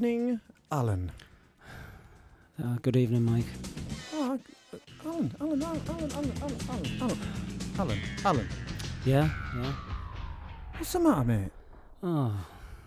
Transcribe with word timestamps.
Evening, 0.00 0.38
Alan. 0.70 1.10
Uh, 2.62 2.76
good 2.82 2.96
evening, 2.96 3.22
Mike. 3.22 3.46
Oh, 4.12 4.38
Alan, 5.06 5.34
Alan, 5.40 5.62
Alan, 5.62 5.82
Alan, 5.88 6.12
Alan, 6.12 7.00
Alan, 7.00 7.18
Alan, 7.78 7.98
Alan. 8.22 8.48
Yeah, 9.06 9.30
yeah. 9.56 9.72
What's 10.76 10.92
the 10.92 10.98
matter, 11.00 11.24
mate? 11.24 11.50
Oh, 12.02 12.30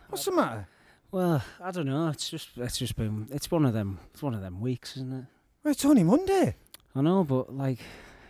What's 0.10 0.26
the 0.26 0.34
matter? 0.34 0.68
well, 1.12 1.42
I 1.60 1.72
don't 1.72 1.88
know. 1.88 2.10
It's 2.10 2.30
just, 2.30 2.50
it's 2.58 2.78
just 2.78 2.96
been, 2.96 3.28
it's 3.32 3.50
one 3.50 3.66
of 3.66 3.74
them, 3.74 3.98
it's 4.14 4.22
one 4.22 4.36
of 4.36 4.42
them 4.42 4.62
weeks, 4.62 4.96
isn't 4.98 5.12
it? 5.12 5.26
Well, 5.64 5.72
it's 5.72 5.86
only 5.86 6.04
Monday. 6.04 6.56
I 6.96 7.02
know, 7.02 7.24
but 7.24 7.52
like, 7.52 7.80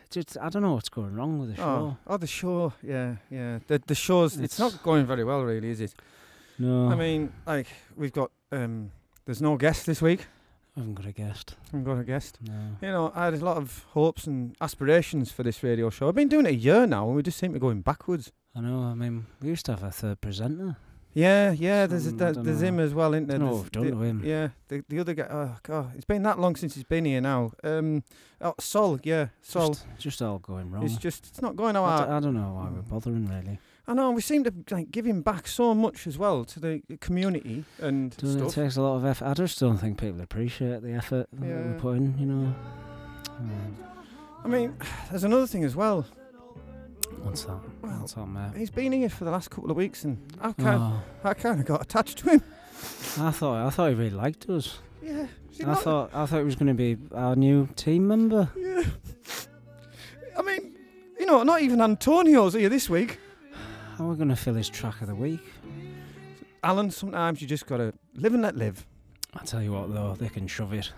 just, 0.10 0.38
I 0.42 0.48
don't 0.48 0.62
know 0.62 0.76
what's 0.76 0.88
going 0.88 1.14
wrong 1.16 1.38
with 1.40 1.58
the 1.58 1.62
Oh, 1.62 1.66
show. 1.66 1.98
oh, 2.08 2.16
the 2.18 2.28
show. 2.28 2.72
Yeah, 2.82 3.16
yeah. 3.30 3.60
The 3.68 3.82
the 3.86 3.96
show's. 3.96 4.38
It's, 4.38 4.58
It's- 4.58 4.60
not 4.74 4.82
going 4.84 5.06
very 5.06 5.26
well, 5.26 5.44
really, 5.44 5.70
is 5.70 5.82
it? 5.82 5.94
No, 6.58 6.90
I 6.90 6.96
mean, 6.96 7.34
like 7.46 7.68
we've 7.98 8.14
got. 8.14 8.32
Um 8.52 8.92
There's 9.26 9.42
no 9.42 9.58
guest 9.58 9.86
this 9.86 10.02
week. 10.02 10.28
I 10.76 10.82
haven't 10.82 10.96
got 10.96 11.06
a 11.08 11.12
guest. 11.12 11.56
I 11.58 11.66
haven't 11.78 11.84
got 11.84 12.00
a 12.00 12.04
guest. 12.04 12.38
No. 12.48 12.54
You 12.82 12.88
know, 12.88 13.12
I 13.14 13.26
had 13.26 13.34
a 13.34 13.44
lot 13.44 13.58
of 13.58 13.84
hopes 13.90 14.28
and 14.28 14.56
aspirations 14.62 15.32
for 15.32 15.44
this 15.44 15.62
radio 15.64 15.90
show. 15.90 16.08
I've 16.08 16.16
been 16.16 16.30
doing 16.30 16.46
it 16.46 16.50
a 16.50 16.56
year 16.56 16.88
now, 16.88 17.08
and 17.08 17.16
we 17.16 17.24
just 17.24 17.38
seem 17.38 17.52
to 17.52 17.54
be 17.56 17.60
going 17.60 17.82
backwards. 17.82 18.32
I 18.56 18.62
know. 18.62 18.84
I 18.84 18.94
mean, 18.94 19.26
we 19.42 19.50
used 19.50 19.66
to 19.66 19.74
have 19.74 19.84
a 19.84 19.92
third 19.92 20.22
presenter. 20.22 20.78
Yeah, 21.14 21.52
yeah. 21.52 21.86
There's 21.88 22.06
a, 22.06 22.10
Some- 22.12 22.16
I 22.16 22.24
there- 22.26 22.34
don't 22.34 22.44
there's 22.46 22.62
him 22.62 22.80
as 22.80 22.94
well, 22.94 23.14
isn't 23.14 23.28
there? 23.28 23.40
Don't 23.40 23.48
know 23.48 23.54
There's 23.56 23.64
what 23.66 23.82
we've 23.82 23.92
done 23.92 24.00
the- 24.00 24.06
him. 24.06 24.22
Yeah, 24.24 24.48
the 24.70 24.84
the 24.88 25.00
other 25.00 25.14
guy. 25.16 25.28
Oh 25.30 25.56
god, 25.64 25.92
it's 25.96 26.06
been 26.06 26.24
that 26.24 26.40
long 26.40 26.56
since 26.56 26.76
he's 26.76 26.84
been 26.86 27.04
here 27.06 27.20
now. 27.20 27.52
Um, 27.64 28.04
oh, 28.40 28.54
Sol. 28.60 29.00
Yeah, 29.04 29.30
Sol. 29.42 29.70
Just, 29.70 29.86
just 29.98 30.22
all 30.22 30.40
going 30.40 30.72
wrong. 30.72 30.84
It's 30.86 30.98
just 30.98 31.28
it's 31.28 31.42
not 31.42 31.56
going 31.56 31.76
how 31.76 31.84
I, 31.84 32.04
I, 32.06 32.18
I 32.18 32.20
don't 32.20 32.36
know 32.36 32.54
why 32.54 32.70
we're 32.70 32.84
bothering 32.84 33.28
really. 33.28 33.60
I 33.90 33.94
know 33.96 34.12
we 34.12 34.22
seem 34.22 34.44
to 34.44 34.54
like 34.70 34.92
give 34.92 35.06
him 35.06 35.22
back 35.24 35.48
so 35.48 35.74
much 35.74 36.06
as 36.06 36.16
well 36.18 36.46
to 36.46 36.60
the 36.60 36.82
community 37.02 37.66
and 37.82 38.16
Doesn't 38.18 38.46
it 38.46 38.52
takes 38.52 38.76
a 38.78 38.82
lot 38.84 38.98
of 38.98 39.04
effort. 39.06 39.26
I 39.26 39.34
just 39.34 39.60
don't 39.60 39.78
think 39.78 40.00
people 40.00 40.22
appreciate 40.22 40.84
the 40.84 40.92
effort 40.94 41.28
that 41.34 41.48
Yeah. 41.48 41.74
we 41.74 41.80
put 41.80 41.98
in. 41.98 42.16
You 42.20 42.26
know. 42.28 42.56
Um, 43.40 43.76
I 44.46 44.48
mean, 44.48 44.76
there's 45.10 45.24
another 45.24 45.48
thing 45.48 45.64
as 45.64 45.76
well. 45.76 46.06
what's 47.24 47.44
that? 47.46 47.58
Well, 47.82 48.00
what's 48.02 48.14
that, 48.14 48.28
mate? 48.28 48.52
He's 48.56 48.70
been 48.70 48.92
here 48.92 49.10
for 49.10 49.26
the 49.26 49.32
last 49.32 49.50
couple 49.50 49.72
of 49.72 49.76
weeks, 49.78 50.04
and 50.06 50.18
I 50.40 50.52
kind 50.54 50.82
Oh, 50.82 51.02
I 51.24 51.34
kind 51.34 51.60
of 51.60 51.66
got 51.66 51.82
attached 51.82 52.20
to 52.20 52.30
him. 52.30 52.44
I 53.20 53.32
thought 53.32 53.66
I 53.66 53.70
thought 53.72 53.90
he 53.90 53.96
really 53.96 54.12
liked 54.12 54.48
us. 54.50 54.78
Yeah, 55.02 55.26
I 55.66 55.74
thought 55.74 56.12
I 56.14 56.28
thought 56.28 56.38
he 56.38 56.44
was 56.46 56.56
going 56.56 56.68
to 56.68 56.74
be 56.76 56.96
our 57.16 57.36
new 57.36 57.68
team 57.76 58.08
member. 58.08 58.50
Yeah. 58.56 58.84
I 60.38 60.42
mean, 60.44 60.76
you 61.20 61.26
know, 61.26 61.42
not 61.44 61.62
even 61.62 61.82
Antonio's 61.82 62.54
here 62.54 62.70
this 62.70 62.88
week. 62.90 63.18
How 64.00 64.06
are 64.06 64.12
we 64.12 64.16
going 64.16 64.30
to 64.30 64.36
fill 64.38 64.54
his 64.54 64.70
track 64.70 65.02
of 65.02 65.08
the 65.08 65.14
week? 65.14 65.42
Alan, 66.64 66.90
sometimes 66.90 67.42
you 67.42 67.48
just 67.50 67.68
gotta 67.68 67.94
live 68.16 68.34
and 68.34 68.42
let 68.42 68.56
live. 68.56 68.86
I 69.34 69.44
tell 69.44 69.62
you 69.62 69.74
what, 69.74 69.94
though, 69.94 70.16
they 70.18 70.30
can 70.30 70.48
shove 70.48 70.72
it. 70.72 70.94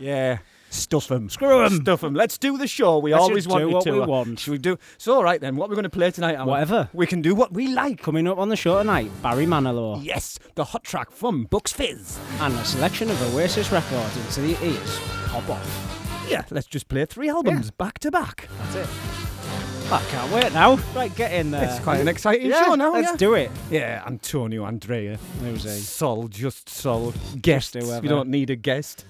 Yeah. 0.00 0.38
Stuff 0.70 1.10
'em. 1.10 1.28
Screw 1.30 1.64
'em. 1.64 1.80
Stuff 1.82 2.04
'em. 2.04 2.14
Let's 2.14 2.36
do 2.38 2.56
the 2.58 2.66
show 2.66 2.98
we 2.98 3.12
Let's 3.12 3.22
always 3.22 3.44
just 3.44 3.48
do 3.48 3.52
wanted 3.68 3.74
what 3.74 3.84
to. 3.84 3.92
we 3.92 4.00
want. 4.00 4.38
Should 4.40 4.50
we 4.52 4.58
do? 4.58 4.76
So, 4.98 5.14
all 5.14 5.24
right 5.24 5.40
then. 5.40 5.56
What 5.56 5.68
we're 5.68 5.76
going 5.76 5.84
to 5.84 5.90
play 5.90 6.10
tonight, 6.10 6.34
Alan? 6.34 6.48
Whatever. 6.48 6.88
We 6.92 7.06
can 7.06 7.22
do 7.22 7.34
what 7.34 7.52
we 7.52 7.68
like. 7.68 8.02
Coming 8.02 8.26
up 8.28 8.38
on 8.38 8.48
the 8.48 8.56
show 8.56 8.78
tonight, 8.78 9.10
Barry 9.22 9.46
Manilow 9.46 10.02
Yes, 10.04 10.38
the 10.54 10.64
hot 10.64 10.84
track 10.84 11.10
from 11.10 11.44
Bucks 11.44 11.72
Fizz. 11.72 12.18
and 12.40 12.54
a 12.54 12.64
selection 12.64 13.10
of 13.10 13.34
Oasis 13.34 13.72
records 13.72 14.16
into 14.16 14.40
the 14.42 14.64
ears. 14.64 14.98
Hop 15.28 15.48
off. 15.48 16.26
Yeah, 16.28 16.44
let's 16.50 16.66
just 16.66 16.88
play 16.88 17.06
three 17.06 17.30
albums 17.30 17.70
back 17.70 17.98
to 18.00 18.10
back. 18.10 18.48
That's 18.58 18.74
it. 18.76 18.88
I 19.90 20.02
can't 20.10 20.30
wait 20.30 20.52
now. 20.52 20.78
Right, 20.94 21.14
get 21.16 21.32
in 21.32 21.50
there. 21.50 21.64
It's 21.64 21.80
quite 21.80 21.98
an 22.00 22.08
exciting 22.08 22.50
yeah, 22.50 22.62
show 22.66 22.74
now. 22.74 22.92
Let's 22.92 23.12
yeah? 23.12 23.16
do 23.16 23.32
it. 23.32 23.50
Yeah, 23.70 24.02
Antonio, 24.06 24.64
Andrea, 24.66 25.18
Who's 25.40 25.64
he? 25.64 25.70
Sol, 25.70 26.28
just 26.28 26.68
Sol, 26.68 27.14
guests. 27.40 27.72
whoever. 27.74 28.02
We 28.02 28.08
don't 28.08 28.28
need 28.28 28.50
a 28.50 28.56
guest. 28.56 29.06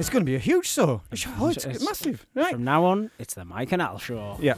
It's 0.00 0.08
going 0.08 0.22
to 0.24 0.26
be 0.26 0.34
a 0.34 0.38
huge 0.40 0.66
show. 0.66 1.02
Oh, 1.38 1.48
it's, 1.48 1.64
It's- 1.66 1.84
massive, 1.84 2.26
right? 2.34 2.52
From 2.54 2.64
now 2.64 2.84
on, 2.86 3.10
it's 3.18 3.34
the 3.34 3.44
Mike 3.44 3.70
and 3.72 3.82
Al 3.82 3.98
show. 3.98 4.38
Yeah. 4.40 4.54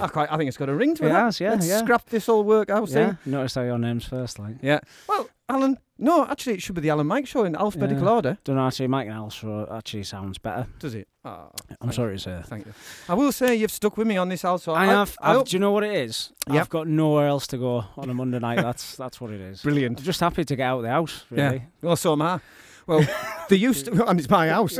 I 0.00 0.08
quite. 0.08 0.32
I 0.32 0.38
think 0.38 0.48
it's 0.48 0.56
got 0.56 0.70
a 0.70 0.74
ring 0.74 0.94
to 0.96 1.04
it. 1.04 1.08
It 1.08 1.12
has, 1.12 1.38
yeah, 1.40 1.50
Let's 1.50 1.68
yeah. 1.68 1.78
scrap 1.80 2.06
this 2.08 2.24
whole 2.26 2.42
Workhouse 2.42 2.90
Yeah. 2.92 3.12
thing. 3.12 3.18
Notice 3.32 3.54
how 3.54 3.62
your 3.62 3.78
name's 3.78 4.06
first, 4.06 4.38
like. 4.38 4.56
Yeah. 4.62 4.80
Well, 5.06 5.28
Alan. 5.48 5.78
No, 5.98 6.26
actually, 6.26 6.54
it 6.54 6.62
should 6.62 6.74
be 6.74 6.80
the 6.80 6.88
Alan 6.90 7.06
Mike 7.06 7.26
show 7.26 7.44
in 7.44 7.54
alphabetical 7.54 8.04
Yeah. 8.04 8.10
order. 8.12 8.38
Don't 8.44 8.56
know, 8.56 8.66
actually, 8.66 8.88
Mike 8.88 9.06
and 9.08 9.14
Al 9.14 9.28
show 9.30 9.68
actually 9.70 10.02
sounds 10.04 10.38
better. 10.38 10.66
Does 10.80 10.94
it? 10.94 11.06
Oh, 11.24 11.50
I'm 11.82 11.92
sorry 11.92 12.12
you. 12.12 12.18
to 12.18 12.22
say. 12.24 12.42
Thank 12.46 12.64
you. 12.66 12.72
I 13.10 13.14
will 13.14 13.30
say 13.30 13.54
you've 13.54 13.70
stuck 13.70 13.96
with 13.98 14.06
me 14.06 14.16
on 14.16 14.30
this 14.30 14.42
also. 14.44 14.72
I 14.72 14.86
have. 14.86 15.16
I 15.20 15.30
I've, 15.32 15.36
hope- 15.36 15.48
do 15.48 15.56
you 15.56 15.60
know 15.60 15.70
what 15.72 15.84
it 15.84 15.92
is? 15.94 16.32
Yep. 16.48 16.60
I've 16.60 16.70
got 16.70 16.88
nowhere 16.88 17.28
else 17.28 17.46
to 17.48 17.58
go 17.58 17.84
on 17.98 18.08
a 18.08 18.14
Monday 18.14 18.38
night. 18.38 18.56
That's 18.62 18.96
that's 18.96 19.20
what 19.20 19.30
it 19.30 19.40
is. 19.42 19.60
Brilliant. 19.68 19.98
I'm 19.98 20.04
just 20.04 20.20
happy 20.20 20.44
to 20.46 20.56
get 20.56 20.64
out 20.64 20.78
of 20.78 20.82
the 20.84 20.88
house. 20.88 21.24
Really. 21.30 21.56
Yeah. 21.56 21.62
Well, 21.82 21.96
so 21.96 22.12
am 22.14 22.22
I. 22.22 22.40
Well, 22.86 23.06
they 23.48 23.56
used 23.56 23.86
to, 23.86 24.06
and 24.06 24.18
it's 24.18 24.28
my 24.38 24.48
house. 24.48 24.78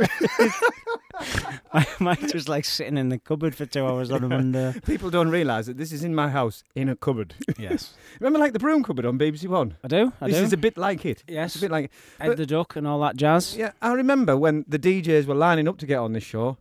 I 1.73 1.85
might 1.99 2.19
just 2.31 2.49
like 2.49 2.65
sitting 2.65 2.97
in 2.97 3.09
the 3.09 3.17
cupboard 3.17 3.55
for 3.55 3.65
two 3.65 3.85
hours 3.85 4.11
on 4.11 4.23
a 4.23 4.27
Monday. 4.29 4.73
People 4.85 5.09
don't 5.09 5.29
realise 5.29 5.67
that 5.67 5.77
this 5.77 5.91
is 5.91 6.03
in 6.03 6.13
my 6.13 6.29
house 6.29 6.63
in 6.75 6.89
a 6.89 6.95
cupboard. 6.95 7.33
yes, 7.57 7.93
Remember, 8.19 8.39
like 8.39 8.53
the 8.53 8.59
broom 8.59 8.83
cupboard 8.83 9.05
on 9.05 9.17
BBC 9.17 9.47
One. 9.47 9.75
I 9.83 9.87
do. 9.87 10.11
I 10.19 10.27
this 10.27 10.37
do. 10.37 10.43
is 10.43 10.53
a 10.53 10.57
bit 10.57 10.77
like 10.77 11.05
it. 11.05 11.23
yes, 11.27 11.55
It's 11.55 11.63
a 11.63 11.65
bit 11.65 11.71
like. 11.71 11.91
Ed 12.19 12.37
the 12.37 12.45
Duck 12.45 12.75
and 12.75 12.87
all 12.87 12.99
that 13.01 13.15
jazz. 13.15 13.55
Yeah, 13.55 13.71
I 13.81 13.93
remember 13.93 14.35
when 14.37 14.65
the 14.67 14.79
DJs 14.79 15.25
were 15.25 15.35
lining 15.35 15.67
up 15.67 15.77
to 15.79 15.85
get 15.85 15.97
on 15.99 16.13
this 16.13 16.23
show, 16.23 16.57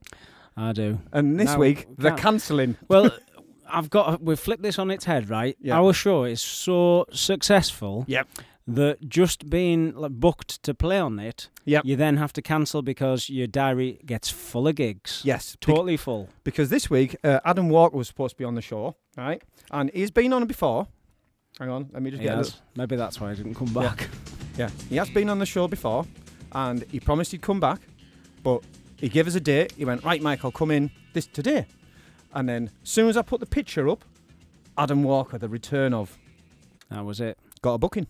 I 0.57 0.73
do. 0.73 0.99
and 1.13 1.41
this 1.41 1.47
Now, 1.47 1.59
week 1.59 1.87
we 1.89 1.95
they're 2.05 2.17
cancelling. 2.17 2.77
Well, 2.89 3.11
I've 3.69 3.91
got. 3.91 4.23
We've 4.23 4.39
flipped 4.39 4.63
this 4.63 4.79
on 4.79 4.91
its 4.91 5.07
head, 5.07 5.31
right? 5.31 5.57
Yeah. 5.61 5.79
Our 5.79 5.93
show 5.95 6.25
is 6.25 6.41
so 6.43 7.07
successful. 7.11 8.05
Yep. 8.07 8.29
That 8.67 9.09
just 9.09 9.51
being 9.51 9.93
like, 9.97 10.13
booked 10.13 10.63
to 10.63 10.73
play 10.75 10.99
on 10.99 11.19
it, 11.19 11.49
Yep. 11.65 11.85
you 11.85 11.97
then 11.97 12.17
have 12.17 12.33
to 12.35 12.43
cancel 12.43 12.81
because 12.83 13.29
your 13.29 13.49
diary 13.49 13.99
gets 14.07 14.31
full 14.31 14.69
of 14.69 14.77
gigs. 14.77 15.21
Yes, 15.25 15.57
Totally 15.61 15.97
full. 15.97 16.29
because 16.45 16.69
this 16.69 16.89
week 16.89 17.17
uh, 17.25 17.41
Adam 17.45 17.69
Walker 17.69 17.97
was 17.97 18.07
supposed 18.07 18.35
to 18.35 18.39
be 18.39 18.45
on 18.45 18.55
the 18.55 18.63
show, 18.63 18.95
right? 19.17 19.43
And 19.73 19.91
he's 19.93 20.13
been 20.13 20.33
on 20.33 20.43
it 20.43 20.47
before. 20.49 20.87
Hang 21.59 21.71
on, 21.71 21.91
let 21.93 22.03
me 22.03 22.11
just 22.11 22.21
He 22.23 22.29
get 22.29 22.37
has. 22.37 22.61
Maybe 22.77 22.95
that's 22.97 23.21
why 23.21 23.31
he 23.31 23.37
didn't 23.37 23.55
come 23.57 23.69
Yeah. 23.75 23.83
back. 23.83 24.09
Yeah, 24.59 24.69
he 24.91 24.97
has 24.97 25.09
been 25.09 25.29
on 25.31 25.39
the 25.39 25.47
show 25.47 25.67
before, 25.67 26.05
and 26.53 26.85
he 26.91 27.01
promised 27.01 27.33
he'd 27.33 27.41
come 27.41 27.59
back, 27.59 27.81
but 28.43 28.63
he 28.99 29.09
gave 29.09 29.27
us 29.27 29.35
a 29.35 29.41
date. 29.41 29.73
He 29.79 29.85
went, 29.87 30.05
right, 30.05 30.21
Mike, 30.21 30.45
I'll 30.45 30.53
come 30.53 30.71
in 30.71 30.91
this 31.15 31.27
today. 31.27 31.65
And 32.35 32.47
then, 32.49 32.71
as 32.83 32.91
soon 32.91 33.09
as 33.09 33.17
I 33.17 33.23
put 33.23 33.41
the 33.41 33.47
picture 33.47 33.89
up, 33.89 34.05
Adam 34.77 35.03
Walker, 35.05 35.39
the 35.39 35.49
return 35.49 35.95
of, 35.95 36.19
That 36.91 37.05
was 37.07 37.19
it. 37.19 37.39
got 37.63 37.75
a 37.75 37.79
booking. 37.79 38.07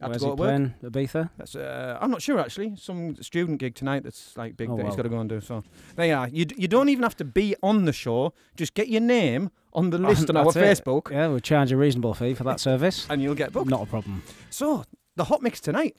Had 0.00 0.08
Where's 0.08 0.22
to 0.22 0.30
he 0.30 0.36
go 0.36 0.36
to 0.36 0.42
work. 0.82 0.92
Ibiza? 0.92 1.30
That's 1.36 1.54
uh, 1.54 1.98
I'm 2.00 2.10
not 2.10 2.22
sure 2.22 2.38
actually. 2.40 2.74
Some 2.76 3.16
student 3.22 3.58
gig 3.58 3.74
tonight 3.74 4.02
that's 4.02 4.36
like 4.36 4.56
big 4.56 4.70
Oh, 4.70 4.76
that 4.76 4.82
he's 4.86 4.90
well. 4.90 4.96
got 4.96 5.02
to 5.02 5.08
go 5.10 5.18
and 5.20 5.28
do. 5.28 5.40
So 5.40 5.62
there 5.96 6.06
you 6.06 6.14
are. 6.14 6.28
You, 6.28 6.46
d- 6.46 6.54
you 6.58 6.68
don't 6.68 6.88
even 6.88 7.02
have 7.02 7.16
to 7.18 7.24
be 7.24 7.54
on 7.62 7.84
the 7.84 7.92
show. 7.92 8.32
Just 8.56 8.72
get 8.74 8.88
your 8.88 9.02
name 9.02 9.50
on 9.74 9.90
the 9.90 9.98
list 10.08 10.30
on 10.30 10.36
our 10.36 10.46
it. 10.48 10.54
Facebook, 10.54 11.10
Yeah, 11.10 11.28
we'll 11.28 11.38
charge 11.40 11.70
a 11.70 11.76
reasonable 11.76 12.14
fee 12.14 12.34
for 12.34 12.44
that 12.44 12.60
service. 12.68 13.06
and 13.10 13.22
you'll 13.22 13.34
get 13.34 13.52
booked. 13.52 13.68
Not 13.70 13.82
a 13.82 13.86
problem. 13.86 14.22
So 14.48 14.84
the 15.16 15.24
hot 15.24 15.42
mix 15.42 15.60
tonight. 15.60 15.96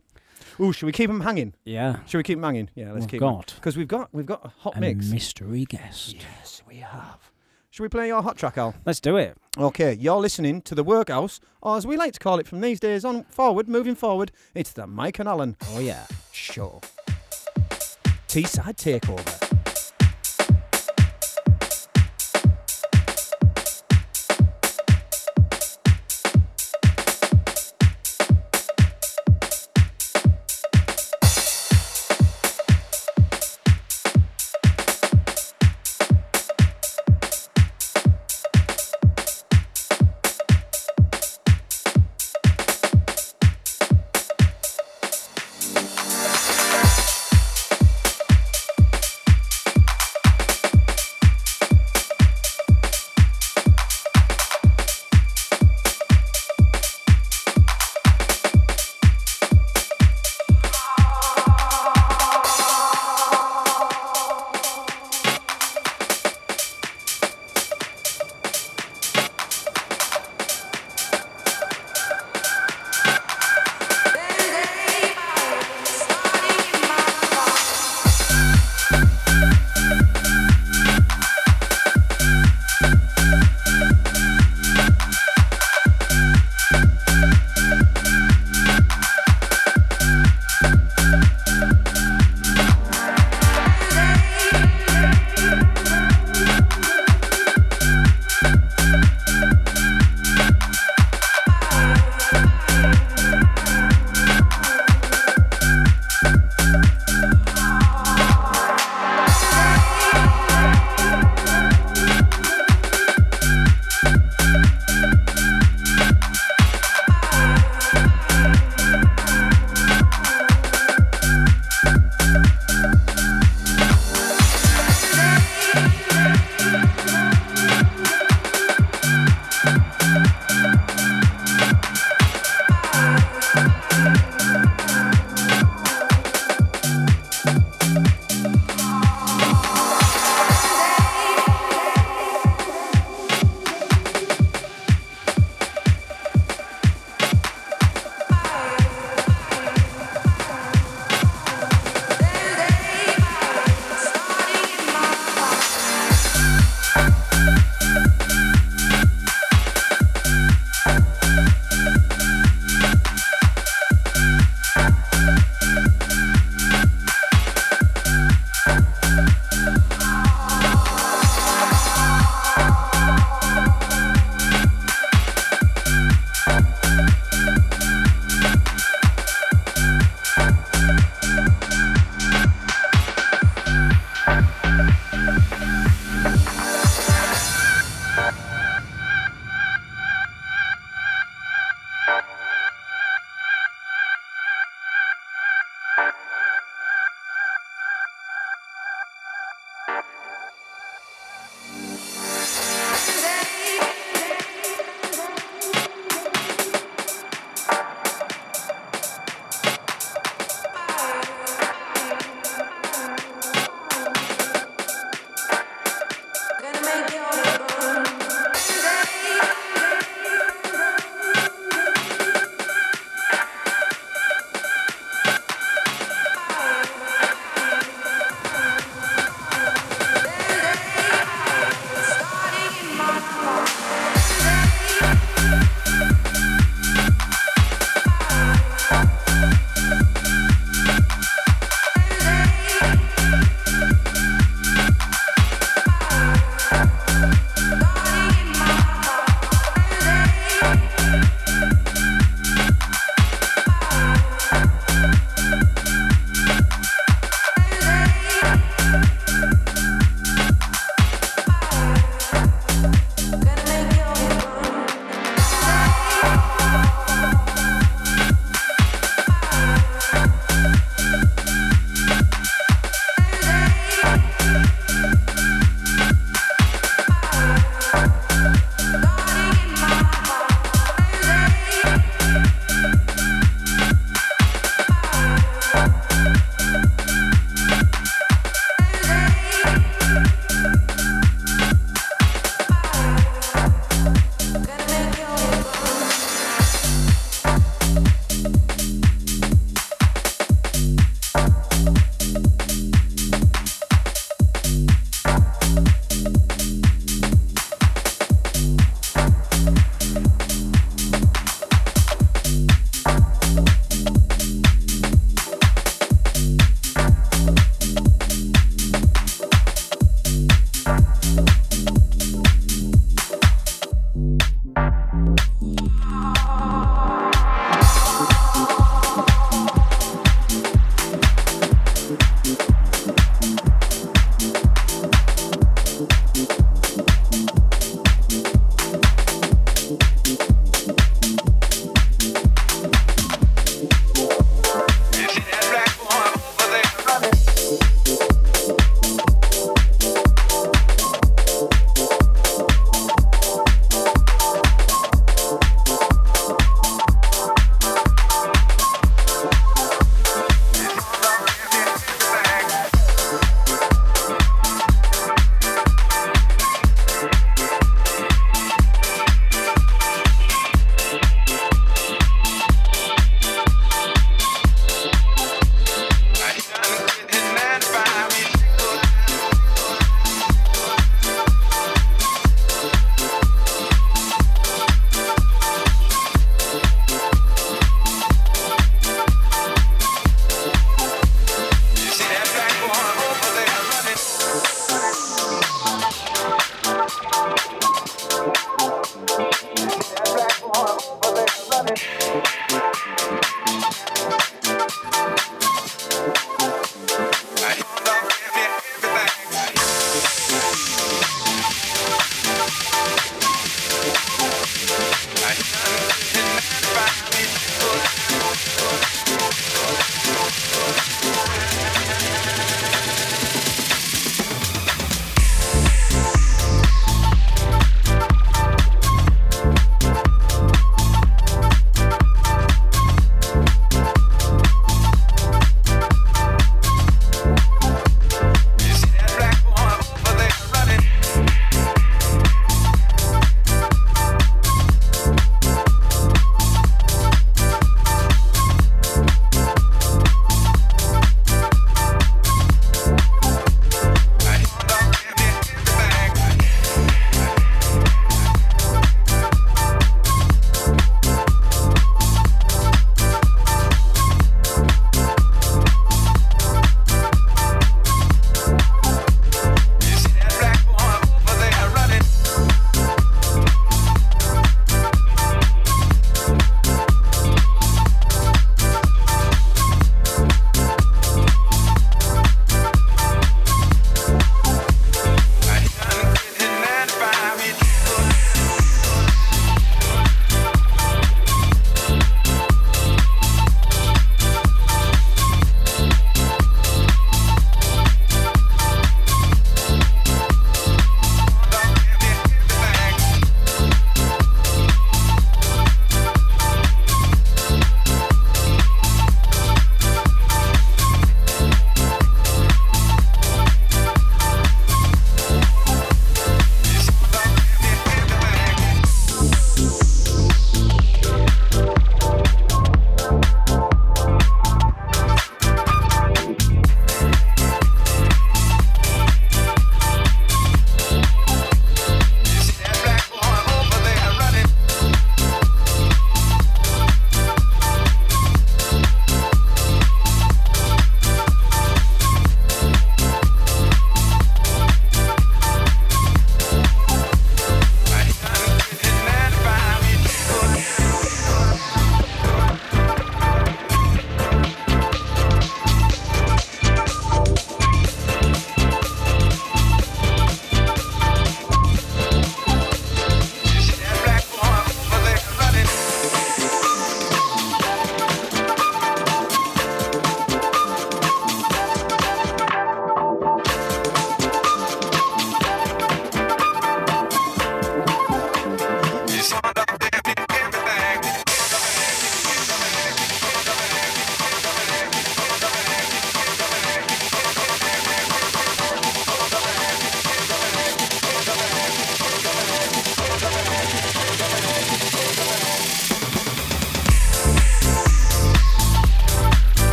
Ooh, 0.59 0.73
should 0.73 0.85
we 0.87 0.91
keep 0.91 1.09
them 1.09 1.21
hanging? 1.21 1.53
Yeah. 1.63 1.99
Should 2.07 2.17
we 2.17 2.23
keep 2.23 2.37
them 2.37 2.43
hanging? 2.43 2.69
Yeah, 2.75 2.87
let's 2.91 3.01
We've 3.03 3.09
keep 3.11 3.19
got 3.21 3.53
because 3.55 3.77
we've 3.77 3.87
got 3.87 4.09
we've 4.13 4.25
got 4.25 4.43
a 4.45 4.49
hot 4.49 4.77
a 4.77 4.79
mix. 4.81 5.07
mystery 5.09 5.65
guest. 5.65 6.15
Yes, 6.15 6.61
we 6.67 6.77
have. 6.77 7.30
Should 7.71 7.83
we 7.83 7.87
play 7.87 8.07
your 8.07 8.21
hot 8.21 8.35
track, 8.35 8.57
Al? 8.57 8.75
Let's 8.85 8.99
do 8.99 9.15
it. 9.15 9.37
Okay, 9.57 9.93
you're 9.93 10.17
listening 10.17 10.61
to 10.63 10.75
the 10.75 10.83
Workhouse, 10.83 11.39
or 11.61 11.77
as 11.77 11.87
we 11.87 11.95
like 11.95 12.11
to 12.11 12.19
call 12.19 12.37
it 12.37 12.45
from 12.45 12.59
these 12.59 12.81
days 12.81 13.05
on 13.05 13.23
forward, 13.23 13.69
moving 13.69 13.95
forward, 13.95 14.33
it's 14.53 14.73
the 14.73 14.85
Mike 14.85 15.19
and 15.19 15.29
Alan 15.29 15.55
Oh 15.69 15.79
yeah. 15.79 16.05
Show. 16.33 16.81
Teesside 18.27 18.75
Takeover. 18.75 19.50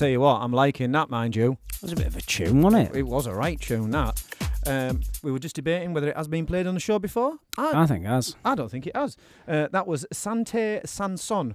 Tell 0.00 0.08
you 0.08 0.20
what, 0.20 0.40
I'm 0.40 0.50
liking 0.50 0.92
that, 0.92 1.10
mind 1.10 1.36
you. 1.36 1.58
It 1.74 1.82
was 1.82 1.92
a 1.92 1.96
bit 1.96 2.06
of 2.06 2.16
a 2.16 2.22
tune, 2.22 2.62
wasn't 2.62 2.88
it? 2.88 2.96
It 3.00 3.02
was 3.02 3.26
a 3.26 3.34
right 3.34 3.60
tune, 3.60 3.90
that. 3.90 4.22
Um, 4.66 5.02
we 5.22 5.30
were 5.30 5.38
just 5.38 5.54
debating 5.56 5.92
whether 5.92 6.08
it 6.08 6.16
has 6.16 6.26
been 6.26 6.46
played 6.46 6.66
on 6.66 6.72
the 6.72 6.80
show 6.80 6.98
before. 6.98 7.34
I, 7.58 7.82
I 7.82 7.86
think 7.86 8.06
it 8.06 8.08
has. 8.08 8.34
I 8.42 8.54
don't 8.54 8.70
think 8.70 8.86
it 8.86 8.96
has. 8.96 9.18
Uh, 9.46 9.68
that 9.72 9.86
was 9.86 10.06
Sante 10.10 10.80
Sanson. 10.86 11.54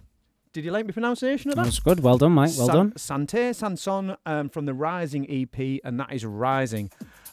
Did 0.53 0.63
you 0.63 0.69
like 0.69 0.86
my 0.86 0.91
pronunciation 0.91 1.49
of 1.49 1.55
That 1.55 1.63
That's 1.63 1.79
good. 1.79 2.01
Well 2.01 2.19
done, 2.19 2.34
Mike. 2.34 2.51
Well 2.55 2.67
San- 2.67 2.75
done. 2.75 2.93
Sante 2.97 3.51
Sanson 3.51 4.15
um, 4.27 4.49
from 4.49 4.67
the 4.67 4.75
Rising 4.75 5.25
EP, 5.27 5.79
and 5.84 5.99
that 5.99 6.13
is 6.13 6.23
Rising. 6.23 6.91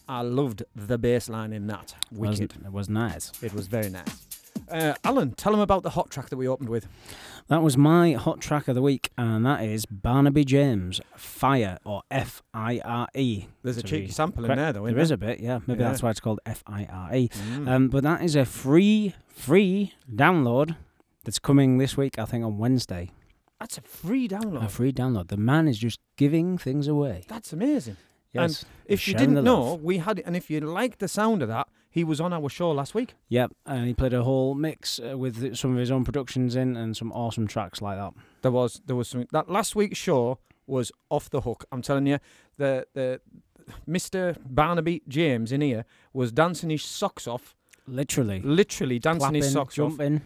I 0.08 0.22
loved 0.22 0.62
the 0.74 0.96
bass 0.96 1.28
line 1.28 1.52
in 1.52 1.66
that. 1.66 1.94
Was- 2.10 2.40
Wicked. 2.40 2.56
It 2.64 2.72
was 2.72 2.88
nice. 2.88 3.32
It 3.42 3.52
was 3.52 3.66
very 3.66 3.90
nice. 3.90 4.26
Uh, 4.70 4.94
Alan, 5.04 5.32
tell 5.32 5.52
them 5.52 5.60
about 5.60 5.82
the 5.82 5.90
hot 5.90 6.10
track 6.10 6.28
that 6.30 6.36
we 6.36 6.48
opened 6.48 6.68
with. 6.68 6.86
That 7.48 7.62
was 7.62 7.76
my 7.76 8.12
hot 8.12 8.40
track 8.40 8.68
of 8.68 8.74
the 8.74 8.82
week, 8.82 9.10
and 9.18 9.44
that 9.44 9.62
is 9.64 9.84
Barnaby 9.86 10.44
James, 10.44 11.00
Fire, 11.16 11.78
or 11.84 12.02
F 12.10 12.42
I 12.54 12.80
R 12.84 13.08
E. 13.14 13.46
There's 13.62 13.78
a 13.78 13.82
cheeky 13.82 14.10
sample 14.10 14.44
in 14.44 14.56
there, 14.56 14.72
though, 14.72 14.84
isn't 14.86 14.94
There 14.94 15.02
is 15.02 15.10
a 15.10 15.16
bit, 15.16 15.40
yeah. 15.40 15.60
Maybe 15.66 15.80
Yeah. 15.82 15.88
that's 15.88 16.02
why 16.02 16.10
it's 16.10 16.20
called 16.20 16.40
F 16.46 16.62
I 16.66 16.86
R 16.90 17.14
E. 17.14 17.28
Mm. 17.28 17.68
Um, 17.68 17.88
but 17.88 18.02
that 18.04 18.22
is 18.22 18.36
a 18.36 18.44
free, 18.44 19.14
free 19.28 19.92
download 20.12 20.76
that's 21.24 21.38
coming 21.38 21.78
this 21.78 21.96
week, 21.96 22.18
I 22.18 22.24
think, 22.24 22.44
on 22.44 22.58
Wednesday. 22.58 23.10
That's 23.60 23.78
a 23.78 23.82
free 23.82 24.26
download. 24.28 24.64
A 24.64 24.68
free 24.68 24.92
download. 24.92 25.28
The 25.28 25.36
man 25.36 25.68
is 25.68 25.78
just 25.78 26.00
giving 26.16 26.58
things 26.58 26.88
away. 26.88 27.24
That's 27.28 27.52
amazing. 27.52 27.96
Yes. 28.32 28.64
If 28.86 29.06
you 29.06 29.14
didn't 29.14 29.44
know, 29.44 29.74
we 29.82 29.98
had, 29.98 30.20
and 30.24 30.34
if 30.34 30.48
you 30.50 30.60
liked 30.60 31.00
the 31.00 31.06
sound 31.08 31.42
of 31.42 31.48
that, 31.48 31.68
he 31.92 32.02
was 32.04 32.20
on 32.20 32.32
our 32.32 32.48
show 32.48 32.70
last 32.72 32.94
week. 32.94 33.14
Yep, 33.28 33.52
and 33.66 33.86
he 33.86 33.94
played 33.94 34.12
a 34.14 34.24
whole 34.24 34.54
mix 34.54 34.98
uh, 34.98 35.16
with 35.16 35.54
some 35.56 35.72
of 35.72 35.78
his 35.78 35.90
own 35.90 36.04
productions 36.04 36.56
in 36.56 36.76
and 36.76 36.96
some 36.96 37.12
awesome 37.12 37.46
tracks 37.46 37.80
like 37.80 37.98
that. 37.98 38.14
There 38.40 38.50
was, 38.50 38.80
there 38.86 38.96
was 38.96 39.06
something 39.08 39.28
that 39.32 39.48
last 39.50 39.76
week's 39.76 39.98
show 39.98 40.38
was 40.66 40.90
off 41.10 41.28
the 41.30 41.42
hook. 41.42 41.64
I'm 41.70 41.82
telling 41.82 42.06
you, 42.06 42.18
the 42.56 42.86
the 42.94 43.20
Mr. 43.88 44.36
Barnaby 44.48 45.02
James 45.06 45.52
in 45.52 45.60
here 45.60 45.84
was 46.12 46.32
dancing 46.32 46.70
his 46.70 46.82
socks 46.82 47.26
off, 47.28 47.54
Literally. 47.86 48.40
literally 48.40 48.98
dancing 48.98 49.20
Clapping, 49.20 49.42
his 49.42 49.52
socks 49.52 49.78
off. 49.78 49.90
jumping. 49.90 50.22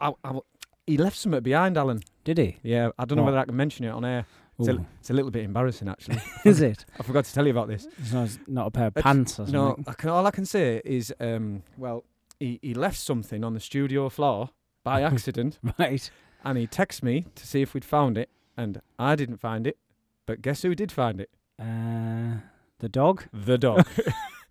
I, 0.00 0.12
I, 0.24 0.38
he 0.86 0.96
left 0.96 1.16
something 1.16 1.42
behind, 1.42 1.76
Alan. 1.76 2.00
Did 2.24 2.38
he? 2.38 2.56
Yeah, 2.62 2.90
I 2.98 3.04
don't 3.04 3.16
know 3.16 3.22
What? 3.24 3.30
whether 3.32 3.38
I 3.40 3.44
can 3.44 3.56
mention 3.56 3.84
it 3.84 3.90
on 3.90 4.04
air. 4.04 4.24
It's 4.58 4.68
a, 4.68 4.86
it's 5.00 5.10
a 5.10 5.12
little 5.12 5.30
bit 5.30 5.44
embarrassing, 5.44 5.88
actually. 5.88 6.20
Is 6.44 6.60
it? 6.60 6.84
I 6.98 7.02
forgot 7.02 7.24
to 7.26 7.32
tell 7.34 7.44
you 7.46 7.52
about 7.52 7.68
this. 7.68 7.86
It's 7.98 8.12
not, 8.12 8.30
not 8.46 8.66
a 8.66 8.70
pair 8.70 8.86
of 8.88 8.96
It's- 8.96 9.02
pants 9.04 9.34
or 9.34 9.46
something. 9.46 9.52
No, 9.52 9.76
I 9.86 9.92
can, 9.94 10.10
all 10.10 10.26
I 10.26 10.30
can 10.32 10.44
say 10.46 10.82
is, 10.84 11.14
um, 11.20 11.62
well, 11.76 12.04
he, 12.40 12.58
he 12.62 12.74
left 12.74 12.98
something 12.98 13.44
on 13.44 13.54
the 13.54 13.60
studio 13.60 14.08
floor 14.08 14.50
by 14.84 15.02
accident, 15.12 15.58
Right. 15.78 16.10
and 16.44 16.58
he 16.58 16.66
texted 16.66 17.02
me 17.04 17.26
to 17.36 17.46
see 17.46 17.62
if 17.62 17.72
we'd 17.74 17.84
found 17.84 18.18
it, 18.18 18.30
and 18.56 18.80
I 18.98 19.14
didn't 19.16 19.36
find 19.38 19.66
it. 19.66 19.76
But 20.26 20.42
guess 20.42 20.62
who 20.62 20.74
did 20.74 20.90
find 20.92 21.20
it? 21.20 21.30
Uh, 21.60 22.40
the 22.80 22.88
dog. 22.88 23.24
The 23.32 23.58
dog. 23.58 23.86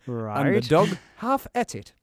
Right. 0.05 0.45
and 0.47 0.55
the 0.55 0.61
dog 0.61 0.97
half 1.17 1.47
ate 1.53 1.75
it. 1.75 1.93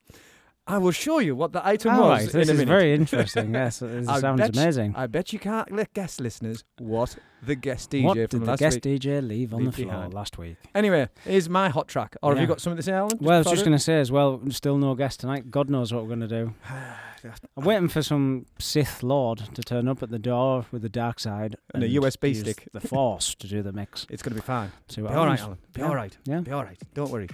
I 0.67 0.79
will 0.79 0.91
show 0.91 1.19
you 1.19 1.35
what 1.35 1.51
the 1.51 1.65
item 1.65 1.93
All 1.93 2.09
was 2.09 2.23
right, 2.23 2.31
this 2.31 2.49
is 2.49 2.53
minute. 2.57 2.67
very 2.67 2.93
interesting. 2.99 3.53
Yes, 3.53 3.81
it 3.83 4.07
I 4.09 4.19
sounds 4.19 4.39
bet 4.39 4.55
you- 4.55 4.61
amazing. 4.61 4.93
I 4.95 5.05
bet 5.07 5.31
you 5.31 5.37
can't 5.39 5.71
let 5.71 5.93
guest 5.93 6.19
listeners 6.19 6.63
what 6.79 7.15
the 7.45 7.53
guest 7.55 7.91
DJ 7.91 8.03
what 8.03 8.15
from 8.31 8.39
did 8.39 8.47
the 8.49 8.55
guest 8.55 8.83
week. 8.83 9.01
DJ 9.01 9.27
leave 9.27 9.53
on 9.53 9.65
the 9.65 9.71
floor 9.71 9.85
behind? 9.91 10.13
last 10.15 10.39
week? 10.39 10.57
Anyway, 10.73 11.07
here's 11.23 11.47
my 11.49 11.69
hot 11.69 11.87
track. 11.87 12.15
Or 12.23 12.31
have 12.33 12.41
you 12.41 12.47
got 12.47 12.61
something 12.61 12.77
to 12.77 12.83
say, 12.83 12.93
Alan? 12.93 13.15
Well, 13.21 13.35
I 13.35 13.37
was 13.39 13.47
just 13.51 13.63
going 13.63 13.77
to 13.77 13.83
say 13.83 13.99
as 13.99 14.11
well, 14.11 14.41
still 14.49 14.77
no 14.77 14.95
guest 14.95 15.19
tonight. 15.19 15.51
God 15.51 15.69
knows 15.69 15.93
what 15.93 16.01
we're 16.01 16.15
going 16.15 16.21
to 16.21 16.27
do. 16.27 16.53
I'm 17.57 17.63
waiting 17.63 17.87
for 17.87 18.01
some 18.03 18.45
Sith 18.59 19.01
Lord 19.01 19.39
to 19.55 19.63
turn 19.63 19.87
up 19.87 20.01
at 20.03 20.09
the 20.11 20.19
door 20.19 20.65
with 20.71 20.81
the 20.83 20.89
dark 20.89 21.19
side 21.19 21.55
And 21.73 21.83
a 21.83 21.89
USB 21.89 22.35
stick. 22.39 22.67
the 22.71 22.79
Force 22.81 23.33
to 23.35 23.47
do 23.47 23.61
the 23.63 23.71
mix. 23.71 24.05
It's 24.09 24.21
going 24.23 24.35
to 24.35 24.41
be 24.41 24.45
fine. 24.45 24.71
See 24.89 25.01
Be 25.01 25.05
what 25.07 25.13
all 25.15 25.25
right, 25.27 25.39
Alan. 25.39 25.57
Be 25.73 25.81
yeah. 25.81 25.87
all 25.87 25.95
right. 25.95 26.17
Yeah. 26.25 26.39
Be 26.41 26.51
all 26.51 26.63
right. 26.63 26.77
Don't 26.95 27.09
worry. 27.11 27.27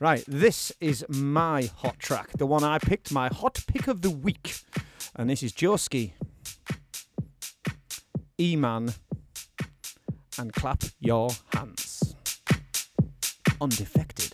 Right, 0.00 0.24
this 0.26 0.72
is 0.80 1.04
my 1.08 1.70
hot 1.76 1.98
track, 1.98 2.32
the 2.36 2.46
one 2.46 2.64
I 2.64 2.78
picked, 2.78 3.12
my 3.12 3.28
hot 3.28 3.62
pick 3.66 3.86
of 3.88 4.02
the 4.02 4.10
week. 4.10 4.56
And 5.14 5.30
this 5.30 5.42
is 5.42 5.52
Joeski, 5.52 6.12
E 8.38 8.56
Man, 8.56 8.92
and 10.38 10.52
Clap 10.52 10.82
Your 11.00 11.30
Hands. 11.52 12.16
on 13.60 13.68
Defected. 13.68 14.33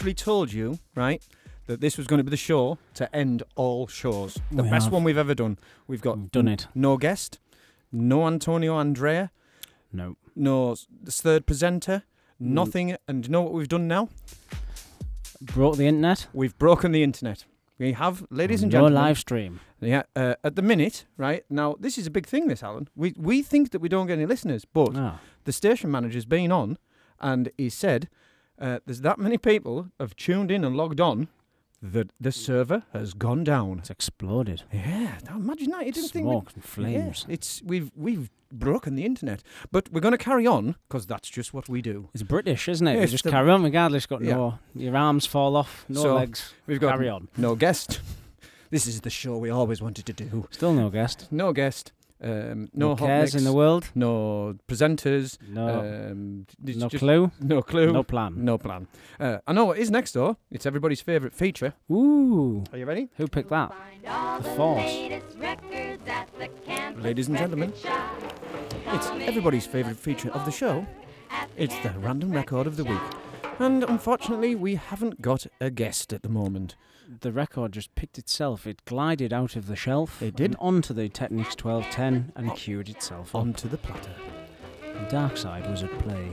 Literally 0.00 0.14
told 0.14 0.50
you, 0.52 0.78
right, 0.94 1.22
that 1.66 1.80
this 1.82 1.98
was 1.98 2.06
going 2.06 2.18
to 2.18 2.24
be 2.24 2.30
the 2.30 2.36
show 2.36 2.78
to 2.94 3.14
end 3.14 3.42
all 3.54 3.86
shows. 3.86 4.38
The 4.50 4.62
We 4.62 4.70
best 4.70 4.84
have. 4.86 4.92
one 4.94 5.04
we've 5.04 5.18
ever 5.18 5.34
done. 5.34 5.58
We've 5.86 6.00
got 6.00 6.16
We've 6.18 6.30
done 6.30 6.48
it. 6.48 6.66
no 6.74 6.96
guest, 6.96 7.38
no 7.92 8.26
Antonio 8.26 8.76
Andrea, 8.76 9.30
No. 9.92 10.16
no 10.34 10.72
s- 10.72 10.86
third 11.08 11.44
presenter, 11.46 12.04
Mm. 12.42 12.46
nothing. 12.46 12.96
And 13.06 13.26
you 13.26 13.30
know 13.30 13.42
what 13.42 13.52
we've 13.52 13.68
done 13.68 13.86
now? 13.88 14.08
Broke 15.42 15.76
the 15.76 15.86
internet. 15.86 16.28
We've 16.32 16.56
broken 16.58 16.92
the 16.92 17.02
internet. 17.02 17.44
We 17.78 17.92
have, 17.92 18.24
ladies 18.30 18.62
and 18.62 18.70
gentlemen. 18.72 18.94
no 18.94 18.98
gentlemen. 18.98 19.08
live 19.10 19.18
stream. 19.18 19.60
Yeah, 19.80 20.02
uh, 20.16 20.34
at 20.44 20.54
the 20.56 20.62
minute, 20.62 21.04
right 21.18 21.44
now, 21.50 21.76
this 21.78 21.98
is 21.98 22.06
a 22.06 22.10
big 22.10 22.26
thing. 22.26 22.48
This 22.48 22.62
Alan, 22.62 22.88
we 22.96 23.14
we 23.18 23.42
think 23.42 23.70
that 23.72 23.80
we 23.80 23.88
don't 23.90 24.06
get 24.06 24.14
any 24.14 24.26
listeners, 24.26 24.64
but 24.64 24.96
Ah. 24.96 25.18
the 25.44 25.52
station 25.52 25.90
manager's 25.90 26.26
been 26.26 26.52
on, 26.52 26.78
and 27.20 27.50
he 27.58 27.68
said 27.70 28.08
uh, 28.60 28.78
there's 28.86 29.00
that 29.02 29.18
many 29.18 29.38
people 29.38 29.88
have 29.98 30.14
tuned 30.16 30.50
in 30.50 30.64
and 30.64 30.76
logged 30.76 31.00
on 31.00 31.28
that 31.82 32.12
the 32.20 32.30
server 32.30 32.82
has 32.92 33.14
gone 33.14 33.42
down. 33.42 33.78
It's 33.78 33.88
exploded. 33.90 34.62
Yeah, 34.72 35.18
imagine 35.34 35.70
that. 35.70 35.86
You 35.86 35.92
didn't 35.92 36.10
think 36.10 36.24
Smoke 36.26 36.48
and 36.54 36.56
we'd- 36.56 36.66
flames. 36.68 37.24
Yeah, 37.26 37.32
it's 37.34 37.62
we've 37.64 37.90
we've 37.96 38.30
broken 38.52 38.96
the 38.96 39.04
internet, 39.04 39.42
but 39.72 39.90
we're 39.92 40.00
going 40.00 40.12
to 40.12 40.18
carry 40.18 40.46
on 40.46 40.74
because 40.88 41.06
that's 41.06 41.30
just 41.30 41.54
what 41.54 41.68
we 41.68 41.80
do. 41.80 42.08
It's 42.12 42.22
British, 42.22 42.68
isn't 42.68 42.86
it? 42.86 42.94
Yeah, 42.96 43.00
you 43.02 43.06
just 43.06 43.24
the- 43.24 43.30
carry 43.30 43.50
on 43.50 43.62
regardless. 43.62 44.04
Got 44.06 44.22
Yeah. 44.22 44.34
no, 44.34 44.58
your 44.74 44.96
arms 44.96 45.24
fall 45.24 45.56
off, 45.56 45.84
no 45.88 46.02
So, 46.02 46.14
legs. 46.16 46.52
We've 46.66 46.80
got 46.80 46.90
Carry 46.92 47.08
on. 47.08 47.28
no 47.38 47.54
guest. 47.54 48.00
this 48.70 48.86
is 48.86 49.00
the 49.00 49.10
show 49.10 49.38
we 49.38 49.48
always 49.50 49.80
wanted 49.80 50.04
to 50.06 50.12
do. 50.12 50.46
Still 50.50 50.74
no 50.74 50.90
guest. 50.90 51.28
No 51.30 51.52
guest. 51.52 51.92
Um, 52.22 52.68
no, 52.74 52.88
No 52.90 52.96
cares 52.96 53.34
in 53.34 53.44
the 53.44 53.52
world. 53.52 53.90
No 53.94 54.54
presenters. 54.68 55.38
No, 55.48 55.80
um, 56.10 56.46
no 56.62 56.88
just- 56.88 57.00
clue. 57.00 57.30
No 57.40 57.62
clue. 57.62 57.92
No 57.92 58.02
plan. 58.02 58.34
No 58.44 58.58
plan. 58.58 58.88
Uh, 59.18 59.38
I 59.46 59.52
know 59.54 59.64
what 59.64 59.78
is 59.78 59.90
next 59.90 60.12
though. 60.12 60.36
It's 60.50 60.66
everybody's 60.66 61.00
favourite 61.00 61.34
feature. 61.34 61.72
Ooh, 61.90 62.64
Are 62.72 62.78
you 62.78 62.84
ready? 62.84 63.08
who 63.16 63.26
picked 63.26 63.48
that? 63.50 63.72
The 64.42 64.48
Force. 64.56 64.82
Ladies 66.96 67.28
and 67.28 67.36
gentlemen, 67.38 67.72
It's 68.86 69.06
everybody's 69.28 69.66
favourite 69.66 69.96
feature 69.98 70.30
of 70.30 70.44
the 70.44 70.50
show. 70.52 70.86
It's 71.56 71.78
the 71.80 71.90
random 71.98 72.32
record 72.32 72.66
of 72.66 72.76
the 72.76 72.84
week. 72.84 73.00
And 73.58 73.82
unfortunately, 73.84 74.54
we 74.54 74.74
haven't 74.76 75.20
got 75.22 75.46
a 75.60 75.70
guest 75.70 76.12
at 76.12 76.22
the 76.22 76.28
moment. 76.28 76.76
The 77.18 77.32
record 77.32 77.72
just 77.72 77.92
picked 77.96 78.18
itself. 78.18 78.66
It 78.68 78.84
glided 78.84 79.32
out 79.32 79.56
of 79.56 79.66
the 79.66 79.74
shelf. 79.74 80.22
It 80.22 80.36
did. 80.36 80.54
Onto 80.60 80.94
the 80.94 81.08
Technics 81.08 81.56
1210 81.60 82.32
and 82.36 82.54
queued 82.56 82.88
itself 82.88 83.34
up. 83.34 83.40
Onto 83.40 83.68
the 83.68 83.78
platter. 83.78 84.14
The 84.82 85.10
dark 85.10 85.36
side 85.36 85.68
was 85.68 85.82
at 85.82 85.90
play. 85.98 86.28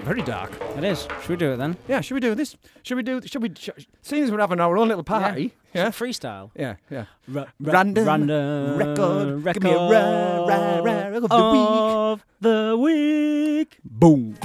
Very 0.00 0.22
dark. 0.22 0.50
It 0.78 0.84
is. 0.84 1.06
Should 1.20 1.28
we 1.30 1.36
do 1.36 1.52
it 1.52 1.56
then? 1.56 1.76
Yeah, 1.88 2.00
should 2.00 2.14
we 2.14 2.20
do 2.20 2.34
this? 2.34 2.56
Should 2.84 2.96
we 2.96 3.02
do? 3.02 3.20
Should 3.26 3.42
we? 3.42 3.50
Sh- 3.58 3.70
seeing 4.02 4.22
as 4.22 4.30
we're 4.30 4.38
having 4.38 4.60
our 4.60 4.78
own 4.78 4.88
little 4.88 5.02
party. 5.04 5.52
Yeah. 5.74 5.88
Freestyle. 5.88 6.50
Yeah. 6.54 6.76
Yeah. 6.90 7.06
Ra- 7.28 7.46
Random 7.60 8.06
random 8.06 8.76
record. 8.78 9.44
Give 9.54 9.62
me 9.64 9.72
a 9.72 9.76
ra- 9.76 10.46
ra- 10.46 10.78
ra- 10.78 11.16
of 11.16 11.22
the 11.28 11.34
of 11.34 12.24
the 12.40 12.76
week. 12.80 13.78
Boom. 13.84 14.36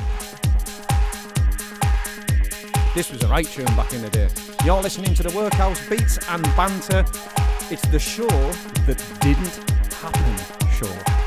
This 3.02 3.12
was 3.12 3.24
a 3.24 3.28
right 3.30 3.48
tune 3.48 3.66
back 3.66 3.94
in 3.94 4.04
the 4.04 4.12
day. 4.12 4.30
You're 4.64 4.80
listening 4.80 5.16
to 5.16 5.24
the 5.24 5.36
Workhouse 5.36 5.90
Beats 5.90 6.20
and 6.30 6.44
Banter. 6.56 7.04
It's 7.72 7.82
the 7.88 7.98
show 7.98 8.28
that 8.28 9.04
didn't 9.22 9.56
happen 9.92 10.70
show. 10.70 11.21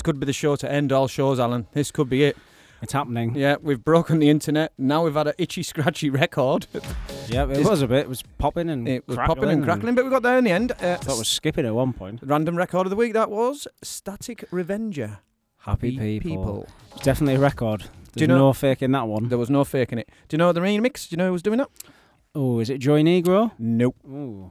This 0.00 0.04
could 0.06 0.18
be 0.18 0.24
the 0.24 0.32
show 0.32 0.56
to 0.56 0.72
end 0.72 0.92
all 0.92 1.08
shows, 1.08 1.38
Alan. 1.38 1.66
This 1.72 1.90
could 1.90 2.08
be 2.08 2.24
it. 2.24 2.34
It's 2.80 2.94
happening. 2.94 3.34
Yeah, 3.34 3.56
we've 3.60 3.84
broken 3.84 4.18
the 4.18 4.30
internet. 4.30 4.72
Now 4.78 5.04
we've 5.04 5.12
had 5.12 5.26
an 5.26 5.34
itchy, 5.36 5.62
scratchy 5.62 6.08
record. 6.22 6.66
Yeah, 7.28 7.46
it 7.50 7.66
was 7.66 7.82
a 7.82 7.86
bit. 7.86 7.98
It 7.98 8.08
was 8.08 8.22
popping 8.38 8.70
and 8.70 8.88
It 8.88 9.06
was 9.06 9.18
popping 9.18 9.50
and 9.50 9.62
crackling, 9.62 9.94
but 9.94 10.06
we 10.06 10.10
got 10.10 10.22
there 10.22 10.38
in 10.38 10.44
the 10.44 10.52
end. 10.52 10.72
Uh, 10.72 10.96
Thought 10.96 11.16
it 11.16 11.18
was 11.18 11.28
skipping 11.28 11.66
at 11.66 11.74
one 11.74 11.92
point. 11.92 12.20
random 12.22 12.56
record 12.56 12.86
of 12.86 12.90
the 12.90 12.96
week. 12.96 13.12
That 13.12 13.30
was 13.30 13.68
Static 13.82 14.46
Revenger. 14.50 15.18
Happy 15.58 15.92
Happy 15.96 16.18
people. 16.20 16.66
It's 16.96 17.04
definitely 17.04 17.34
a 17.34 17.40
record. 17.40 17.80
There's 18.14 18.22
you 18.22 18.26
know- 18.26 18.38
no 18.38 18.52
faking 18.54 18.92
that 18.92 19.06
one. 19.06 19.28
There 19.28 19.36
was 19.36 19.50
no 19.50 19.64
faking 19.64 19.98
it. 19.98 20.08
Do 20.30 20.36
you 20.36 20.38
know 20.38 20.54
the 20.54 20.60
remix? 20.62 21.10
Do 21.10 21.12
you 21.12 21.18
know 21.18 21.26
who 21.26 21.32
was 21.34 21.42
doing 21.42 21.58
that? 21.58 21.68
Oh, 22.34 22.58
is 22.60 22.70
it 22.70 22.78
Joey 22.78 23.04
Negro? 23.04 23.52
Nope. 23.58 23.96
Ooh. 24.08 24.50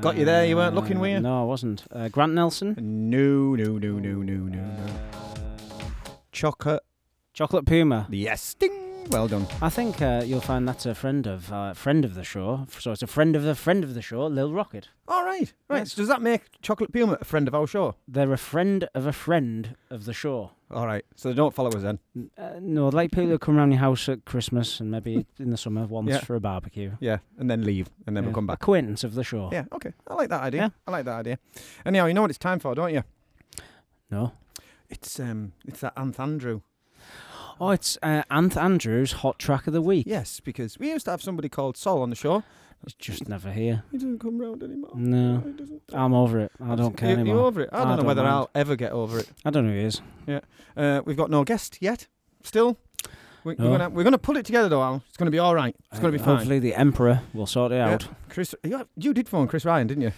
Got 0.00 0.16
you 0.16 0.24
there, 0.24 0.46
you 0.46 0.56
weren't 0.56 0.74
looking, 0.74 1.00
were 1.00 1.08
you? 1.08 1.20
No, 1.20 1.42
I 1.42 1.44
wasn't. 1.44 1.84
Uh, 1.90 2.08
Grant 2.08 2.32
Nelson. 2.34 2.76
No, 2.78 3.54
no, 3.56 3.78
no, 3.78 3.98
no, 3.98 4.22
no, 4.22 4.36
no, 4.36 4.58
no. 4.58 5.00
Chocolate. 6.30 6.82
Chocolate 7.32 7.66
Puma. 7.66 8.06
Yes. 8.10 8.54
Ding. 8.54 8.81
Well 9.10 9.28
done. 9.28 9.46
I 9.60 9.68
think 9.68 10.00
uh, 10.00 10.22
you'll 10.24 10.40
find 10.40 10.66
that's 10.66 10.86
a 10.86 10.94
friend 10.94 11.26
of 11.26 11.52
uh, 11.52 11.74
friend 11.74 12.04
of 12.04 12.14
the 12.14 12.24
show. 12.24 12.66
So 12.78 12.92
it's 12.92 13.02
a 13.02 13.06
friend 13.06 13.36
of 13.36 13.42
the 13.42 13.54
friend 13.54 13.84
of 13.84 13.92
the 13.92 14.00
show, 14.00 14.26
Lil 14.26 14.52
Rocket. 14.54 14.88
All 15.06 15.22
right. 15.24 15.52
Right. 15.68 15.80
Yes. 15.80 15.92
So 15.92 16.02
does 16.02 16.08
that 16.08 16.22
make 16.22 16.42
Chocolate 16.62 16.92
Puma 16.92 17.18
a 17.20 17.24
friend 17.24 17.46
of 17.46 17.54
our 17.54 17.66
show? 17.66 17.96
They're 18.08 18.32
a 18.32 18.38
friend 18.38 18.88
of 18.94 19.04
a 19.06 19.12
friend 19.12 19.76
of 19.90 20.06
the 20.06 20.14
show. 20.14 20.52
All 20.70 20.86
right. 20.86 21.04
So 21.14 21.28
they 21.28 21.34
don't 21.34 21.54
follow 21.54 21.70
us 21.70 21.82
then. 21.82 21.98
Uh, 22.38 22.52
no, 22.60 22.88
like 22.88 23.10
people 23.10 23.26
who 23.28 23.38
come 23.38 23.58
around 23.58 23.72
your 23.72 23.80
house 23.80 24.08
at 24.08 24.24
Christmas 24.24 24.80
and 24.80 24.90
maybe 24.90 25.26
in 25.38 25.50
the 25.50 25.58
summer 25.58 25.84
once 25.84 26.08
Yeah. 26.08 26.20
for 26.20 26.34
a 26.34 26.40
barbecue. 26.40 26.92
Yeah. 27.00 27.18
And 27.38 27.50
then 27.50 27.64
leave 27.64 27.90
and 28.06 28.14
never 28.14 28.28
Yeah. 28.28 28.32
come 28.34 28.46
back. 28.46 28.62
Acquaintance 28.62 29.04
of 29.04 29.14
the 29.14 29.24
show. 29.24 29.50
Yeah. 29.52 29.64
Okay. 29.72 29.92
I 30.06 30.14
like 30.14 30.30
that 30.30 30.40
idea. 30.40 30.60
Yeah. 30.62 30.68
I 30.86 30.90
like 30.90 31.04
that 31.04 31.18
idea. 31.20 31.38
Anyhow, 31.84 32.06
you 32.06 32.14
know 32.14 32.22
what 32.22 32.30
it's 32.30 32.38
time 32.38 32.60
for, 32.60 32.74
don't 32.74 32.94
you? 32.94 33.02
No. 34.10 34.32
It's 34.88 35.20
um, 35.20 35.52
it's 35.66 35.80
that 35.80 35.94
Anth 35.96 36.18
Andrew. 36.18 36.62
Oh, 37.64 37.70
it's 37.70 37.96
uh, 38.02 38.24
Anth 38.28 38.56
Andrews' 38.56 39.12
hot 39.12 39.38
track 39.38 39.68
of 39.68 39.72
the 39.72 39.80
week. 39.80 40.04
Yes, 40.08 40.40
because 40.40 40.80
we 40.80 40.88
used 40.90 41.04
to 41.04 41.12
have 41.12 41.22
somebody 41.22 41.48
called 41.48 41.76
Sol 41.76 42.02
on 42.02 42.10
the 42.10 42.16
show. 42.16 42.42
It's 42.82 42.94
just 42.94 43.28
never 43.28 43.52
here. 43.52 43.84
He 43.92 43.98
doesn't 43.98 44.18
come 44.18 44.36
round 44.40 44.64
anymore. 44.64 44.90
No. 44.96 45.44
I'm 45.92 46.12
over 46.12 46.40
it. 46.40 46.50
I 46.60 46.74
don't 46.74 46.96
care 46.96 47.10
You- 47.10 47.14
anymore. 47.18 47.36
You 47.36 47.44
over 47.44 47.60
it? 47.60 47.68
I 47.72 47.76
don't 47.78 47.86
I 47.86 47.90
know 47.90 47.96
don't 47.98 48.06
whether 48.06 48.22
mind. 48.24 48.34
I'll 48.34 48.50
ever 48.56 48.74
get 48.74 48.90
over 48.90 49.20
it. 49.20 49.30
I 49.44 49.50
don't 49.50 49.64
know 49.68 49.72
who 49.72 49.78
he 49.78 49.84
is. 49.84 50.00
Uh, 50.76 51.02
we've 51.04 51.16
got 51.16 51.30
no 51.30 51.44
guest 51.44 51.78
yet. 51.80 52.08
Still, 52.42 52.76
we, 53.44 53.54
No. 53.54 53.66
we're 53.70 53.78
gonna 53.78 53.90
we're 53.90 54.02
gonna 54.02 54.18
pull 54.18 54.36
it 54.36 54.44
together 54.44 54.68
though. 54.68 54.82
Al. 54.82 55.04
It's 55.06 55.16
gonna 55.16 55.30
be 55.30 55.38
all 55.38 55.54
right. 55.54 55.76
It's 55.92 56.00
gonna 56.00 56.10
be 56.10 56.18
Uh, 56.18 56.24
fine. 56.24 56.36
Hopefully 56.38 56.58
the 56.58 56.74
Emperor 56.74 57.20
will 57.32 57.46
sort 57.46 57.70
it 57.70 57.76
Yeah. 57.76 57.90
out. 57.90 58.08
Chris, 58.28 58.56
you, 58.64 58.88
you 58.96 59.14
did 59.14 59.28
phone 59.28 59.46
Chris 59.46 59.64
Ryan, 59.64 59.86
didn't 59.86 60.02
you? 60.02 60.12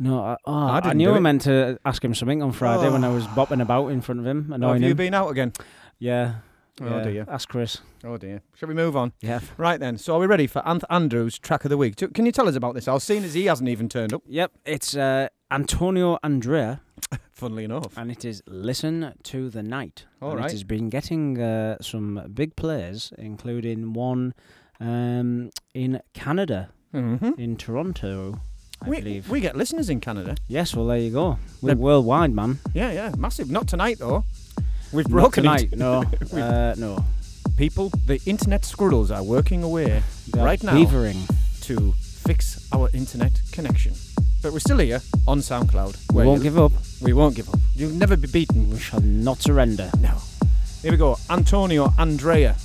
No, 0.00 0.18
I, 0.20 0.36
oh, 0.46 0.52
I 0.52 0.80
I, 0.82 0.92
knew 0.94 1.12
I 1.12 1.20
meant 1.20 1.42
to 1.42 1.78
ask 1.84 2.04
him 2.04 2.12
something 2.16 2.42
on 2.42 2.50
Friday 2.50 2.90
when 2.90 3.04
I 3.04 3.08
was 3.14 3.24
Oh. 3.26 3.30
bopping 3.36 3.62
about 3.62 3.86
in 3.92 4.00
front 4.00 4.18
of 4.18 4.26
him, 4.26 4.50
annoying 4.52 4.82
have 4.82 4.88
you 4.88 4.90
him. 4.90 4.96
been 4.96 5.14
out 5.14 5.28
again? 5.30 5.52
yeah. 6.00 6.34
Oh, 6.80 6.86
yeah. 6.98 7.02
dear. 7.04 7.24
Ask 7.28 7.48
Chris. 7.48 7.78
Oh 8.02 8.16
dear. 8.16 8.40
Shall 8.56 8.68
we 8.68 8.74
move 8.74 8.96
on? 8.96 9.12
Yeah. 9.20 9.40
Right 9.58 9.78
then. 9.78 9.98
So 9.98 10.14
are 10.16 10.18
we 10.20 10.26
ready 10.26 10.46
for 10.46 10.62
Anth 10.62 10.84
Andrews' 10.88 11.38
track 11.38 11.64
of 11.64 11.68
the 11.70 11.76
week? 11.76 11.96
Can 12.14 12.24
you 12.26 12.32
tell 12.32 12.48
us 12.48 12.56
about 12.56 12.74
this? 12.74 12.88
Al, 12.88 12.98
seeing 12.98 13.24
as 13.24 13.34
he 13.34 13.44
hasn't 13.46 13.68
even 13.68 13.88
turned 13.88 14.12
up. 14.14 14.22
Yep. 14.26 14.52
It's 14.64 14.96
uh, 14.96 15.28
Antonio 15.50 16.18
Andrea, 16.22 16.80
Funnily 17.32 17.64
enough. 17.64 17.96
and 17.96 18.10
it 18.10 18.24
is 18.24 18.42
"Listen 18.46 19.12
to 19.24 19.50
the 19.50 19.62
Night." 19.62 20.06
All 20.22 20.30
and 20.30 20.40
right. 20.40 20.46
It 20.48 20.52
has 20.52 20.64
been 20.64 20.88
getting 20.88 21.40
uh, 21.40 21.76
some 21.82 22.22
big 22.32 22.56
plays, 22.56 23.12
including 23.18 23.92
one 23.92 24.32
um, 24.80 25.50
in 25.74 26.00
Canada, 26.14 26.70
Mm-hmm. 26.94 27.40
in 27.40 27.56
Toronto, 27.56 28.40
I 28.82 28.88
We, 28.90 28.98
believe. 29.00 29.30
we 29.30 29.40
get 29.40 29.56
listeners 29.56 29.88
in 29.88 30.00
Canada. 30.00 30.34
yes. 30.48 30.74
Well, 30.76 30.86
there 30.86 30.98
you 30.98 31.10
go. 31.10 31.38
We're 31.62 31.68
They're- 31.68 31.76
worldwide, 31.76 32.32
man. 32.34 32.58
Yeah, 32.74 32.92
yeah, 32.92 33.12
massive. 33.16 33.50
Not 33.50 33.66
tonight 33.68 33.98
though. 33.98 34.24
We've 34.92 35.08
Not 35.08 35.12
broken 35.12 35.44
tonight. 35.44 35.72
it. 35.72 35.78
No. 35.78 36.04
uh, 36.32 36.74
no. 36.76 37.04
People, 37.56 37.90
the 38.06 38.20
internet 38.26 38.64
squirrels 38.64 39.10
are 39.10 39.22
working 39.22 39.62
away 39.62 40.02
They're 40.28 40.44
right 40.44 40.62
now 40.62 40.74
Beavering. 40.74 41.26
to 41.62 41.92
fix 41.92 42.68
our 42.72 42.88
internet 42.92 43.32
connection. 43.52 43.94
But 44.42 44.52
we're 44.52 44.58
still 44.60 44.78
here 44.78 45.00
on 45.28 45.38
SoundCloud. 45.38 46.12
We 46.12 46.24
won't 46.26 46.42
give 46.42 46.58
up. 46.58 46.72
We 47.00 47.12
won't 47.12 47.36
give 47.36 47.48
up. 47.48 47.60
You'll 47.74 47.92
never 47.92 48.16
be 48.16 48.26
beaten. 48.28 48.70
We 48.70 48.78
shall 48.78 49.00
not 49.00 49.40
surrender. 49.40 49.90
No. 50.00 50.16
Here 50.82 50.90
we 50.90 50.96
go. 50.96 51.16
Antonio 51.30 51.92
Andrea. 51.98 52.56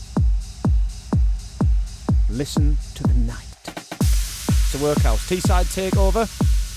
Listen 2.29 2.77
to 2.95 3.03
the 3.03 3.13
night. 3.13 3.45
It's 3.67 4.75
a 4.79 4.83
workhouse. 4.83 5.29
Teesside 5.29 5.65
takeover. 5.73 6.27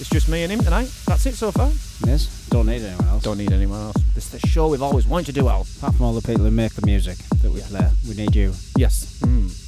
It's 0.01 0.09
just 0.09 0.31
me 0.31 0.43
and 0.45 0.51
him 0.51 0.61
tonight. 0.61 0.91
That's 1.07 1.27
it 1.27 1.35
so 1.35 1.53
far. 1.53 1.69
Yes. 2.07 2.49
Don't 2.49 2.67
need 2.67 2.81
anyone 2.81 3.07
else. 3.09 3.23
Don't 3.23 3.37
need 3.37 3.53
anyone 3.53 3.81
else. 3.81 3.97
This 4.15 4.33
is 4.33 4.41
the 4.41 4.49
show 4.49 4.69
we've 4.69 4.81
always 4.81 5.07
wanted 5.07 5.27
to 5.27 5.33
do, 5.33 5.47
Al. 5.47 5.67
Apart 5.77 5.95
from 5.95 6.07
all 6.07 6.15
the 6.15 6.27
people 6.27 6.43
who 6.43 6.51
make 6.51 6.73
the 6.73 6.87
music 6.87 7.19
that 7.43 7.51
we 7.51 7.61
play, 7.61 7.87
we 8.09 8.15
need 8.15 8.35
you. 8.35 8.55
Yes. 8.79 9.21
Mm. 9.21 9.60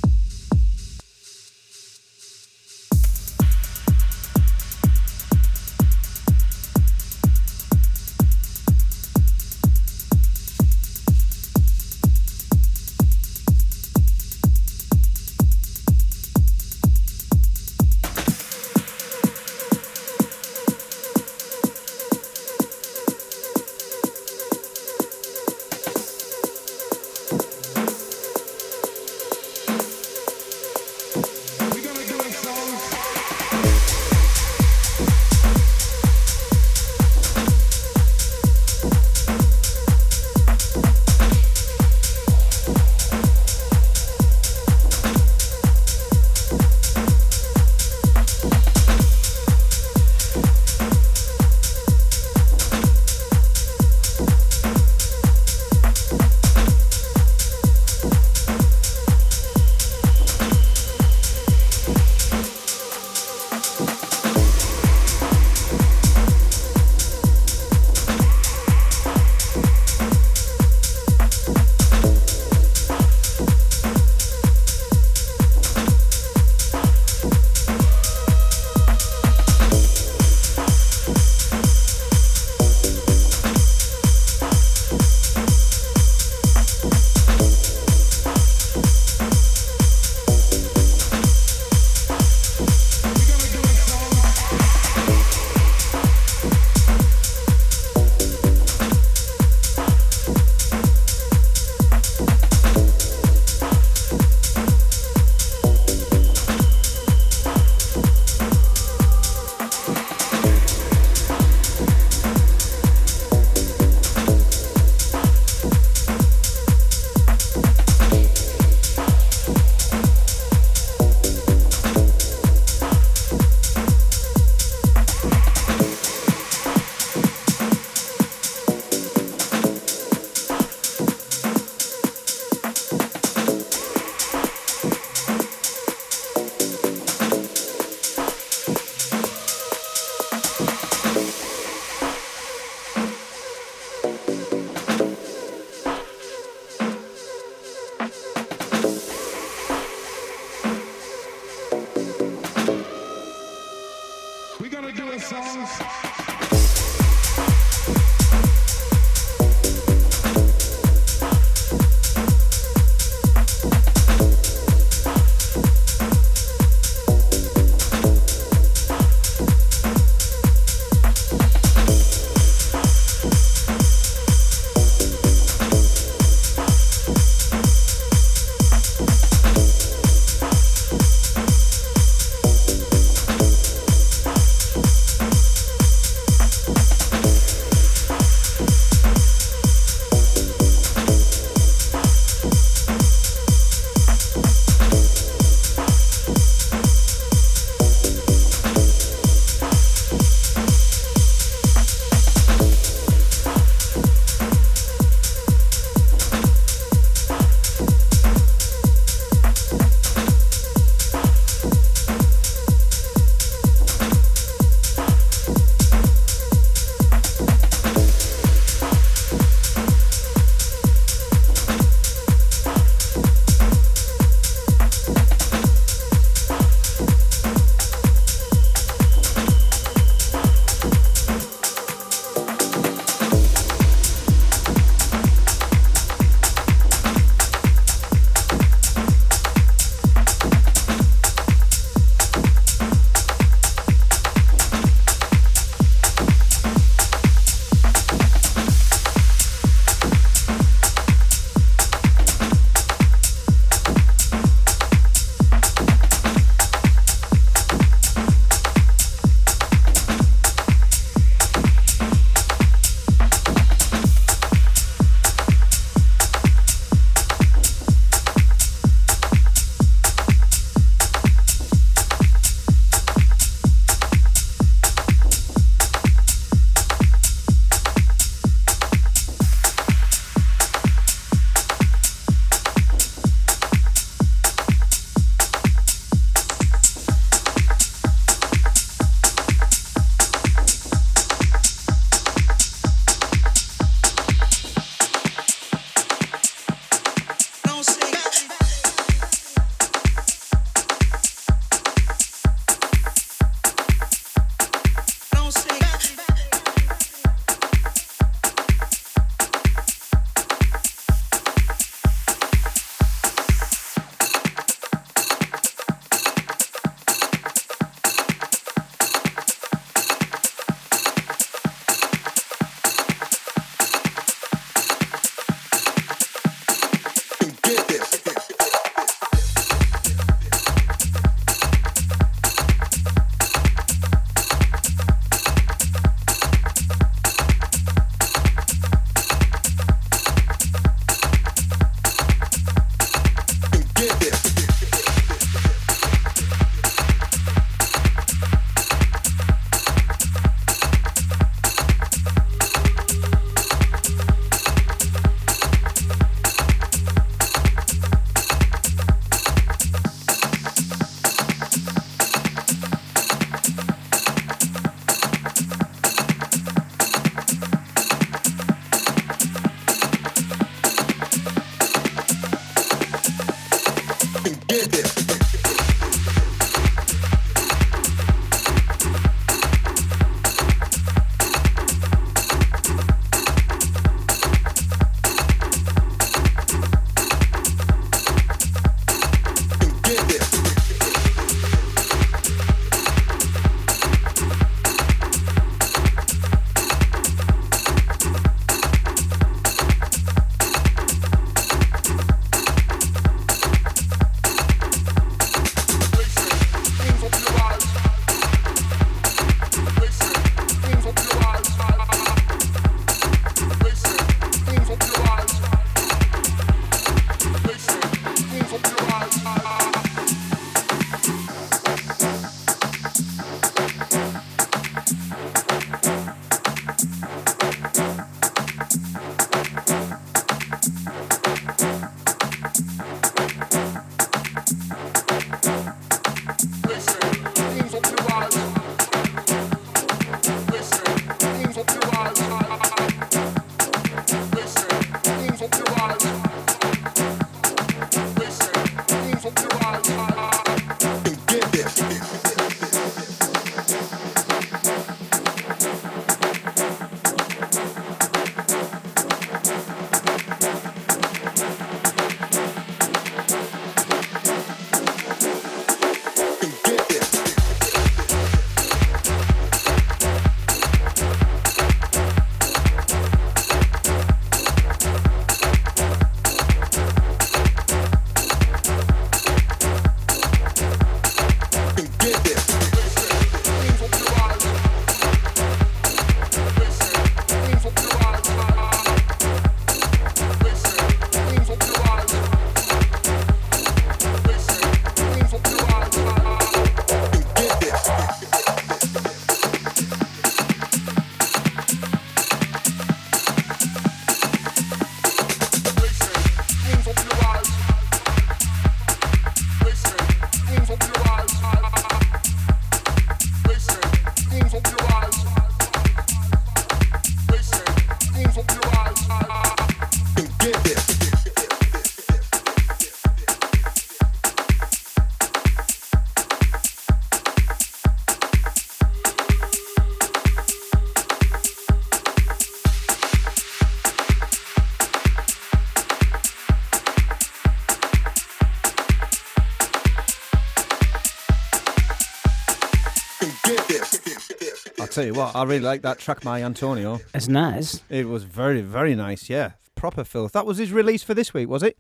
Tell 545.13 545.25
you 545.25 545.35
what, 545.35 545.55
I 545.55 545.63
really 545.65 545.81
like 545.81 546.03
that 546.03 546.19
track 546.19 546.41
by 546.43 546.63
Antonio. 546.63 547.21
It's 547.35 547.49
nice. 547.49 548.03
It 548.09 548.29
was 548.29 548.45
very, 548.45 548.81
very 548.81 549.15
nice. 549.15 549.49
Yeah, 549.51 549.73
proper 549.95 550.25
filth. 550.25 550.53
That 550.53 550.67
was 550.67 550.79
his 550.79 550.93
release 550.93 551.23
for 551.23 551.35
this 551.35 551.53
week, 551.55 551.69
was 551.69 551.83
it? 551.83 551.97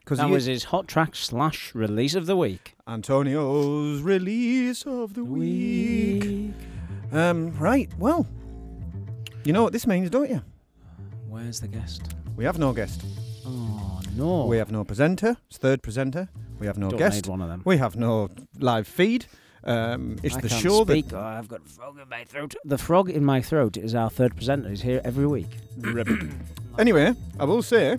Because 0.00 0.18
That 0.18 0.30
was 0.30 0.44
his 0.44 0.64
hot 0.64 0.86
track 0.86 1.16
slash 1.16 1.74
release 1.74 2.14
of 2.14 2.26
the 2.26 2.36
week. 2.36 2.76
Antonio's 2.86 4.00
release 4.02 4.86
of 4.86 5.14
the 5.14 5.24
week. 5.24 6.52
Um, 7.12 7.56
right. 7.58 7.90
Well, 7.98 8.26
you 9.44 9.52
know 9.52 9.64
what 9.64 9.72
this 9.72 9.86
means, 9.86 10.08
don't 10.10 10.30
you? 10.30 10.42
Where's 11.28 11.60
the 11.60 11.66
guest? 11.68 12.14
We 12.36 12.44
have 12.44 12.58
no 12.58 12.72
guest. 12.72 13.02
Oh 13.44 14.00
no. 14.16 14.46
We 14.46 14.58
have 14.58 14.70
no 14.70 14.84
presenter. 14.84 15.36
It's 15.48 15.58
third 15.58 15.82
presenter. 15.82 16.28
We 16.60 16.66
have 16.66 16.78
no 16.78 16.88
Don't 16.90 16.98
guest. 16.98 17.16
need 17.16 17.26
one 17.30 17.42
of 17.42 17.48
them. 17.48 17.62
We 17.64 17.76
have 17.78 17.96
no 17.96 18.30
live 18.60 18.86
feed. 18.86 19.26
Um, 19.66 20.16
it's 20.22 20.36
I 20.36 20.40
the 20.40 20.48
show 20.48 20.84
speak. 20.84 21.12
Oh, 21.12 21.18
I've 21.18 21.48
got 21.48 21.60
a 21.66 21.68
frog 21.68 21.98
in 22.00 22.08
my 22.08 22.24
throat. 22.24 22.54
The 22.64 22.78
frog 22.78 23.10
in 23.10 23.24
my 23.24 23.42
throat 23.42 23.76
is 23.76 23.94
our 23.94 24.08
third 24.08 24.36
presenter. 24.36 24.68
He's 24.70 24.82
here 24.82 25.00
every 25.04 25.26
week. 25.26 25.50
Anyway, 26.78 27.14
I 27.40 27.44
will 27.44 27.62
say, 27.62 27.96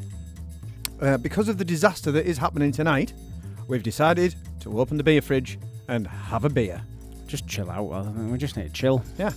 uh, 1.02 1.18
because 1.18 1.50
of 1.50 1.58
the 1.58 1.66
disaster 1.66 2.12
that 2.12 2.28
is 2.28 2.38
happening 2.38 2.72
tonight, 2.72 3.12
we've 3.68 3.82
decided 3.82 4.36
to 4.60 4.80
open 4.80 4.98
the 4.98 5.04
beer 5.04 5.20
fridge 5.20 5.58
and 5.88 6.06
have 6.06 6.46
a 6.46 6.50
beer. 6.50 6.80
Just 7.26 7.48
chill 7.48 7.72
out. 7.72 7.92
I 7.92 8.04
think 8.04 8.32
we 8.32 8.38
just 8.38 8.56
need 8.56 8.68
to 8.68 8.74
chill. 8.74 9.04
Yeah. 9.18 9.32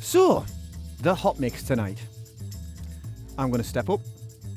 So, 0.00 0.44
the 1.00 1.14
hot 1.14 1.40
mix 1.40 1.62
tonight. 1.62 2.02
I'm 3.38 3.48
going 3.48 3.62
to 3.62 3.68
step 3.68 3.88
up. 3.88 4.00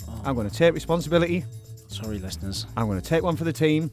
Oh. 0.09 0.21
I'm 0.25 0.35
going 0.35 0.49
to 0.49 0.55
take 0.55 0.73
responsibility. 0.73 1.45
Sorry, 1.87 2.19
listeners. 2.19 2.65
I'm 2.75 2.87
going 2.87 2.99
to 2.99 3.07
take 3.07 3.23
one 3.23 3.37
for 3.37 3.45
the 3.45 3.53
team. 3.53 3.89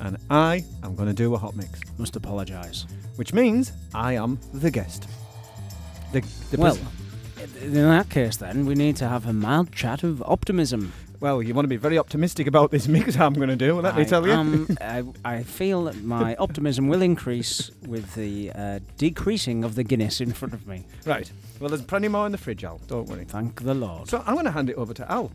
And 0.00 0.18
I 0.30 0.64
am 0.82 0.94
going 0.94 1.08
to 1.08 1.14
do 1.14 1.34
a 1.34 1.38
hot 1.38 1.56
mix. 1.56 1.80
Must 1.98 2.16
apologise. 2.16 2.86
Which 3.16 3.32
means 3.32 3.72
I 3.94 4.14
am 4.14 4.38
the 4.52 4.70
guest. 4.70 5.08
The, 6.12 6.20
the 6.50 6.58
Well, 6.58 6.78
in 7.60 7.72
that 7.74 8.08
case, 8.10 8.36
then 8.36 8.66
we 8.66 8.74
need 8.74 8.96
to 8.96 9.08
have 9.08 9.26
a 9.26 9.32
mild 9.32 9.72
chat 9.72 10.02
of 10.02 10.22
optimism. 10.22 10.92
Well, 11.24 11.42
you 11.42 11.54
want 11.54 11.64
to 11.64 11.70
be 11.70 11.78
very 11.78 11.96
optimistic 11.96 12.46
about 12.46 12.70
this 12.70 12.86
mix 12.96 13.16
I'm 13.18 13.32
going 13.32 13.48
to 13.48 13.56
do, 13.56 13.80
let 13.80 13.96
me 13.96 14.04
tell 14.04 14.26
you. 14.26 14.32
am- 14.34 14.76
I, 14.82 15.04
I 15.24 15.42
feel 15.42 15.84
that 15.84 16.02
my 16.04 16.36
optimism 16.36 16.86
will 16.88 17.00
increase 17.00 17.70
with 17.86 18.14
the 18.14 18.52
uh, 18.54 18.80
decreasing 18.98 19.64
of 19.64 19.74
the 19.74 19.84
Guinness 19.84 20.20
in 20.20 20.32
front 20.32 20.52
of 20.52 20.66
me. 20.66 20.84
right. 21.06 21.30
Well, 21.60 21.70
there's 21.70 21.80
plenty 21.82 22.08
more 22.08 22.26
in 22.26 22.32
the 22.32 22.36
fridge, 22.36 22.62
Al. 22.62 22.78
Don't 22.88 23.08
worry. 23.08 23.24
Thank 23.24 23.62
the 23.62 23.72
Lord. 23.72 24.06
So 24.10 24.22
I'm 24.26 24.34
going 24.34 24.44
to 24.44 24.50
hand 24.50 24.68
it 24.68 24.76
over 24.76 24.92
to 24.92 25.10
Al. 25.10 25.30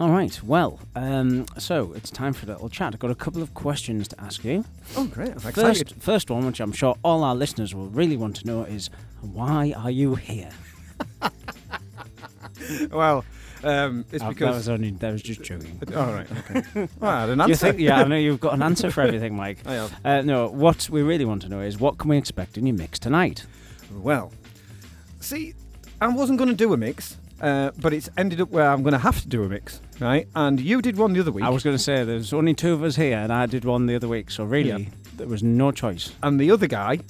All 0.00 0.10
right. 0.10 0.42
Well, 0.42 0.80
um, 0.96 1.46
so 1.56 1.92
it's 1.94 2.10
time 2.10 2.32
for 2.32 2.46
a 2.46 2.48
little 2.48 2.68
chat. 2.68 2.94
I've 2.94 2.98
got 2.98 3.12
a 3.12 3.14
couple 3.14 3.42
of 3.42 3.54
questions 3.54 4.08
to 4.08 4.20
ask 4.20 4.44
you. 4.44 4.64
Oh, 4.96 5.06
great. 5.06 5.28
I'm 5.28 5.36
excited. 5.36 5.90
First, 5.90 5.94
first 6.02 6.30
one, 6.30 6.46
which 6.46 6.58
I'm 6.58 6.72
sure 6.72 6.96
all 7.04 7.22
our 7.22 7.36
listeners 7.36 7.74
will 7.76 7.88
really 7.90 8.16
want 8.16 8.34
to 8.36 8.46
know, 8.46 8.62
is 8.64 8.90
why 9.20 9.72
are 9.76 9.90
you 9.90 10.16
here? 10.16 10.50
Well, 12.90 13.24
um, 13.64 14.04
it's 14.12 14.22
Oh, 14.22 14.26
that 14.28 14.34
because. 14.34 14.54
was 14.56 14.68
only 14.68 14.90
that 14.92 15.12
was 15.12 15.22
just 15.22 15.42
joking. 15.42 15.80
All 15.96 16.12
right. 16.12 16.26
Okay. 16.50 16.88
well, 17.00 17.10
I 17.10 17.20
had 17.22 17.30
an 17.30 17.38
You 17.38 17.42
answer. 17.44 17.54
think? 17.68 17.78
Yeah, 17.80 18.00
I 18.00 18.04
know 18.04 18.16
you've 18.16 18.40
got 18.40 18.54
an 18.54 18.62
answer 18.62 18.90
for 18.90 19.02
everything, 19.02 19.34
Mike. 19.44 19.58
I 19.66 19.74
have. 19.74 20.00
Uh, 20.04 20.22
no, 20.22 20.48
what 20.48 20.88
we 20.90 21.02
really 21.02 21.24
want 21.24 21.42
to 21.42 21.48
know 21.48 21.60
is 21.60 21.78
what 21.78 21.98
can 21.98 22.10
we 22.10 22.16
expect 22.16 22.56
in 22.58 22.66
your 22.66 22.76
mix 22.76 22.98
tonight? 22.98 23.46
Well, 23.92 24.32
see, 25.20 25.54
I 26.00 26.08
wasn't 26.08 26.38
going 26.38 26.50
to 26.50 26.54
do 26.56 26.72
a 26.72 26.76
mix, 26.76 27.16
uh, 27.40 27.70
but 27.80 27.92
it's 27.92 28.08
ended 28.16 28.40
up 28.40 28.50
where 28.50 28.68
I'm 28.70 28.82
going 28.82 28.92
to 28.92 28.98
have 28.98 29.20
to 29.22 29.28
do 29.28 29.42
a 29.44 29.48
mix, 29.48 29.80
right? 30.00 30.28
And 30.34 30.60
you 30.60 30.80
did 30.82 30.96
one 30.96 31.12
the 31.12 31.20
other 31.20 31.32
week, 31.32 31.44
I 31.44 31.48
was 31.48 31.62
going 31.62 31.76
to 31.76 31.82
say 31.82 32.04
there's 32.04 32.32
only 32.32 32.54
two 32.54 32.72
of 32.74 32.82
us 32.82 32.96
here, 32.96 33.16
and 33.18 33.32
I 33.32 33.46
did 33.46 33.64
one 33.64 33.86
the 33.86 33.94
other 33.96 34.08
week, 34.08 34.30
so 34.30 34.44
really 34.44 34.68
Yeah. 34.84 34.88
there 35.16 35.26
was 35.26 35.42
no 35.42 35.72
choice. 35.72 36.12
and 36.22 36.38
the 36.38 36.50
other 36.50 36.66
guy, 36.66 37.00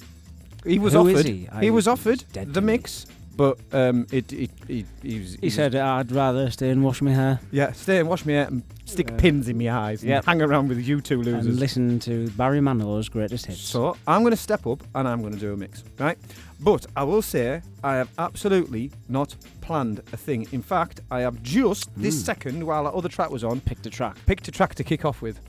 he 0.65 0.79
was 0.79 0.93
Who 0.93 0.99
offered. 1.09 1.25
he? 1.25 1.47
I- 1.51 1.69
was 1.69 1.87
offered 1.87 2.19
the 2.33 2.61
mix, 2.61 3.05
but 3.39 3.57
um, 3.71 4.05
it, 4.11 4.33
it, 4.33 4.51
it, 4.67 4.85
he 5.01 5.19
was. 5.19 5.35
He 5.35 5.45
was- 5.45 5.53
said 5.53 5.73
I'd 5.73 6.11
rather 6.11 6.51
stay 6.51 6.71
and 6.71 6.83
wash 6.83 7.01
my 7.01 7.11
hair 7.11 7.39
"Yeah, 7.51 7.71
stay 7.71 7.99
and 7.99 8.09
wash 8.09 8.25
my 8.25 8.33
hair 8.33 8.47
and 8.47 8.63
stick 8.83 9.15
pins 9.17 9.47
in 9.47 9.57
my 9.57 9.71
eyes 9.71 10.03
yep. 10.03 10.17
and 10.17 10.25
hang 10.25 10.41
around 10.41 10.67
with 10.67 10.85
you 10.85 10.99
two 10.99 11.21
losers." 11.21 11.45
and 11.45 11.57
listen 11.57 11.99
to 11.99 12.29
Barry 12.31 12.59
Manilow's 12.59 13.07
greatest 13.07 13.45
hits. 13.45 13.61
So 13.61 13.95
I'm 14.05 14.23
going 14.23 14.31
to 14.31 14.37
step 14.37 14.67
up 14.67 14.83
and 14.93 15.07
I'm 15.07 15.21
going 15.21 15.31
to 15.31 15.39
do 15.39 15.53
a 15.53 15.57
mix, 15.57 15.85
right? 15.99 16.17
But 16.59 16.85
I 16.97 17.03
will 17.03 17.21
say 17.21 17.61
I 17.81 17.95
have 17.95 18.09
absolutely 18.17 18.91
not 19.07 19.37
planned 19.61 19.99
a 20.11 20.17
thing. 20.17 20.45
In 20.51 20.61
fact, 20.61 20.99
I 21.09 21.21
have 21.21 21.41
just 21.41 21.89
this 21.95 22.21
Mm. 22.21 22.25
second, 22.25 22.63
while 22.65 22.83
that 22.83 22.93
other 22.93 23.07
track 23.07 23.29
was 23.29 23.45
on, 23.45 23.61
Picked 23.61 23.85
a 23.85 23.89
track. 23.89 24.17
picked 24.25 24.49
a 24.49 24.51
track 24.51 24.75
to 24.75 24.83
kick 24.83 25.05
off 25.05 25.21
with. 25.21 25.39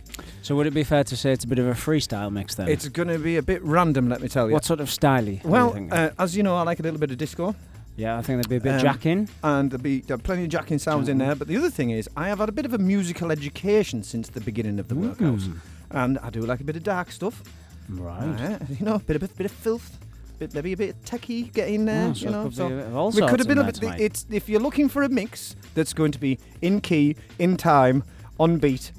So 0.43 0.55
would 0.55 0.69
it 0.69 0.75
be 0.75 0.85
fair 0.85 1.03
to 1.03 1.17
say 1.17 1.33
it's 1.33 1.45
a 1.45 1.49
bit 1.49 1.59
of 1.59 1.67
a 1.67 1.73
freestyle 1.73 2.31
mix 2.31 2.55
then? 2.55 2.69
It's 2.69 2.89
going 2.89 3.09
to 3.09 3.19
be 3.19 3.37
a 3.37 3.43
bit 3.43 3.61
random, 3.65 4.09
let 4.09 4.21
me 4.21 4.29
tell 4.29 4.47
you. 4.47 4.53
what 4.53 4.65
sort 4.65 4.79
of 4.79 4.89
styly? 4.89 5.41
are 5.45 5.49
you 5.49 5.51
well, 5.51 5.89
uh, 5.91 6.11
as 6.19 6.37
you 6.37 6.45
know, 6.45 6.55
I 6.57 6.63
like 6.63 6.79
a 6.79 6.83
little 6.83 7.01
bit 7.01 7.11
of 7.11 7.19
disco, 7.19 7.57
yeah, 7.97 8.17
I 8.17 8.23
think 8.23 8.37
there'd 8.39 8.49
be 8.49 8.57
a 8.57 8.61
bit 8.61 8.75
um, 8.77 8.81
jack 8.81 9.05
in. 9.07 9.29
and 9.43 9.71
there'll 9.71 9.83
be, 9.83 10.01
there'll 10.01 10.19
be 10.19 10.25
plenty 10.25 10.45
of 10.45 10.49
jacking 10.51 10.79
sounds 10.79 11.09
in 11.09 11.19
there. 11.19 11.35
But 11.35 11.49
the 11.49 11.57
other 11.57 11.71
thing 11.71 11.91
is, 11.91 12.09
I 12.17 12.29
have 12.29 12.39
had 12.39 12.49
a 12.49 12.53
bit 12.53 12.65
of 12.65 12.73
a 12.73 12.79
musical 12.79 13.31
education 13.31 14.03
since 14.03 14.29
the 14.29 14.41
beginning 14.41 14.79
of 14.79 14.89
the 14.89 14.95
workhouse, 14.95 15.49
and 15.91 16.19
I 16.19 16.31
do 16.31 16.41
like 16.43 16.61
a 16.61 16.65
bit 16.65 16.77
of 16.77 16.83
dark 16.83 17.11
stuff. 17.13 17.43
Right. 17.89 18.27
Right, 18.41 18.61
you 18.79 18.87
know, 18.87 18.95
a 18.95 18.99
bit 19.01 19.21
of 19.23 19.37
bit 19.37 19.47
of 19.47 19.53
filth, 19.53 19.99
bit, 20.39 20.55
maybe 20.55 20.73
a 20.73 20.77
bit 20.77 20.91
of 20.91 21.05
techie, 21.05 21.53
get 21.53 21.69
in 21.69 21.85
there. 21.87 22.09
Oh, 22.09 22.13
you 22.13 22.31
know, 22.31 22.49
so 22.51 22.69
be 22.69 22.75
a 22.75 22.77
bit 22.79 22.87
of 22.87 22.97
all 22.97 23.11
we 23.11 23.21
could 23.27 23.39
have 23.41 23.49
been 23.49 23.59
a 23.59 23.65
bit. 23.65 24.01
It's 24.01 24.27
if 24.31 24.49
you're 24.49 24.61
looking 24.61 24.89
for 24.89 25.03
a 25.03 25.09
mix 25.09 25.57
that's 25.75 25.93
going 25.93 26.13
to 26.13 26.19
be 26.21 26.39
in 26.63 26.81
key, 26.81 27.17
in 27.39 27.57
time, 27.57 28.05
on 28.39 28.59
beat. 28.59 28.93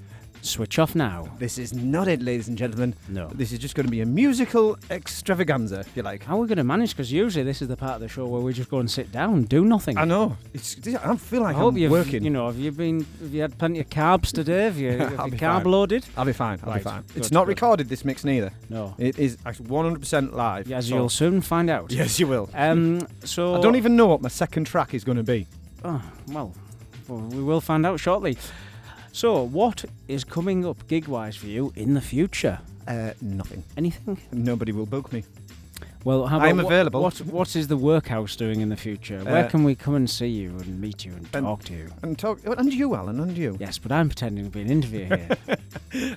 Switch 0.44 0.80
off 0.80 0.96
now. 0.96 1.28
This 1.38 1.60
is 1.60 1.72
not 1.74 2.08
it, 2.08 2.20
ladies 2.22 2.48
and 2.48 2.58
gentlemen. 2.58 2.96
No. 3.08 3.28
This 3.34 3.52
is 3.52 3.60
just 3.60 3.76
going 3.76 3.86
to 3.86 3.92
be 3.92 4.02
a 4.02 4.06
musical 4.08 4.76
extravaganza, 4.90 5.82
if 5.82 5.96
you 5.96 6.02
like. 6.02 6.24
How 6.24 6.38
are 6.38 6.42
we 6.42 6.48
going 6.48 6.58
to 6.58 6.64
manage? 6.64 6.92
Because 6.92 7.12
usually 7.12 7.44
this 7.44 7.62
is 7.62 7.68
the 7.68 7.78
part 7.78 7.94
of 7.96 8.02
the 8.02 8.08
show 8.08 8.26
where 8.26 8.42
we 8.42 8.52
just 8.52 8.70
go 8.70 8.80
and 8.80 8.90
sit 8.90 9.12
down, 9.12 9.44
do 9.44 9.64
nothing. 9.64 10.00
I 10.00 10.06
know. 10.06 10.38
It's. 10.54 10.78
I 10.96 11.16
feel 11.18 11.42
like 11.44 11.56
I 11.56 11.62
I'm 11.64 11.78
you've, 11.78 11.92
working. 11.92 12.24
you 12.24 12.32
know, 12.32 12.48
have 12.48 12.58
you 12.58 12.72
been, 12.72 13.06
have 13.22 13.32
you 13.34 13.42
had 13.42 13.56
plenty 13.60 13.80
of 13.82 13.90
carbs 13.90 14.32
today? 14.32 14.64
Have 14.64 14.78
you, 14.78 14.90
have 14.98 15.12
you 15.34 15.40
carb 15.40 15.62
fine. 15.64 15.72
loaded? 15.72 16.06
I'll 16.18 16.26
be 16.26 16.34
fine. 16.34 16.60
I'll 16.64 16.70
Right, 16.72 16.78
be 16.80 16.84
fine. 16.84 17.04
good, 17.10 17.18
It's 17.18 17.32
not 17.32 17.42
good. 17.46 17.50
recorded. 17.50 17.90
This 17.90 18.04
mix 18.04 18.24
neither. 18.24 18.52
No. 18.70 18.96
It 18.98 19.20
is 19.20 19.38
actually 19.46 19.68
100% 19.70 20.34
live. 20.34 20.72
As 20.72 20.88
so- 20.88 20.96
you'll 20.96 21.10
soon 21.10 21.42
find 21.42 21.70
out. 21.70 21.92
Yes, 22.02 22.20
you 22.20 22.28
will. 22.28 22.50
Um. 22.56 23.08
So 23.26 23.56
I 23.56 23.62
don't 23.62 23.76
even 23.76 23.96
know 23.96 24.08
what 24.08 24.22
my 24.22 24.30
second 24.30 24.66
track 24.66 24.96
is 24.96 25.04
going 25.04 25.18
to 25.18 25.24
be. 25.24 25.46
Oh, 25.86 26.02
well, 26.30 26.54
well, 27.08 27.20
we 27.20 27.44
will 27.44 27.62
find 27.62 27.86
out 27.86 28.00
shortly. 28.00 28.38
So, 29.14 29.44
what 29.44 29.84
is 30.08 30.24
coming 30.24 30.66
up 30.66 30.88
gig-wise 30.88 31.36
for 31.36 31.48
you 31.48 31.74
in 31.76 31.94
the 31.94 32.02
future? 32.02 32.60
Uh, 32.88 33.12
nothing. 33.22 33.64
Anything? 33.78 34.18
Nobody 34.32 34.72
will 34.72 34.86
book 34.86 35.12
me. 35.12 35.24
Well, 36.04 36.26
how 36.26 36.40
I'm 36.40 36.58
what- 36.58 36.66
available. 36.66 37.02
What, 37.04 37.20
what 37.22 37.56
is 37.56 37.68
the 37.68 37.78
workhouse 37.78 38.36
doing 38.36 38.62
in 38.62 38.70
the 38.70 38.78
future? 38.78 39.20
Where 39.24 39.46
Uh, 39.46 39.50
can 39.50 39.64
we 39.64 39.76
come 39.76 39.96
and 39.96 40.10
see 40.10 40.28
you 40.28 40.50
and 40.58 40.80
meet 40.82 41.06
you 41.06 41.12
and 41.12 41.28
and- 41.34 41.46
talk 41.46 41.64
to 41.66 41.74
you? 41.74 41.90
And 42.02 42.18
talk. 42.18 42.40
And 42.46 42.74
you, 42.74 42.96
Alan, 42.96 43.20
and 43.20 43.38
you. 43.38 43.58
Yes, 43.60 43.78
but 43.78 43.92
I'm 43.92 44.08
pretending 44.10 44.46
to 44.46 44.50
be 44.50 44.62
an 44.62 44.70
interviewer 44.72 45.18
here. 45.18 45.38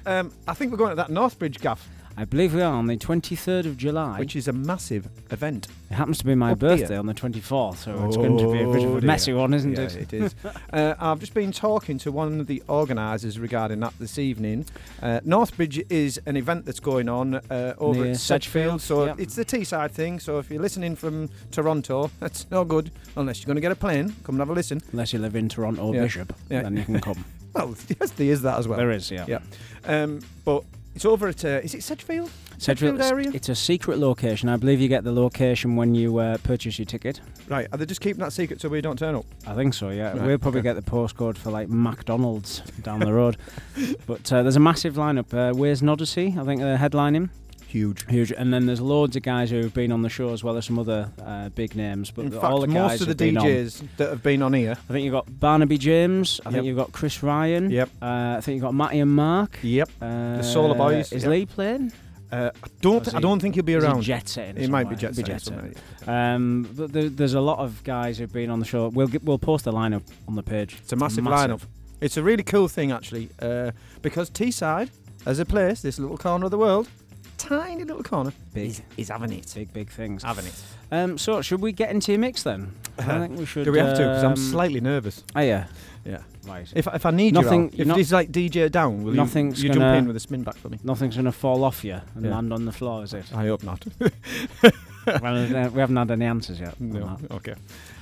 Um, 0.07 0.31
I 0.47 0.55
think 0.55 0.71
we're 0.71 0.79
going 0.79 0.91
to 0.91 0.97
that 0.97 1.09
Northbridge 1.11 1.61
gaff, 1.61 1.89
I 2.17 2.25
believe 2.25 2.55
we 2.55 2.63
are 2.63 2.73
on 2.73 2.87
the 2.87 2.97
23rd 2.97 3.67
of 3.67 3.77
July. 3.77 4.21
which 4.21 4.37
is 4.37 4.47
a 4.47 4.53
massive 4.53 5.09
event. 5.33 5.67
it 5.91 5.95
happens 5.95 6.19
to 6.19 6.25
be 6.25 6.37
my 6.37 6.51
here. 6.51 6.57
birthday 6.57 6.97
on 6.97 7.07
the 7.07 7.15
24th, 7.15 7.77
so 7.79 8.05
it's 8.07 8.17
going 8.17 8.39
to 8.39 8.53
be 8.53 8.61
a 8.61 8.67
bit 8.67 8.85
of 8.85 8.91
Oh, 8.93 8.97
a 8.99 9.01
dear. 9.01 9.07
messy 9.09 9.33
one, 9.33 9.53
isn't 9.53 9.73
yeah, 9.73 9.81
it? 9.83 9.97
it 9.97 10.13
is. 10.13 10.35
uh, 10.73 10.95
I've 11.01 11.19
just 11.19 11.35
been 11.35 11.51
talking 11.51 11.99
to 11.99 12.13
one 12.13 12.39
of 12.39 12.47
the 12.47 12.63
organisers 12.69 13.41
regarding 13.41 13.81
that 13.81 13.95
this 13.99 14.17
evening. 14.19 14.65
Uh, 15.03 15.21
Northbridge 15.27 15.85
is 15.91 16.21
an 16.27 16.37
event 16.37 16.67
that's 16.67 16.79
going 16.79 17.09
on 17.09 17.35
uh, 17.35 17.75
over 17.79 18.03
Near 18.05 18.13
at 18.13 18.19
Sedgefield, 18.19 18.81
Sedgefield, 18.81 18.83
so 18.83 19.07
yep. 19.07 19.19
it's 19.19 19.35
the 19.35 19.45
Teesside 19.45 19.91
thing. 19.91 20.21
So 20.21 20.39
if 20.39 20.51
you're 20.53 20.63
listening 20.63 20.95
from 20.95 21.31
Toronto, 21.51 22.13
that's 22.21 22.49
no 22.49 22.65
good 22.65 22.93
unless 23.17 23.41
you're 23.41 23.47
going 23.47 23.57
to 23.57 23.61
get 23.61 23.73
a 23.73 23.77
plane. 23.77 24.15
Come 24.23 24.37
and 24.37 24.41
have 24.41 24.51
a 24.51 24.53
listen. 24.53 24.81
Unless 24.93 25.13
you 25.13 25.19
live 25.19 25.35
in 25.35 25.49
Toronto 25.49 25.93
Yeah. 25.93 26.03
Bishop, 26.03 26.33
Yeah. 26.49 26.63
then 26.63 26.77
you 26.77 26.85
can 26.85 27.01
come. 27.09 27.25
Well, 27.55 27.75
yes, 28.01 28.11
there 28.13 28.27
is 28.31 28.43
that 28.43 28.59
as 28.59 28.69
well. 28.69 28.79
there 28.79 28.93
is, 28.93 29.11
yeah. 29.11 29.27
Yeah. 29.29 29.39
Um, 29.85 30.21
but 30.45 30.63
it's 30.95 31.05
over 31.05 31.29
at 31.29 31.45
uh, 31.45 31.61
is 31.63 31.75
it 31.75 31.83
Sedgefield? 31.83 32.31
Sedgefield 32.59 32.99
Sedgefield 32.99 33.01
area? 33.01 33.31
It's 33.35 33.49
a 33.49 33.55
secret 33.55 33.99
location. 33.99 34.49
I 34.49 34.57
believe 34.57 34.81
you 34.81 34.89
get 34.89 35.05
the 35.05 35.13
location 35.13 35.77
when 35.77 35.95
you 35.95 36.19
uh, 36.19 36.37
purchase 36.39 36.79
your 36.79 36.87
ticket. 36.87 37.21
Right. 37.49 37.67
Are 37.73 37.79
they 37.79 37.87
just 37.87 38.01
keeping 38.01 38.21
that 38.21 38.33
secret 38.33 38.61
so 38.61 38.69
we 38.69 38.81
don't 38.81 38.99
turn 38.99 39.15
up? 39.15 39.27
I 39.47 39.55
think 39.55 39.75
so. 39.75 39.91
Yeah, 39.91 40.13
Right, 40.13 40.23
we'll 40.23 40.39
probably 40.39 40.61
okay. 40.61 40.71
get 40.73 40.75
the 40.85 40.91
postcode 40.91 41.37
for 41.37 41.51
like 41.51 41.69
McDonald's 41.69 42.61
down 42.83 43.01
the 43.01 43.13
road. 43.13 43.37
but 44.07 44.33
uh, 44.33 44.43
there's 44.43 44.57
a 44.57 44.61
massive 44.61 44.95
lineup. 44.95 45.33
Uh, 45.35 45.55
Where's 45.55 45.83
Odyssey? 45.83 46.35
I 46.39 46.45
think 46.45 46.61
they're 46.61 46.79
headlining. 46.79 47.31
Huge. 47.75 48.07
Huge. 48.09 48.31
And 48.31 48.55
then 48.55 48.67
there's 48.67 48.81
loads 48.81 49.17
of 49.17 49.23
guys 49.25 49.51
who 49.51 49.61
have 49.63 49.75
been 49.75 49.91
on 49.91 50.03
the 50.03 50.09
show 50.09 50.33
as 50.33 50.45
well 50.45 50.57
as 50.57 50.65
some 50.67 50.79
other 50.79 51.11
uh, 51.21 51.49
big 51.49 51.75
names. 51.75 52.13
But 52.13 52.27
In 52.27 52.31
the- 52.31 52.41
fact, 52.41 52.53
all 52.53 52.61
the 52.61 52.69
guys 52.69 53.01
most 53.01 53.01
of 53.03 53.09
the 53.09 53.15
been 53.17 53.37
on. 53.37 53.45
DJs 53.45 53.83
that 53.97 54.11
have 54.11 54.23
been 54.23 54.43
on 54.43 54.53
here. 54.53 54.77
I 54.89 54.93
think 54.93 55.05
you've 55.05 55.13
got 55.13 55.41
Barnaby 55.41 55.79
James. 55.79 56.41
I 56.47 56.51
Yep. 56.51 56.55
think 56.55 56.67
you've 56.67 56.77
got 56.77 56.93
Chris 56.93 57.21
Ryan. 57.25 57.71
Yep. 57.71 57.91
Uh, 58.01 58.35
I 58.39 58.41
think 58.43 58.55
you've 58.55 58.63
got 58.63 58.75
Matty 58.75 59.01
and 59.01 59.11
Mark. 59.11 59.59
Yep. 59.63 59.91
Uh, 60.01 60.41
Solar 60.43 60.77
Boys, 60.77 61.13
Is 61.13 61.25
yep. 61.25 61.31
Lee 61.33 61.47
playing? 61.47 61.91
Uh, 62.31 62.51
I 62.63 62.67
don't. 62.81 63.07
Is 63.09 63.15
I 63.15 63.19
don't 63.21 63.41
think 63.41 63.57
he'll 63.57 63.65
be 63.65 63.75
Is 63.75 63.83
he 63.83 63.89
around. 63.89 64.03
jet 64.03 64.29
setting. 64.29 64.57
He 64.63 64.69
might 64.69 64.89
be 64.89 64.95
jet 64.95 65.17
Be 65.17 65.23
setting. 65.25 65.75
Um, 66.07 66.69
but 66.77 66.93
there, 66.93 67.09
there's 67.09 67.35
a 67.35 67.41
lot 67.41 67.59
of 67.59 67.83
guys 67.83 68.19
who've 68.19 68.33
been 68.33 68.51
on 68.51 68.61
the 68.61 68.65
show. 68.65 68.89
We'll 68.89 69.07
get, 69.09 69.25
we'll 69.25 69.39
post 69.39 69.65
the 69.65 69.73
lineup 69.73 70.03
on 70.29 70.37
the 70.37 70.43
page. 70.45 70.77
It's 70.81 70.93
a 70.93 70.97
massive, 70.97 71.25
lineup. 71.25 71.63
It's 72.01 72.17
a 72.17 72.23
really 72.23 72.43
cool 72.45 72.69
thing 72.69 72.93
actually, 72.93 73.31
uh, 73.41 73.71
because 74.03 74.31
Teesside, 74.31 74.91
as 75.27 75.39
a 75.39 75.45
place, 75.45 75.81
this 75.83 75.99
little 75.99 76.19
corner 76.19 76.45
of 76.45 76.51
the 76.51 76.59
world, 76.59 76.89
tiny 77.37 77.85
little 77.85 78.03
corner. 78.03 78.33
Big. 78.53 78.67
He's, 78.67 78.83
he's 78.97 79.09
having 79.09 79.33
it. 79.33 79.53
Big, 79.55 79.73
big 79.73 79.91
things. 79.91 80.23
Having 80.23 80.47
it. 80.47 80.63
Um, 80.91 81.19
so, 81.19 81.43
should 81.43 81.61
we 81.61 81.73
get 81.73 81.91
into 81.91 82.13
your 82.13 82.19
mix 82.21 82.43
then? 82.43 82.73
I 82.99 83.03
think 83.19 83.39
we 83.39 83.47
should. 83.47 83.65
Do 83.65 83.73
we 83.73 83.79
have 83.79 83.97
to? 83.97 84.03
Because 84.03 84.23
I'm 84.25 84.31
um, 84.33 84.37
slightly 84.37 84.81
nervous. 84.81 85.25
Oh, 85.35 85.41
yeah. 85.41 85.67
Yeah. 86.05 86.19
Right. 86.47 86.71
If, 86.75 86.87
if 86.87 87.07
I 87.07 87.11
need 87.11 87.35
Nothing- 87.35 87.73
you, 87.73 87.83
if 87.83 87.87
not- 87.87 87.97
this 87.97 88.13
like 88.13 88.31
DJ 88.31 88.71
down, 88.71 89.05
will 89.05 89.15
Nothing's 89.15 89.63
you, 89.63 89.69
you 89.69 89.75
jump 89.75 89.83
gonna- 89.83 89.99
in 89.99 90.07
with 90.07 90.17
a 90.17 90.21
spin 90.21 90.43
back 90.43 90.57
for 90.57 90.69
me? 90.69 90.79
Nothing's 90.85 91.15
going 91.15 91.25
to 91.25 91.33
fall 91.33 91.65
off 91.65 91.83
you 91.85 91.99
and 92.15 92.25
Yeah. 92.25 92.35
land 92.35 92.53
on 92.53 92.67
the 92.67 92.73
floor, 92.73 93.03
is 93.03 93.15
it? 93.15 93.25
I 93.35 93.47
hope 93.47 93.63
not. 93.63 93.85
well, 94.01 95.37
uh, 95.57 95.69
we 95.71 95.81
haven't 95.81 95.97
had 95.97 96.11
any 96.11 96.27
answers 96.27 96.61
yet. 96.61 96.75
on 96.81 96.91
no. 96.91 97.17
that. 97.21 97.31
Okay. 97.37 97.55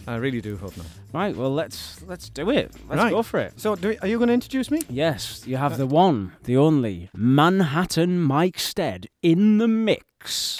I 0.07 0.17
really 0.17 0.41
do 0.41 0.57
hope 0.57 0.77
not. 0.77 0.87
Right. 1.13 1.37
Well, 1.37 1.53
let's 1.55 2.03
let's 2.07 2.29
do 2.29 2.51
it. 2.51 2.73
Let's 2.89 3.03
Right. 3.03 3.11
go 3.13 3.23
for 3.23 3.41
it. 3.41 3.61
So, 3.61 3.77
do, 3.77 3.97
are 4.03 4.09
you 4.09 4.19
going 4.19 4.29
to 4.29 4.35
introduce 4.35 4.71
me? 4.71 4.83
Yes, 4.89 5.43
you 5.47 5.57
have 5.57 5.75
uh, 5.75 5.77
the 5.77 5.87
one, 5.87 6.33
the 6.45 6.57
only 6.57 7.09
Manhattan 7.15 8.21
Mike 8.21 8.59
Stead 8.59 9.07
in 9.23 9.59
the 9.59 9.69
mix. 9.69 10.59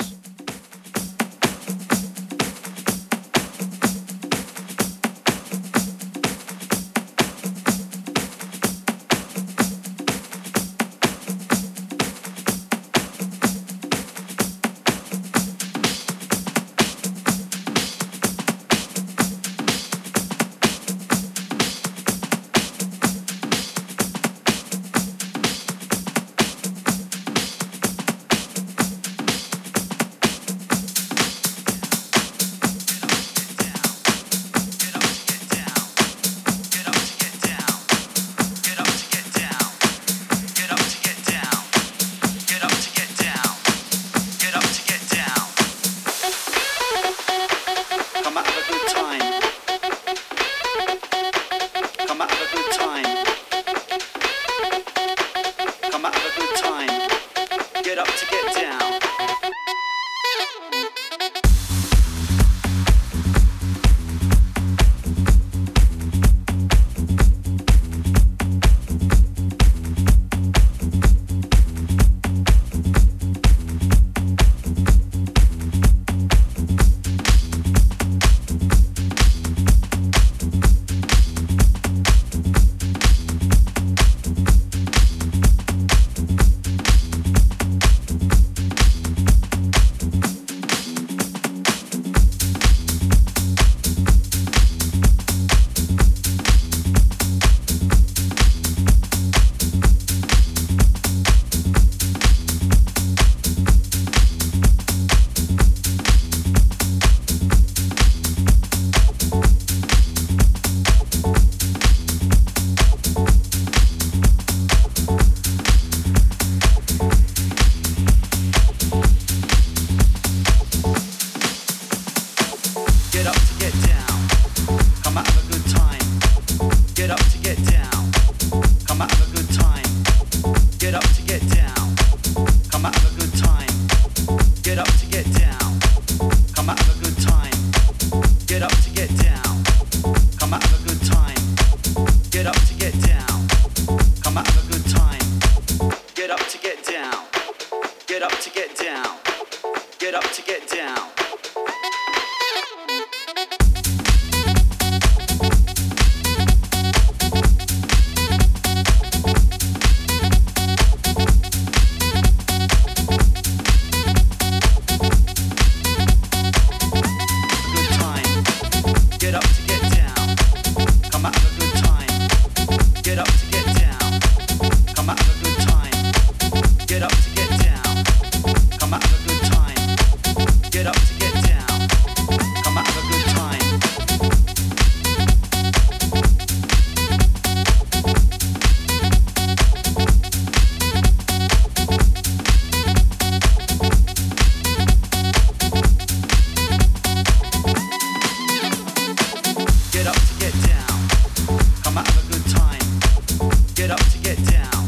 To 204.13 204.19
get 204.19 204.37
down. 204.45 204.82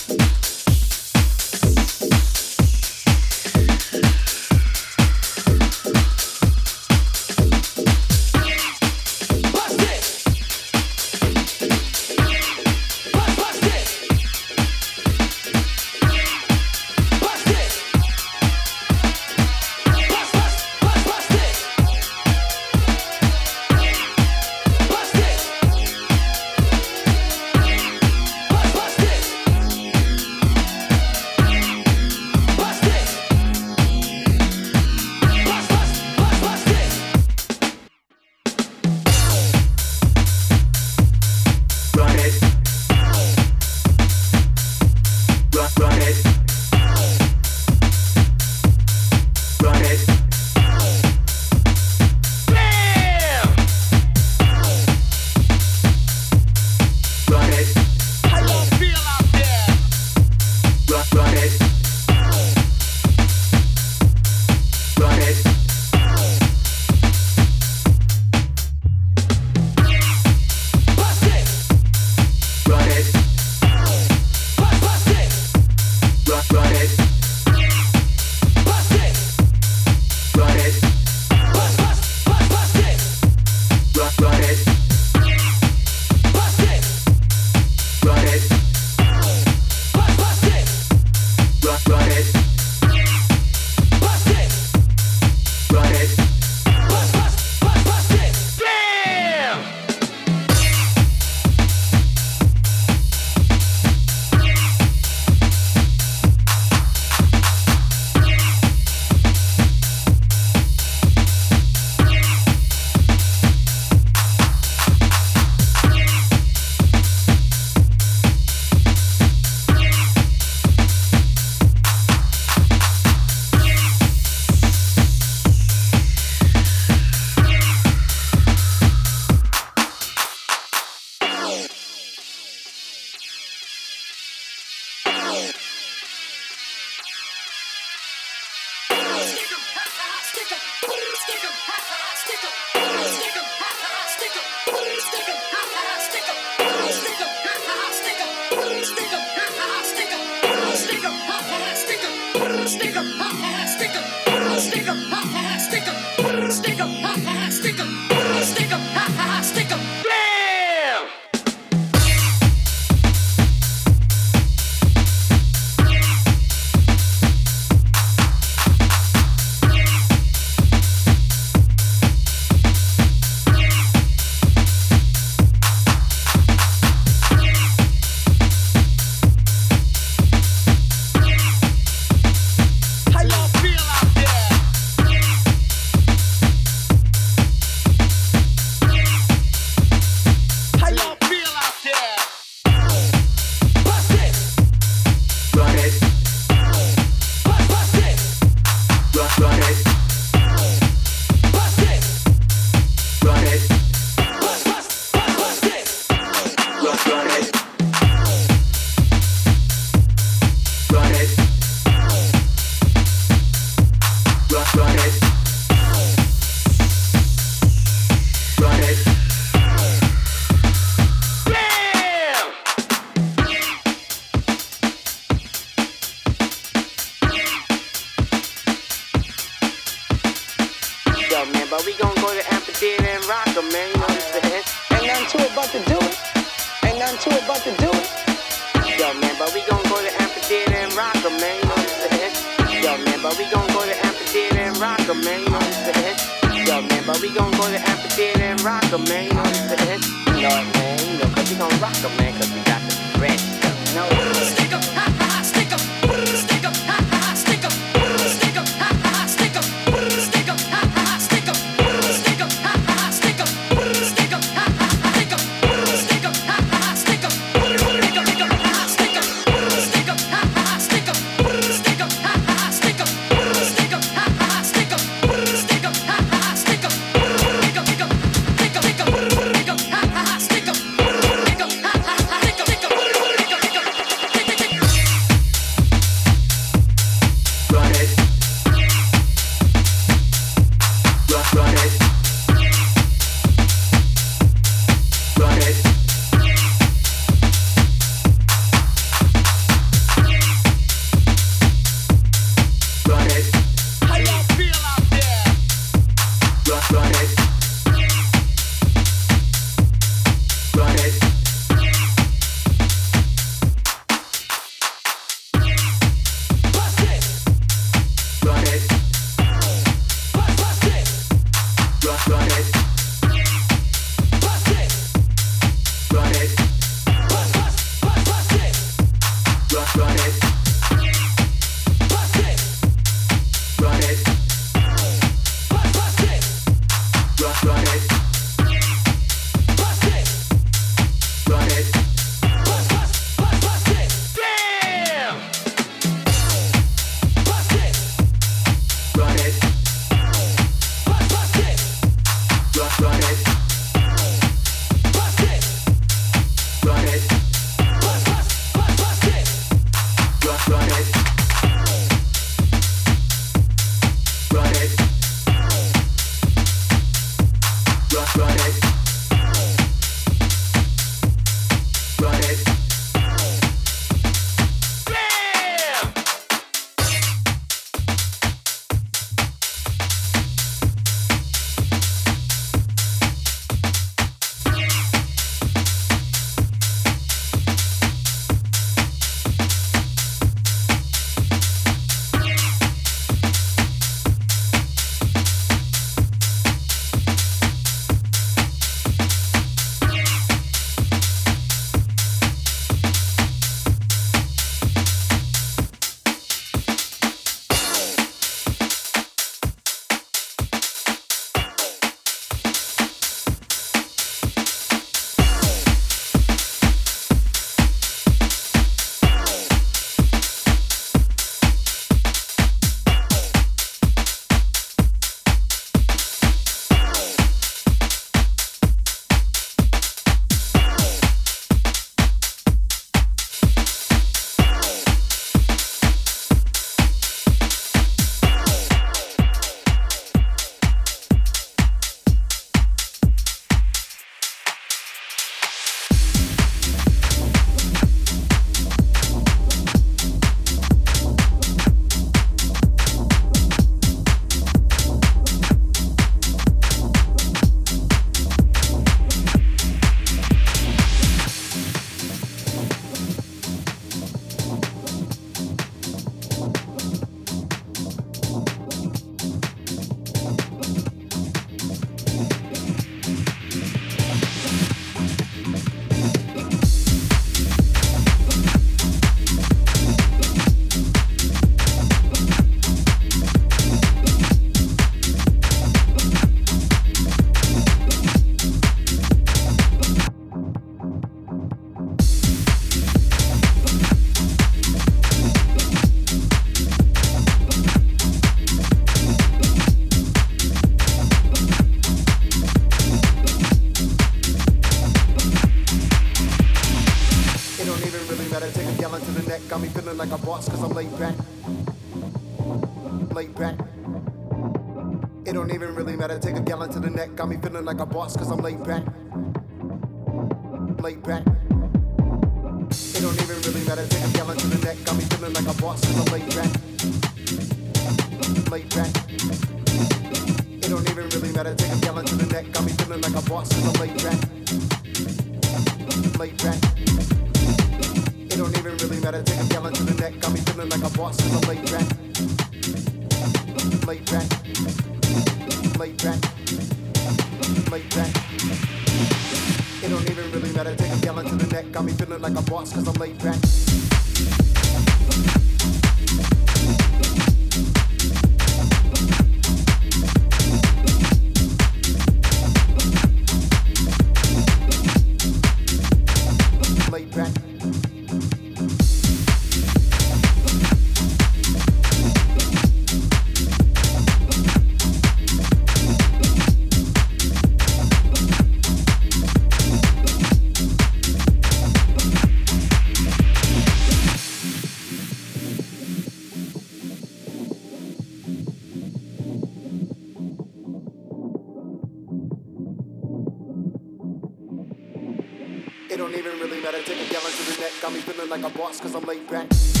don't 596.21 596.35
even 596.35 596.59
really 596.59 596.79
matter. 596.81 597.01
Take 597.01 597.17
a 597.17 597.33
gallon 597.33 597.51
to 597.51 597.63
the 597.63 597.81
neck, 597.81 597.91
got 597.99 598.13
me 598.13 598.19
feeling 598.19 598.47
like 598.47 598.61
a 598.61 598.69
boss 598.77 598.99
cause 598.99 599.15
I'm 599.15 599.23
laid 599.23 599.49
back. 599.49 600.00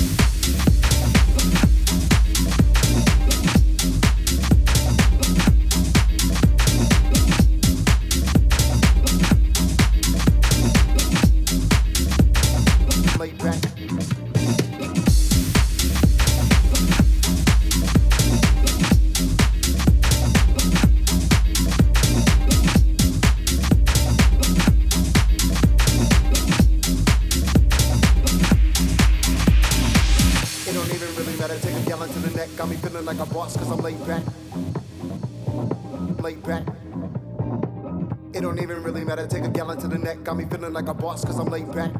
like 40.73 40.87
a 40.87 40.93
boss, 40.93 41.23
cause 41.25 41.39
I'm 41.39 41.47
laid 41.47 41.71
back. 41.73 41.90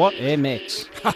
What 0.00 0.14
a 0.18 0.36
mix. 0.36 0.86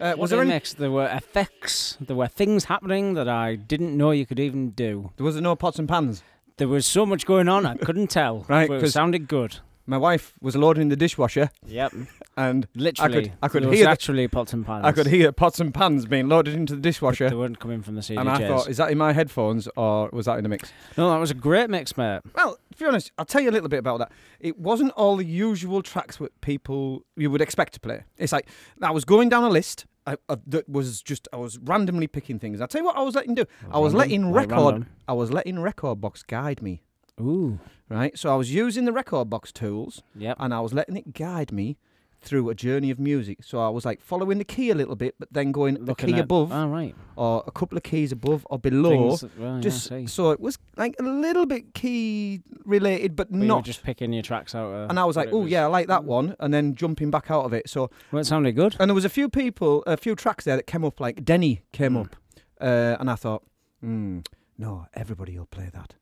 Uh, 0.00 0.12
was 0.18 0.32
a 0.32 0.34
there 0.34 0.42
any? 0.42 0.50
mix. 0.54 0.74
There 0.74 0.90
were 0.90 1.06
effects. 1.06 1.96
There 2.00 2.16
were 2.16 2.26
things 2.26 2.64
happening 2.64 3.14
that 3.14 3.28
I 3.28 3.54
didn't 3.54 3.96
know 3.96 4.10
you 4.10 4.26
could 4.26 4.40
even 4.40 4.70
do. 4.70 5.12
There 5.16 5.24
was 5.24 5.40
no 5.40 5.54
pots 5.54 5.78
and 5.78 5.88
pans. 5.88 6.22
There 6.56 6.66
was 6.66 6.84
so 6.84 7.06
much 7.06 7.24
going 7.24 7.48
on, 7.48 7.64
I 7.64 7.76
couldn't 7.76 8.08
tell. 8.10 8.44
Right, 8.48 8.66
but 8.68 8.74
it 8.74 8.80
'cause- 8.80 8.92
sounded 8.92 9.28
good. 9.28 9.60
My 9.86 9.98
wife 9.98 10.32
was 10.40 10.56
loading 10.56 10.88
the 10.88 10.96
dishwasher. 10.96 11.50
Yep. 11.66 11.92
And 12.36 12.66
Literally. 12.74 13.16
I 13.16 13.20
could, 13.22 13.32
I 13.42 13.48
could 13.48 13.62
there 13.62 13.70
was 13.70 13.78
hear 13.78 13.86
actually 13.88 14.26
pots 14.26 14.52
and 14.52 14.66
pans. 14.66 14.84
I 14.84 14.90
could 14.90 15.06
hear 15.06 15.30
pots 15.30 15.60
and 15.60 15.72
pans 15.72 16.04
being 16.04 16.28
loaded 16.28 16.54
into 16.54 16.74
the 16.74 16.80
dishwasher. 16.80 17.30
They 17.30 17.36
weren't 17.36 17.60
coming 17.60 17.80
from 17.80 17.94
the 17.94 18.00
CDJs. 18.00 18.20
and 18.20 18.28
I 18.28 18.48
thought, 18.48 18.68
is 18.68 18.76
that 18.78 18.90
in 18.90 18.98
my 18.98 19.12
headphones 19.12 19.68
or 19.76 20.10
was 20.12 20.26
that 20.26 20.38
in 20.38 20.42
the 20.42 20.48
mix? 20.48 20.72
No, 20.98 21.12
that 21.12 21.20
was 21.20 21.30
a 21.30 21.34
great 21.34 21.70
mix, 21.70 21.96
mate. 21.96 22.22
Well, 22.34 22.58
to 22.72 22.76
be 22.76 22.86
honest, 22.86 23.12
I'll 23.18 23.24
tell 23.24 23.40
you 23.40 23.50
a 23.50 23.52
little 23.52 23.68
bit 23.68 23.78
about 23.78 23.98
that. 24.00 24.10
It 24.40 24.58
wasn't 24.58 24.90
all 24.96 25.14
the 25.16 25.24
usual 25.24 25.80
tracks 25.80 26.16
that 26.16 26.40
people 26.40 27.04
you 27.16 27.30
would 27.30 27.40
expect 27.40 27.74
to 27.74 27.80
play. 27.80 28.02
It's 28.18 28.32
like 28.32 28.48
I 28.82 28.90
was 28.90 29.04
going 29.04 29.28
down 29.28 29.44
a 29.44 29.48
list. 29.48 29.86
I, 30.04 30.16
I, 30.28 30.36
that 30.48 30.68
was 30.68 31.02
just 31.02 31.28
I 31.32 31.36
was 31.36 31.58
randomly 31.60 32.08
picking 32.08 32.40
things. 32.40 32.60
I'll 32.60 32.66
tell 32.66 32.80
you 32.80 32.86
what 32.86 32.96
I 32.96 33.02
was 33.02 33.14
letting 33.14 33.36
do. 33.36 33.44
I 33.70 33.78
was 33.78 33.94
letting 33.94 34.32
record. 34.32 34.74
random? 34.74 34.86
I 35.06 35.12
was 35.12 35.32
letting 35.32 35.54
rekordbox 35.54 36.26
guide 36.26 36.60
me. 36.62 36.82
Ooh. 37.20 37.58
Right. 37.88 38.16
So 38.18 38.32
I 38.32 38.36
was 38.36 38.52
using 38.54 38.84
the 38.86 38.92
rekordbox 38.92 39.52
tools. 39.52 40.02
Yep. 40.16 40.36
And 40.40 40.52
I 40.54 40.60
was 40.60 40.72
letting 40.72 40.96
it 40.96 41.12
guide 41.12 41.52
me 41.52 41.76
through 42.20 42.48
a 42.48 42.54
journey 42.54 42.90
of 42.90 42.98
music. 42.98 43.44
So 43.44 43.60
I 43.60 43.68
was 43.68 43.84
like 43.84 44.00
following 44.00 44.38
the 44.38 44.44
key 44.46 44.70
a 44.70 44.74
little 44.74 44.96
bit, 44.96 45.14
but 45.18 45.28
then 45.30 45.52
going 45.52 45.86
a 45.86 45.94
key 45.94 46.18
above, 46.18 46.50
all 46.52 46.68
right. 46.68 46.94
or 47.16 47.44
a 47.46 47.50
couple 47.50 47.76
of 47.76 47.84
keys 47.84 48.12
above 48.12 48.46
or 48.48 48.58
below. 48.58 49.08
Things 49.10 49.20
that- 49.20 49.30
right, 49.38 49.58
I 49.58 49.60
just 49.60 49.86
see. 49.88 50.06
so 50.06 50.30
it 50.30 50.40
was 50.40 50.56
like 50.78 50.96
a 50.98 51.02
little 51.02 51.44
bit 51.44 51.74
key 51.74 52.40
related, 52.64 53.14
but 53.14 53.30
But 53.30 53.34
you 53.36 53.40
were 53.40 53.46
not. 53.56 53.64
just 53.66 53.82
picking 53.82 54.14
your 54.14 54.22
tracks 54.22 54.54
out. 54.54 54.72
Of 54.72 54.88
and 54.88 54.98
I 54.98 55.04
was 55.04 55.16
what 55.16 55.26
like, 55.26 55.34
it 55.34 55.36
oh 55.36 55.44
yeah, 55.44 55.64
I 55.64 55.66
like 55.66 55.88
that 55.88 56.04
one, 56.04 56.34
and 56.40 56.52
then 56.54 56.74
jumping 56.74 57.10
back 57.10 57.30
out 57.30 57.44
of 57.44 57.52
it. 57.52 57.68
So 57.68 57.90
Well, 58.10 58.20
it 58.20 58.24
sounded 58.24 58.52
good. 58.52 58.74
and 58.80 58.88
there 58.88 58.94
was 58.94 59.04
a 59.04 59.10
few 59.10 59.28
people, 59.28 59.82
a 59.86 59.98
few 59.98 60.14
tracks 60.16 60.44
there 60.46 60.56
that 60.56 60.66
came 60.66 60.82
up. 60.82 61.00
Like 61.00 61.26
Denny 61.26 61.60
came 61.72 61.92
Mm. 61.92 62.06
up, 62.06 62.16
uh, 62.58 62.96
and 62.98 63.10
I 63.10 63.16
thought, 63.16 63.42
mm, 63.84 64.26
no, 64.56 64.86
everybody 64.94 65.38
will 65.38 65.44
play 65.44 65.68
that. 65.74 65.92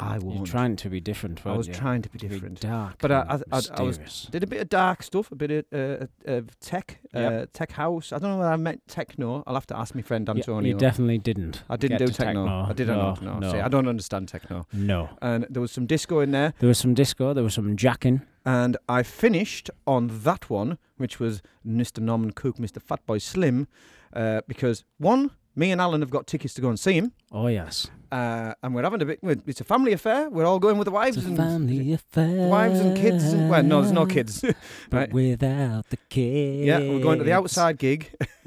I 0.00 0.18
won't. 0.18 0.36
You're 0.36 0.46
trying 0.46 0.76
to 0.76 0.88
be 0.88 1.00
different, 1.00 1.44
I 1.44 1.56
was 1.56 1.66
you? 1.66 1.74
trying 1.74 2.02
to 2.02 2.08
be 2.08 2.18
To 2.18 2.28
be 2.28 2.34
different. 2.34 2.60
dark 2.60 2.96
but 3.00 3.10
I, 3.10 3.40
I, 3.50 3.56
I, 3.56 3.60
I 3.78 3.82
was 3.82 4.28
did 4.30 4.44
a 4.44 4.46
bit 4.46 4.60
of 4.60 4.68
dark 4.68 5.02
stuff, 5.02 5.32
a 5.32 5.34
bit 5.34 5.50
of 5.50 5.64
uh, 5.72 6.06
of 6.24 6.58
tech, 6.60 7.00
uh, 7.14 7.46
tech 7.52 7.72
house. 7.72 8.12
I 8.12 8.18
don't 8.18 8.30
know 8.30 8.38
whether 8.38 8.52
I 8.52 8.56
meant 8.56 8.82
techno. 8.86 9.42
I'll 9.46 9.54
have 9.54 9.66
to 9.66 9.76
ask 9.76 9.94
my 9.96 10.02
friend 10.02 10.28
Yeah, 10.28 10.34
Antonio. 10.34 10.68
you 10.72 10.78
definitely 10.78 11.18
didn't. 11.18 11.64
I 11.68 11.76
didn't 11.76 11.98
do 11.98 12.06
to 12.06 12.12
techno. 12.12 12.46
I 12.46 12.72
didn't 12.72 12.96
no, 12.96 13.14
know. 13.14 13.32
No, 13.32 13.38
no. 13.40 13.50
See, 13.52 13.58
I 13.58 13.68
don't 13.68 13.88
understand 13.88 14.28
techno. 14.28 14.66
No. 14.72 15.10
And 15.20 15.46
there 15.50 15.60
was 15.62 15.72
some 15.72 15.86
disco 15.86 16.20
in 16.20 16.30
there, 16.30 16.54
There 16.60 16.68
was 16.68 16.78
some 16.78 16.94
disco. 16.94 17.34
There 17.34 17.44
was 17.44 17.54
some 17.54 17.76
jacking. 17.76 18.22
and 18.44 18.76
I 18.88 19.02
finished 19.02 19.68
on 19.84 20.20
that 20.22 20.48
one, 20.48 20.78
which 20.96 21.18
was 21.18 21.42
Mr. 21.66 21.98
Norman 22.00 22.32
Cook, 22.32 22.56
Mr. 22.58 22.80
Fatboy 22.80 23.20
Slim, 23.20 23.66
uh, 24.12 24.40
because 24.46 24.84
one, 24.98 25.32
me 25.58 25.70
and 25.72 25.80
Alan 25.80 26.00
have 26.00 26.10
got 26.10 26.26
tickets 26.26 26.54
to 26.54 26.60
go 26.60 26.68
and 26.68 26.78
see 26.78 26.92
him. 26.94 27.12
Oh 27.32 27.48
yes. 27.48 27.88
Uh, 28.10 28.54
and 28.62 28.74
we're 28.74 28.82
having 28.84 29.02
a 29.02 29.04
bit. 29.04 29.18
It's 29.46 29.60
a 29.60 29.64
family 29.64 29.92
affair. 29.92 30.30
We're 30.30 30.46
all 30.46 30.58
going 30.58 30.78
with 30.78 30.86
the 30.86 30.90
wives 30.92 31.16
It's 31.18 31.26
a 31.26 31.28
and 31.28 31.36
family 31.36 31.92
affair. 31.92 32.48
wives 32.48 32.80
and 32.80 32.96
kids. 32.96 33.24
And, 33.34 33.50
well, 33.50 33.62
no, 33.62 33.82
there's 33.82 33.92
no 33.92 34.06
kids. 34.06 34.42
But 34.90 34.96
right. 34.96 35.12
without 35.12 35.90
the 35.90 35.98
kids. 36.08 36.66
Yeah, 36.66 36.78
we're 36.78 37.00
going 37.00 37.18
to 37.18 37.24
the 37.24 37.32
outside 37.34 37.76
gig. 37.78 38.10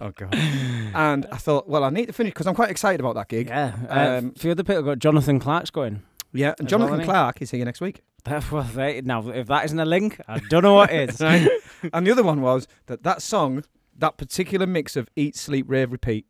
oh 0.00 0.10
god! 0.16 0.34
And 0.34 1.26
I 1.30 1.36
thought, 1.36 1.68
well, 1.68 1.84
I 1.84 1.90
need 1.90 2.06
to 2.06 2.12
finish 2.12 2.32
because 2.32 2.46
I'm 2.46 2.54
quite 2.54 2.70
excited 2.70 3.00
about 3.00 3.16
that 3.16 3.28
gig. 3.28 3.48
Yeah. 3.48 3.74
Uh, 3.88 4.18
Um, 4.18 4.32
a 4.34 4.38
few 4.38 4.50
other 4.52 4.64
people 4.64 4.82
got 4.82 4.98
Jonathan 4.98 5.38
Clark's 5.40 5.70
going. 5.70 6.02
Yeah, 6.32 6.54
and 6.58 6.70
well, 6.70 6.78
Jonathan? 6.80 7.04
Clark 7.04 7.42
is 7.42 7.50
here 7.50 7.64
next 7.64 7.80
week. 7.80 8.02
They- 8.24 9.02
now, 9.04 9.28
if 9.28 9.46
that 9.48 9.66
isn't 9.66 9.78
a 9.78 9.84
link, 9.84 10.20
I 10.26 10.38
don't 10.48 10.62
know 10.62 10.74
what 10.74 10.90
is. 10.92 11.20
And 11.20 12.06
the 12.06 12.10
other 12.12 12.22
one 12.22 12.40
was 12.40 12.66
that 12.86 13.02
that 13.02 13.20
song, 13.20 13.62
that 13.98 14.16
particular 14.16 14.66
mix 14.66 14.96
of 14.96 15.08
Eat, 15.16 15.36
Sleep, 15.36 15.66
Rave, 15.68 15.92
Repeat, 15.92 16.26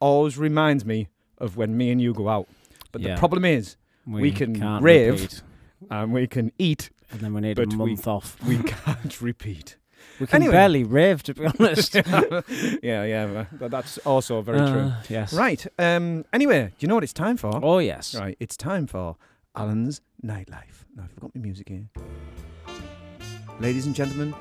always 0.00 0.36
reminds 0.38 0.84
me 0.84 1.08
of 1.38 1.56
when 1.56 1.76
me 1.76 1.90
and 1.90 2.00
you 2.00 2.12
go 2.14 2.28
out. 2.28 2.48
But 2.90 3.02
Yeah. 3.02 3.14
the 3.14 3.18
problem 3.18 3.44
is, 3.44 3.76
we, 4.06 4.22
We 4.22 4.32
can 4.32 4.54
rave 4.82 5.14
repeat. 5.22 5.42
and 5.90 6.12
we 6.12 6.26
can 6.26 6.52
eat, 6.58 6.90
And 7.10 7.20
then 7.20 7.34
we 7.34 7.40
need 7.42 7.58
a 7.58 7.66
but 7.66 7.68
we- 7.70 7.76
month 7.76 8.06
off. 8.08 8.36
we 8.46 8.58
can't 8.62 9.20
repeat. 9.20 9.76
We 10.18 10.26
can 10.26 10.36
Anyway. 10.36 10.52
barely 10.52 10.84
rave, 10.84 11.22
to 11.24 11.34
be 11.34 11.46
honest. 11.46 11.94
yeah, 12.82 13.04
yeah, 13.04 13.44
but 13.52 13.70
that's 13.70 13.98
also 13.98 14.40
very 14.42 14.58
true. 14.58 14.80
Uh, 14.80 15.02
yes. 15.08 15.32
Right. 15.32 15.64
Um. 15.78 16.24
Anyway, 16.32 16.66
do 16.66 16.74
you 16.80 16.88
know 16.88 16.94
what 16.96 17.04
it's 17.04 17.12
time 17.12 17.36
for? 17.36 17.60
Oh, 17.62 17.78
yes. 17.78 18.14
Right. 18.14 18.36
It's 18.40 18.56
time 18.56 18.86
for 18.88 19.16
Alan's 19.54 20.00
nightlife. 20.24 20.84
Now, 20.96 21.04
I've 21.04 21.12
forgot 21.12 21.34
my 21.34 21.40
music 21.40 21.68
here. 21.68 21.88
Ladies 23.60 23.86
and 23.86 23.94
gentlemen, 23.94 24.34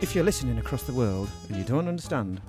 if 0.00 0.14
you're 0.14 0.24
listening 0.24 0.58
across 0.58 0.82
the 0.84 0.92
world 0.92 1.28
and 1.48 1.56
you 1.56 1.64
don't 1.64 1.88
understand, 1.88 2.40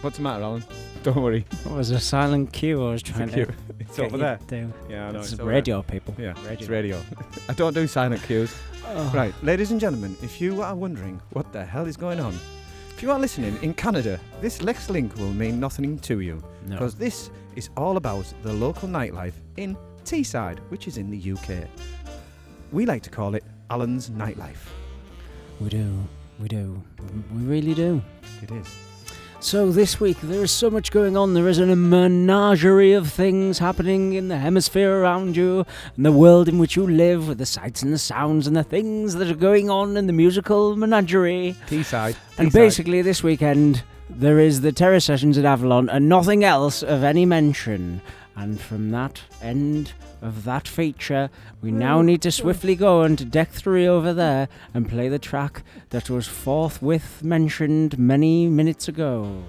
what's 0.00 0.16
the 0.16 0.22
matter, 0.22 0.42
Alan? 0.42 0.64
Don't 1.02 1.16
worry. 1.22 1.44
What 1.64 1.76
was 1.76 1.90
a 1.90 2.00
silent 2.00 2.52
cue 2.52 2.84
I 2.86 2.90
was 2.92 3.02
trying 3.02 3.28
cue. 3.28 3.46
to 3.46 3.54
It's 3.80 3.96
get 3.96 4.06
over 4.06 4.18
there. 4.18 4.36
to 4.38 4.44
do. 4.62 4.72
Yeah, 4.90 5.08
I 5.08 5.10
know. 5.12 5.20
It's 5.20 5.32
it's 5.32 5.40
over 5.40 5.50
radio, 5.50 5.82
people. 5.82 6.14
Yeah, 6.18 6.32
radio. 6.42 6.50
it's 6.52 6.68
radio. 6.68 7.02
I 7.48 7.52
don't 7.54 7.72
do 7.74 7.86
silent 7.86 8.22
cues. 8.24 8.54
Oh. 8.86 9.10
Right, 9.14 9.34
ladies 9.42 9.70
and 9.70 9.80
gentlemen, 9.80 10.16
if 10.22 10.40
you 10.40 10.62
are 10.62 10.74
wondering 10.74 11.20
what 11.30 11.52
the 11.52 11.64
hell 11.64 11.86
is 11.86 11.96
going 11.96 12.20
on, 12.20 12.34
if 12.90 13.02
you 13.02 13.12
are 13.12 13.18
listening 13.18 13.56
in 13.62 13.74
Canada, 13.74 14.18
this 14.40 14.60
next 14.62 14.90
link 14.90 15.14
will 15.16 15.32
mean 15.32 15.60
nothing 15.60 15.98
to 16.00 16.20
you 16.20 16.42
No. 16.66 16.72
because 16.76 16.94
this 16.96 17.30
is 17.54 17.70
all 17.76 17.96
about 17.96 18.26
the 18.42 18.52
local 18.52 18.88
nightlife 18.88 19.34
in 19.56 19.76
Teesside, 20.04 20.58
which 20.70 20.88
is 20.88 20.96
in 20.96 21.10
the 21.10 21.32
UK. 21.32 21.68
We 22.72 22.86
like 22.86 23.02
to 23.04 23.10
call 23.10 23.34
it 23.36 23.44
Alan's 23.70 24.10
Nightlife. 24.10 24.64
We 25.60 25.68
do. 25.68 26.04
We 26.38 26.48
do. 26.48 26.82
We 27.34 27.42
really 27.42 27.74
do. 27.74 28.00
It 28.42 28.50
is. 28.52 28.68
So 29.40 29.70
this 29.70 30.00
week 30.00 30.20
there 30.20 30.42
is 30.42 30.50
so 30.50 30.68
much 30.70 30.90
going 30.90 31.16
on. 31.16 31.34
There 31.34 31.48
is 31.48 31.58
a 31.58 31.66
menagerie 31.66 32.92
of 32.92 33.10
things 33.10 33.58
happening 33.58 34.14
in 34.14 34.28
the 34.28 34.36
hemisphere 34.36 35.00
around 35.00 35.36
you, 35.36 35.64
and 35.96 36.04
the 36.04 36.12
world 36.12 36.48
in 36.48 36.58
which 36.58 36.76
you 36.76 36.86
live, 36.86 37.28
with 37.28 37.38
the 37.38 37.46
sights 37.46 37.82
and 37.82 37.92
the 37.92 37.98
sounds 37.98 38.46
and 38.46 38.56
the 38.56 38.64
things 38.64 39.14
that 39.14 39.30
are 39.30 39.34
going 39.34 39.70
on 39.70 39.96
in 39.96 40.06
the 40.06 40.12
musical 40.12 40.76
menagerie. 40.76 41.56
Teesside. 41.66 42.16
And 42.36 42.52
basically, 42.52 43.02
this 43.02 43.22
weekend 43.22 43.82
there 44.10 44.38
is 44.38 44.60
the 44.60 44.72
Terror 44.72 45.00
Sessions 45.00 45.38
at 45.38 45.44
Avalon, 45.44 45.88
and 45.88 46.08
nothing 46.08 46.44
else 46.44 46.82
of 46.82 47.04
any 47.04 47.26
mention. 47.26 48.00
And 48.38 48.60
from 48.60 48.90
that 48.92 49.20
end 49.42 49.94
of 50.22 50.44
that 50.44 50.68
feature, 50.68 51.28
we 51.60 51.72
now 51.72 52.02
need 52.02 52.22
to 52.22 52.30
swiftly 52.30 52.76
go 52.76 53.02
on 53.02 53.16
to 53.16 53.24
deck 53.24 53.50
three 53.50 53.84
over 53.84 54.14
there 54.14 54.48
and 54.72 54.88
play 54.88 55.08
the 55.08 55.18
track 55.18 55.64
that 55.90 56.08
was 56.08 56.28
forthwith 56.28 57.24
mentioned 57.24 57.98
many 57.98 58.46
minutes 58.46 58.86
ago. 58.86 59.42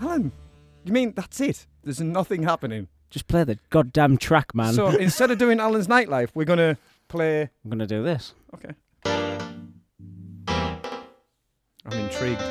Alan, 0.00 0.32
you 0.84 0.92
mean 0.92 1.12
that's 1.12 1.40
it? 1.40 1.68
There's 1.84 2.00
nothing 2.00 2.42
happening. 2.42 2.88
Just 3.08 3.28
play 3.28 3.44
the 3.44 3.60
goddamn 3.70 4.16
track, 4.16 4.52
man. 4.52 4.74
So 4.74 4.88
instead 4.98 5.30
of 5.30 5.38
doing 5.38 5.60
Alan's 5.60 5.86
Nightlife, 5.86 6.30
we're 6.34 6.44
to 6.44 6.76
play. 7.06 7.42
I'm 7.42 7.70
gonna 7.70 7.86
do 7.86 8.02
this. 8.02 8.34
Okay. 8.52 8.74
I'm 11.86 11.92
intrigued. 11.92 12.42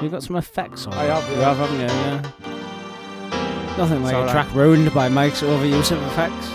You 0.00 0.08
got 0.08 0.22
some 0.22 0.36
effects 0.36 0.86
on. 0.86 0.92
I 0.94 1.04
have, 1.06 1.28
You 1.28 1.42
have, 1.42 1.56
haven't 1.56 1.80
you? 1.80 1.86
Yeah. 1.86 2.47
Nothing 3.78 4.02
like 4.02 4.12
a 4.12 4.28
track 4.28 4.52
ruined 4.54 4.92
by 4.92 5.08
Mike's 5.08 5.40
overuse 5.40 5.92
of 5.92 6.02
effects. 6.08 6.50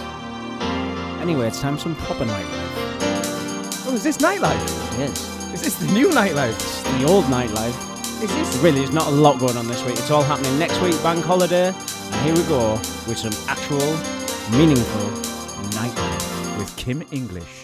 Anyway, 1.22 1.48
it's 1.48 1.62
time 1.62 1.78
for 1.78 1.84
some 1.84 1.96
proper 1.96 2.26
nightlife. 2.26 3.88
Oh, 3.88 3.94
is 3.94 4.04
this 4.04 4.18
Nightlife? 4.18 4.60
Yes. 5.00 5.54
Is 5.54 5.62
this 5.62 5.76
the 5.76 5.90
new 5.94 6.10
Nightlife? 6.10 6.52
It's 6.52 6.84
the 6.84 7.06
old 7.06 7.24
nightlife. 7.26 8.22
Is 8.22 8.30
this? 8.30 8.58
Really, 8.58 8.80
there's 8.80 8.92
not 8.92 9.08
a 9.08 9.12
lot 9.12 9.40
going 9.40 9.56
on 9.56 9.70
this 9.70 9.82
week. 9.86 9.94
It's 9.94 10.12
all 10.12 10.22
happening 10.22 10.60
next 10.60 10.82
week, 10.82 11.02
bank 11.02 11.24
holiday. 11.24 11.68
And 11.68 12.26
here 12.26 12.36
we 12.36 12.44
go 12.50 12.74
with 13.08 13.18
some 13.18 13.32
actual, 13.48 13.80
meaningful 14.58 15.10
nightlife. 15.80 16.58
With 16.58 16.76
Kim 16.76 17.04
English. 17.12 17.63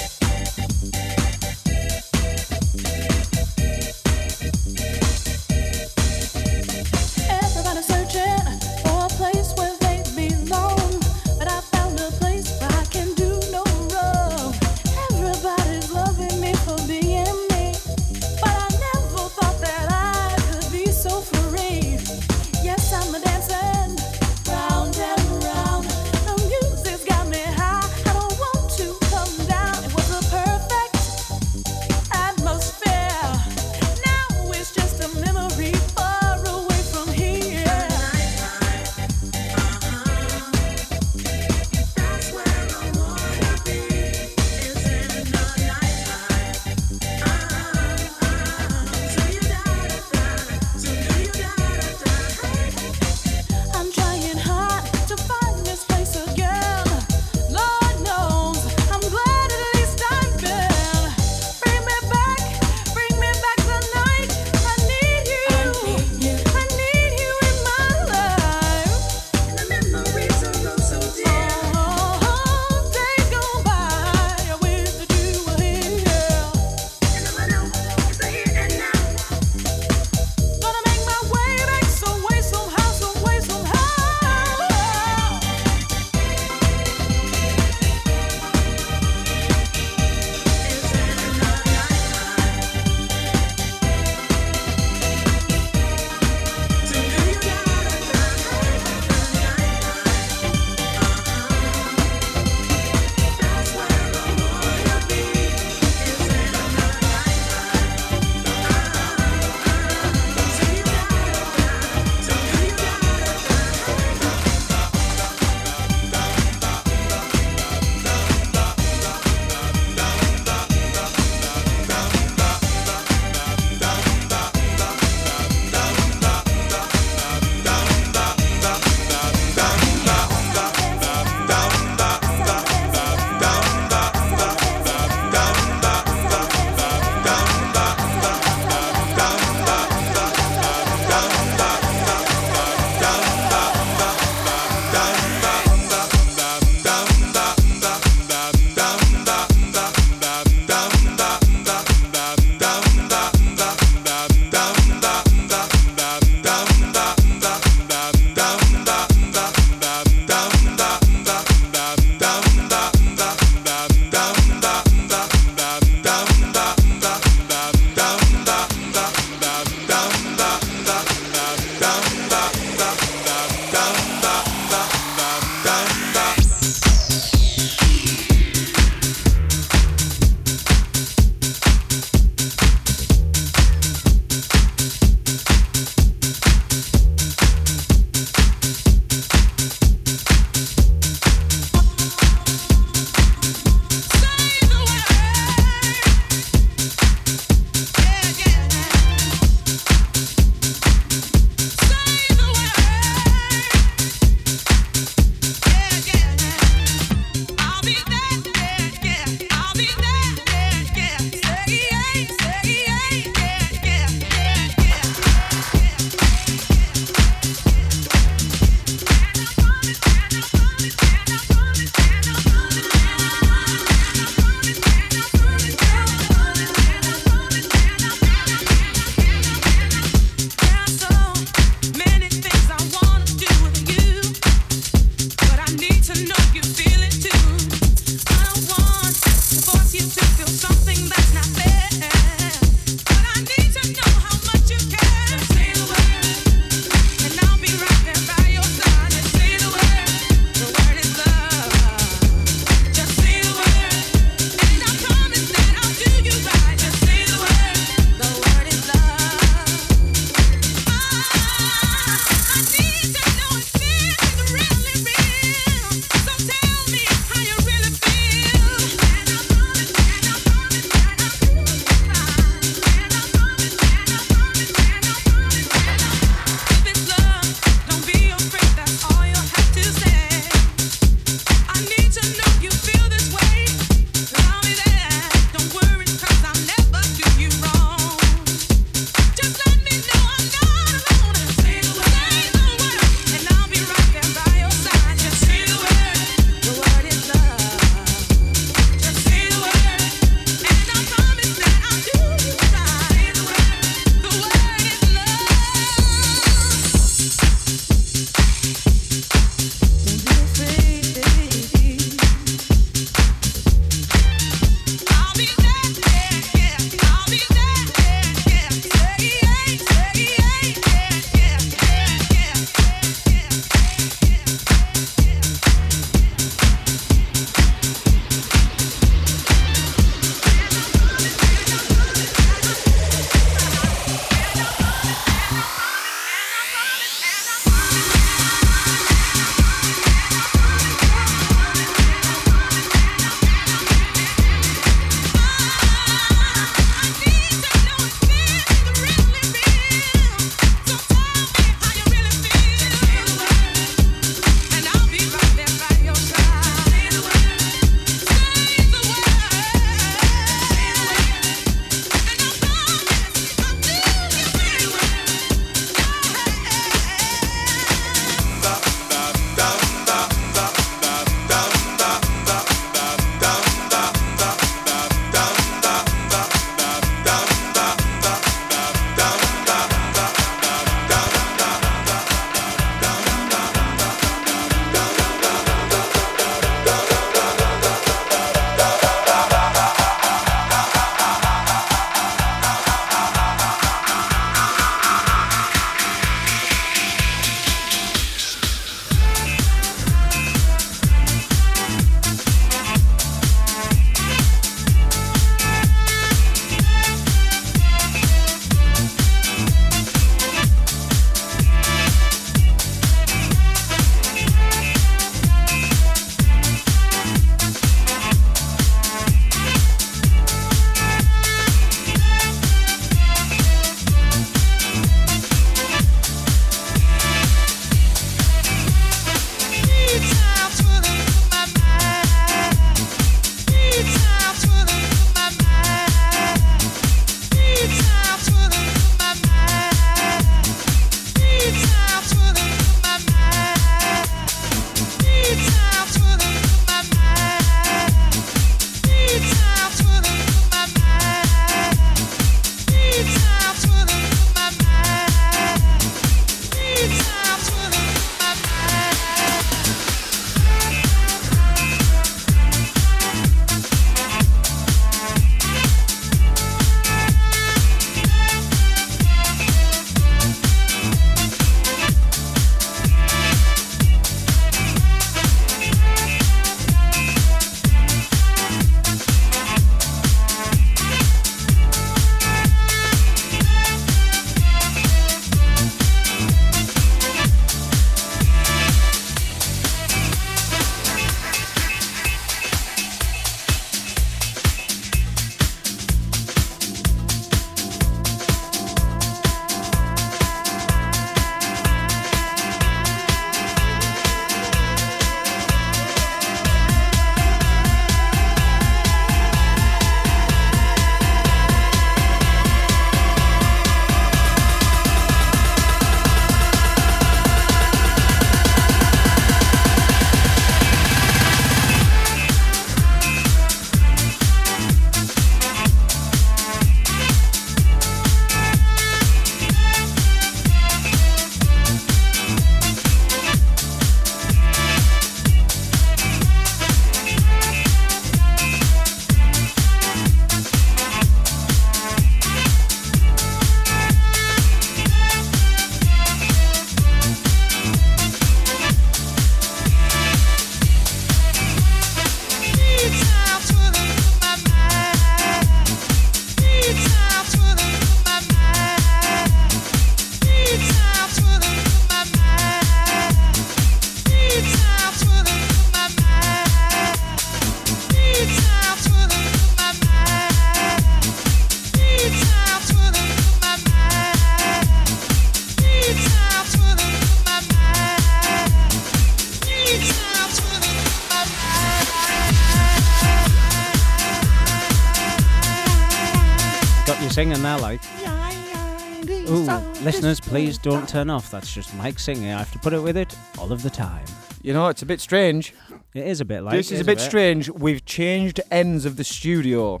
Don't 590.82 591.08
turn 591.08 591.30
off. 591.30 591.50
That's 591.50 591.72
just 591.72 591.94
Mike 591.96 592.18
singing. 592.18 592.50
I 592.52 592.58
have 592.58 592.72
to 592.72 592.78
put 592.78 592.92
it 592.92 593.00
with 593.00 593.16
it 593.16 593.34
all 593.58 593.72
of 593.72 593.82
the 593.82 593.90
time. 593.90 594.24
You 594.62 594.72
know, 594.72 594.88
it's 594.88 595.02
a 595.02 595.06
bit 595.06 595.20
strange. 595.20 595.74
It 596.14 596.26
is 596.26 596.40
a 596.40 596.44
bit 596.44 596.62
like. 596.62 596.74
this 596.74 596.90
is 596.90 597.00
a 597.00 597.04
bit 597.04 597.20
strange. 597.20 597.70
We've 597.70 598.04
changed 598.04 598.60
ends 598.70 599.04
of 599.04 599.16
the 599.16 599.24
studio. 599.24 600.00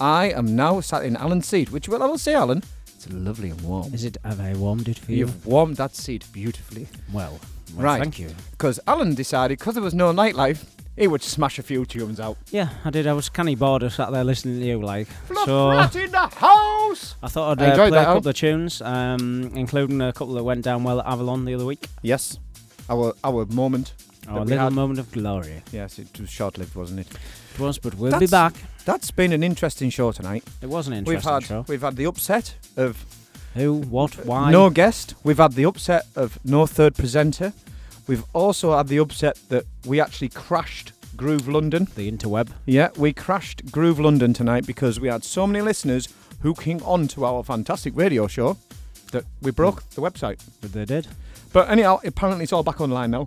I 0.00 0.30
am 0.30 0.56
now 0.56 0.80
sat 0.80 1.04
in 1.04 1.16
Alan's 1.16 1.46
seat, 1.46 1.70
which, 1.70 1.88
well, 1.88 2.02
I 2.02 2.06
will 2.06 2.16
say, 2.16 2.34
Alan, 2.34 2.62
it's 2.94 3.10
lovely 3.12 3.50
and 3.50 3.60
warm. 3.60 3.92
Is 3.92 4.04
it? 4.04 4.16
Have 4.24 4.40
I 4.40 4.54
warmed 4.54 4.88
it 4.88 4.98
for 4.98 5.12
you? 5.12 5.18
You've 5.18 5.46
warmed 5.46 5.76
that 5.76 5.94
seat 5.94 6.24
beautifully. 6.32 6.86
Well, 7.12 7.38
well, 7.74 7.84
right. 7.84 8.00
Thank 8.00 8.18
you. 8.18 8.30
Because 8.52 8.80
Alan 8.86 9.14
decided, 9.14 9.58
because 9.58 9.74
there 9.74 9.82
was 9.82 9.94
no 9.94 10.12
nightlife, 10.12 10.64
he 11.00 11.08
would 11.08 11.22
smash 11.22 11.58
a 11.58 11.62
few 11.62 11.84
tunes 11.84 12.20
out. 12.20 12.36
Yeah, 12.50 12.68
I 12.84 12.90
did. 12.90 13.06
I 13.06 13.12
was 13.14 13.28
canny 13.28 13.54
bored. 13.56 13.82
I 13.82 13.88
sat 13.88 14.12
there 14.12 14.22
listening 14.22 14.60
to 14.60 14.66
you, 14.66 14.80
like. 14.80 15.08
Fluff 15.08 15.46
so 15.46 15.70
in 15.98 16.10
the 16.12 16.18
house! 16.36 17.16
I 17.22 17.28
thought 17.28 17.58
I'd 17.60 17.66
I 17.68 17.70
uh, 17.72 17.74
play 17.76 17.88
a 17.88 17.90
that, 17.92 18.06
Al. 18.08 18.14
couple 18.14 18.28
of 18.30 18.36
tunes, 18.36 18.80
um, 18.82 19.50
including 19.54 20.00
a 20.00 20.12
couple 20.12 20.34
that 20.34 20.44
went 20.44 20.62
down 20.62 20.84
well 20.84 21.00
at 21.00 21.06
Avalon 21.06 21.44
the 21.44 21.54
other 21.54 21.64
week. 21.66 21.86
Yes. 22.02 22.38
Our 22.88 23.14
our 23.24 23.46
moment. 23.46 23.94
Our 24.28 24.44
little 24.44 24.64
had. 24.64 24.72
moment 24.74 25.00
of 25.00 25.10
glory. 25.10 25.62
Yes, 25.72 25.98
it 25.98 26.20
was 26.20 26.30
short 26.30 26.58
lived, 26.58 26.76
wasn't 26.76 27.00
it? 27.00 27.08
It 27.54 27.60
was, 27.60 27.78
but 27.78 27.94
we'll 27.96 28.18
be 28.20 28.26
back. 28.26 28.54
That's 28.84 29.10
been 29.10 29.32
an 29.32 29.42
interesting 29.42 29.90
show 29.90 30.12
tonight. 30.12 30.44
It 30.62 30.68
was 30.68 30.86
an 30.86 31.04
We've 31.04 31.22
had 31.22 31.44
show. 31.44 31.64
we've 31.66 31.80
had 31.82 31.96
the 31.96 32.04
upset 32.06 32.54
of 32.76 33.04
Who, 33.54 33.74
what, 33.74 34.24
why? 34.26 34.52
no 34.52 34.70
guest. 34.70 35.14
We've 35.24 35.38
had 35.38 35.52
the 35.54 35.64
upset 35.64 36.06
of 36.14 36.38
no 36.44 36.66
third 36.66 36.94
presenter. 36.94 37.52
We've 38.10 38.24
also 38.32 38.76
had 38.76 38.88
the 38.88 38.98
upset 38.98 39.38
that 39.50 39.66
we 39.86 40.00
actually 40.00 40.30
crashed 40.30 40.90
Groove 41.16 41.46
London. 41.46 41.86
The 41.94 42.10
interweb. 42.10 42.48
Yeah, 42.66 42.88
we 42.96 43.12
crashed 43.12 43.70
Groove 43.70 44.00
London 44.00 44.34
tonight 44.34 44.66
because 44.66 44.98
we 44.98 45.06
had 45.06 45.22
so 45.22 45.46
many 45.46 45.60
listeners 45.62 46.08
hooking 46.42 46.82
on 46.82 47.06
to 47.06 47.24
our 47.24 47.44
fantastic 47.44 47.92
radio 47.96 48.26
show 48.26 48.56
that 49.12 49.22
we 49.42 49.52
broke 49.52 49.88
the 49.90 50.00
website. 50.02 50.44
But 50.60 50.72
they 50.72 50.84
did. 50.84 51.06
But 51.52 51.70
anyhow, 51.70 52.00
apparently 52.04 52.42
it's 52.42 52.52
all 52.52 52.64
back 52.64 52.80
online 52.80 53.12
now. 53.12 53.26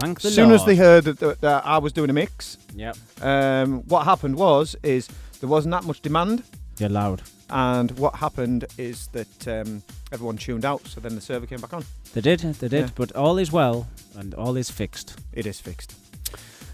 Thank 0.00 0.22
the 0.22 0.28
As 0.28 0.34
soon 0.36 0.52
as 0.52 0.60
Lord. 0.60 0.70
they 0.70 0.76
heard 0.76 1.04
that, 1.04 1.18
that, 1.18 1.40
that 1.42 1.66
I 1.66 1.76
was 1.76 1.92
doing 1.92 2.08
a 2.08 2.14
mix, 2.14 2.56
Yep. 2.74 2.96
um, 3.20 3.82
what 3.88 4.04
happened 4.04 4.36
was 4.36 4.74
is 4.82 5.06
there 5.40 5.50
wasn't 5.50 5.72
that 5.72 5.84
much 5.84 6.00
demand, 6.00 6.44
You're 6.78 6.88
loud. 6.88 7.20
And 7.52 7.90
what 7.98 8.16
happened 8.16 8.64
is 8.78 9.06
that 9.08 9.46
um, 9.48 9.82
everyone 10.10 10.36
tuned 10.38 10.64
out. 10.64 10.84
So 10.86 11.00
then 11.00 11.14
the 11.14 11.20
server 11.20 11.46
came 11.46 11.60
back 11.60 11.72
on. 11.74 11.84
They 12.14 12.20
did, 12.20 12.40
they 12.40 12.68
did. 12.68 12.80
Yeah. 12.86 12.90
But 12.94 13.12
all 13.12 13.38
is 13.38 13.52
well 13.52 13.86
and 14.16 14.34
all 14.34 14.56
is 14.56 14.70
fixed. 14.70 15.18
It 15.32 15.46
is 15.46 15.60
fixed. 15.60 15.94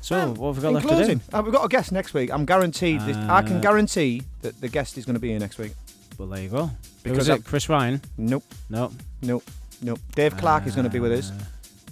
So, 0.01 0.17
Well, 0.17 0.35
what 0.35 0.47
have 0.55 0.57
we 0.57 0.63
got 0.63 0.69
in 0.69 0.75
left 0.75 0.87
closing, 0.87 1.19
to 1.21 1.31
do? 1.31 1.37
uh, 1.37 1.43
we've 1.43 1.53
got 1.53 1.65
a 1.65 1.69
guest 1.69 1.93
next 1.93 2.15
week. 2.15 2.33
I'm 2.33 2.47
guaranteed. 2.47 3.01
this, 3.03 3.17
I 3.17 3.43
can 3.43 3.57
Uh, 3.59 3.61
guarantee 3.61 4.23
that 4.43 4.59
the 4.61 4.69
guest 4.69 4.97
is 4.97 5.05
going 5.05 5.15
to 5.15 5.21
be 5.21 5.29
here 5.29 5.39
next 5.39 5.59
week. 5.59 5.73
Well, 6.17 6.29
there 6.29 6.41
you 6.43 6.49
go. 6.49 6.71
Because 7.03 7.27
Because 7.27 7.29
it 7.29 7.45
Chris 7.45 7.69
Ryan? 7.69 8.01
Nope, 8.17 8.45
No. 8.71 8.91
nope, 9.23 9.45
nope. 9.83 10.01
Dave 10.15 10.37
Clark 10.37 10.67
is 10.67 10.75
going 10.75 10.85
to 10.87 10.91
be 10.91 11.01
with 11.01 11.13
us. 11.13 11.31
Uh, 11.31 11.35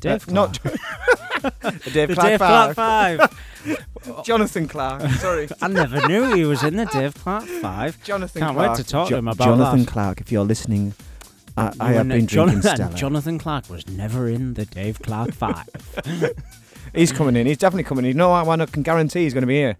Dave 0.00 0.28
Uh, 0.28 0.32
not 0.32 0.62
the 0.62 0.70
Dave 1.92 2.08
The 2.08 2.14
Clark 2.14 2.28
Dave. 2.28 2.38
Clark 2.38 2.74
Five. 2.74 3.20
Jonathan 4.24 4.68
Clark. 4.68 5.02
Sorry, 5.12 5.48
I 5.62 5.68
never 5.68 6.06
knew 6.08 6.34
he 6.34 6.44
was 6.44 6.62
in 6.62 6.76
the 6.76 6.86
Dave 6.86 7.14
Clark 7.14 7.44
Five. 7.44 8.02
Jonathan. 8.04 8.40
Can't 8.42 8.54
Clark. 8.56 8.76
wait 8.76 8.84
to 8.84 8.90
talk 8.90 9.08
Jo- 9.08 9.14
to 9.14 9.18
him 9.18 9.28
about 9.28 9.38
that. 9.38 9.44
Jonathan 9.44 9.80
that. 9.84 9.88
Clark. 9.88 10.20
If 10.20 10.30
you're 10.32 10.44
listening, 10.44 10.94
I, 11.56 11.72
I 11.80 11.90
You 11.90 11.96
have 11.98 12.08
been 12.08 12.26
Jonathan, 12.26 12.60
drinking 12.60 12.76
Stella. 12.76 12.94
Jonathan 12.94 13.38
Clark 13.38 13.68
was 13.70 13.86
never 13.88 14.28
in 14.28 14.54
the 14.54 14.66
Dave 14.66 15.00
Clark 15.00 15.32
Five. 15.32 15.68
He's 16.94 17.12
coming 17.12 17.36
in. 17.36 17.46
He's 17.46 17.58
definitely 17.58 17.84
coming 17.84 18.04
in. 18.04 18.16
No, 18.16 18.32
I, 18.32 18.42
I 18.48 18.66
can 18.66 18.82
guarantee 18.82 19.24
he's 19.24 19.34
going 19.34 19.42
to 19.42 19.46
be 19.48 19.56
here. 19.56 19.76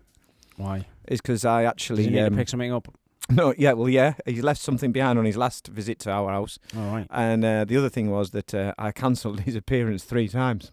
Why? 0.57 0.87
Is 1.09 1.21
because 1.21 1.45
I 1.45 1.63
Does 1.63 1.71
actually 1.71 2.05
he 2.05 2.11
need 2.11 2.21
um, 2.21 2.31
to 2.33 2.37
pick 2.37 2.49
something 2.49 2.73
up? 2.73 2.89
no, 3.31 3.55
yeah, 3.59 3.73
well, 3.73 3.89
yeah, 3.89 4.15
he 4.25 4.41
left 4.43 4.61
something 4.61 4.93
behind 4.93 5.19
on 5.19 5.25
his 5.25 5.37
last 5.37 5.67
visit 5.69 5.99
to 6.01 6.11
our 6.11 6.31
house, 6.33 6.59
All 6.77 6.83
right. 6.95 7.07
and 7.11 7.45
uh, 7.45 7.65
the 7.65 7.77
other 7.77 7.89
thing 7.89 8.09
was 8.11 8.31
that 8.31 8.55
uh, 8.55 8.73
I 8.79 8.93
cancelled 8.93 9.41
his 9.41 9.57
appearance 9.57 10.05
three 10.05 10.29
times, 10.29 10.71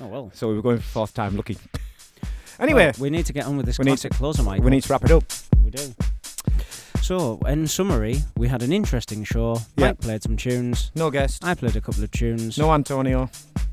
Oh 0.00 0.06
well. 0.06 0.30
so 0.32 0.48
we 0.48 0.54
were 0.54 0.62
going 0.62 0.76
for 0.78 0.84
fourth 0.84 1.14
time 1.14 1.36
lucky. 1.36 1.56
Anyway, 2.60 2.86
Well, 2.86 2.94
we 2.98 3.10
need 3.10 3.26
to 3.26 3.32
get 3.32 3.46
on 3.46 3.56
with 3.56 3.66
this 3.66 3.78
we 3.78 3.84
need 3.84 3.90
classic 3.92 4.12
closer, 4.12 4.42
Mike. 4.42 4.62
we 4.62 4.70
need 4.70 4.82
to 4.82 4.92
wrap 4.92 5.04
it 5.04 5.10
up. 5.12 5.24
We 5.64 5.70
do. 5.70 5.94
So, 7.02 7.38
in 7.46 7.66
summary, 7.66 8.18
we 8.36 8.48
had 8.48 8.62
an 8.62 8.72
interesting 8.72 9.24
show. 9.24 9.60
Yeah. 9.76 9.88
Mike 9.88 10.00
played 10.00 10.22
some 10.22 10.36
tunes. 10.36 10.90
No 10.94 11.10
guest, 11.10 11.44
I 11.44 11.54
played 11.54 11.76
a 11.76 11.80
couple 11.80 12.02
of 12.04 12.10
tunes. 12.10 12.58
no 12.58 12.72
Antonio. 12.72 13.30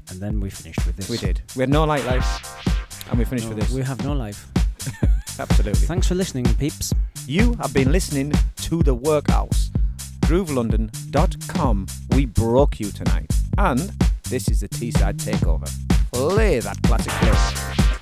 And 0.09 0.19
then 0.21 0.39
we 0.39 0.49
finished 0.51 0.85
with 0.85 0.95
this. 0.97 1.09
We 1.09 1.17
did. 1.17 1.41
We 1.55 1.61
had 1.61 1.69
no 1.69 1.83
light 1.83 2.05
life, 2.05 2.27
and 3.09 3.17
we 3.17 3.25
finished 3.25 3.49
No, 3.49 3.55
with 3.55 3.63
this. 3.65 3.73
We 3.75 3.81
have 3.81 4.03
no 4.03 4.13
life. 4.13 4.47
Absolutely. 5.39 5.87
Thanks 5.87 6.07
for 6.07 6.15
listening, 6.15 6.45
peeps. 6.55 6.93
You 7.25 7.55
have 7.55 7.73
been 7.73 7.91
listening 7.91 8.31
to 8.57 8.83
The 8.83 8.93
Workhouse. 8.93 9.71
GrooveLondon.com. 10.21 11.87
We 12.11 12.25
broke 12.27 12.79
you 12.79 12.91
tonight. 12.91 13.31
And 13.57 13.79
this 14.29 14.47
is 14.47 14.61
the 14.61 14.69
Teesside 14.69 15.17
takeover. 15.17 15.67
Play 16.11 16.59
that 16.59 16.81
classic 16.83 17.11
clip. 17.13 17.94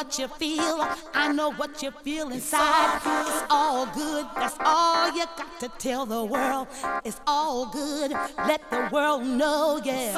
What 0.00 0.18
you 0.18 0.28
feel, 0.28 0.80
I 1.12 1.30
know 1.30 1.52
what 1.52 1.82
you 1.82 1.90
feel 1.90 2.30
inside. 2.30 3.02
It's 3.04 3.44
all 3.50 3.84
good, 3.94 4.24
that's 4.34 4.56
all 4.58 5.14
you 5.14 5.26
got 5.36 5.60
to 5.60 5.68
tell 5.76 6.06
the 6.06 6.24
world. 6.24 6.68
It's 7.04 7.20
all 7.26 7.66
good, 7.66 8.10
let 8.38 8.62
the 8.70 8.88
world 8.90 9.24
know, 9.24 9.78
yes. 9.84 10.14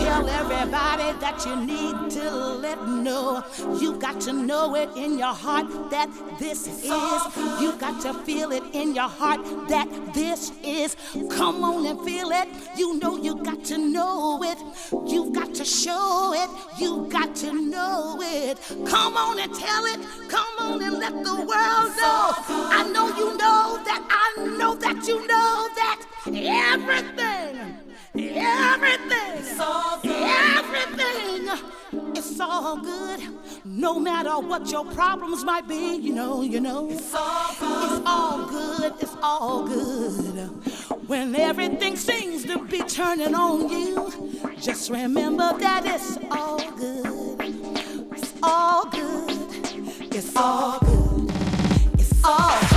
Tell 0.00 0.26
everybody 0.26 1.12
that 1.20 1.44
you 1.44 1.54
need 1.54 2.10
to 2.12 2.49
let 2.70 2.88
know. 2.88 3.42
You 3.80 3.96
got 3.98 4.20
to 4.22 4.32
know 4.32 4.76
it 4.76 4.90
in 4.96 5.18
your 5.18 5.34
heart 5.34 5.66
that 5.90 6.08
this 6.38 6.66
is. 6.66 6.86
You 7.60 7.72
got 7.78 8.00
to 8.02 8.14
feel 8.24 8.52
it 8.52 8.62
in 8.72 8.94
your 8.94 9.08
heart 9.08 9.40
that 9.68 9.88
this 10.14 10.52
is. 10.62 10.96
Come 11.30 11.64
on 11.64 11.86
and 11.86 12.00
feel 12.04 12.30
it. 12.30 12.48
You 12.76 12.98
know 13.00 13.16
you 13.16 13.42
got 13.42 13.64
to 13.64 13.78
know 13.78 14.40
it. 14.44 14.58
You've 15.10 15.32
got 15.32 15.54
to 15.54 15.64
show 15.64 16.32
it. 16.42 16.50
You 16.80 17.08
got 17.10 17.34
to 17.36 17.52
know 17.52 18.18
it. 18.22 18.58
Come 18.86 19.16
on 19.16 19.38
and 19.40 19.52
tell 19.54 19.84
it. 19.86 20.00
Come 20.28 20.54
on 20.58 20.82
and 20.82 20.98
let 20.98 21.12
the 21.12 21.36
world 21.50 21.90
know. 22.00 22.22
I 22.78 22.88
know 22.94 23.08
you 23.20 23.36
know 23.36 23.80
that. 23.88 24.02
I 24.10 24.46
know 24.58 24.74
that 24.76 25.06
you 25.08 25.26
know 25.26 25.68
that. 25.80 26.00
Everything. 26.26 27.52
Everything. 28.14 29.30
Everything. 30.04 31.79
It's 31.92 32.38
all 32.40 32.76
good. 32.80 33.20
No 33.64 33.98
matter 33.98 34.38
what 34.38 34.70
your 34.70 34.84
problems 34.84 35.44
might 35.44 35.66
be, 35.66 35.96
you 35.96 36.12
know, 36.12 36.42
you 36.42 36.60
know. 36.60 36.88
It's 36.90 37.14
all 37.14 37.54
good. 37.58 37.92
It's 37.92 38.06
all 38.06 38.46
good. 38.46 38.92
It's 39.00 39.16
all 39.22 39.66
good. 39.66 41.08
When 41.08 41.34
everything 41.34 41.96
seems 41.96 42.44
to 42.44 42.64
be 42.66 42.82
turning 42.82 43.34
on 43.34 43.68
you, 43.68 44.12
just 44.60 44.90
remember 44.90 45.52
that 45.58 45.84
it's 45.86 46.18
all 46.30 46.58
good. 46.72 47.36
It's 48.12 48.34
all 48.42 48.88
good. 48.90 50.14
It's 50.14 50.36
all 50.36 50.78
good. 50.78 51.32
It's 51.98 52.24
all 52.24 52.50
good. 52.50 52.66
A 52.66 52.69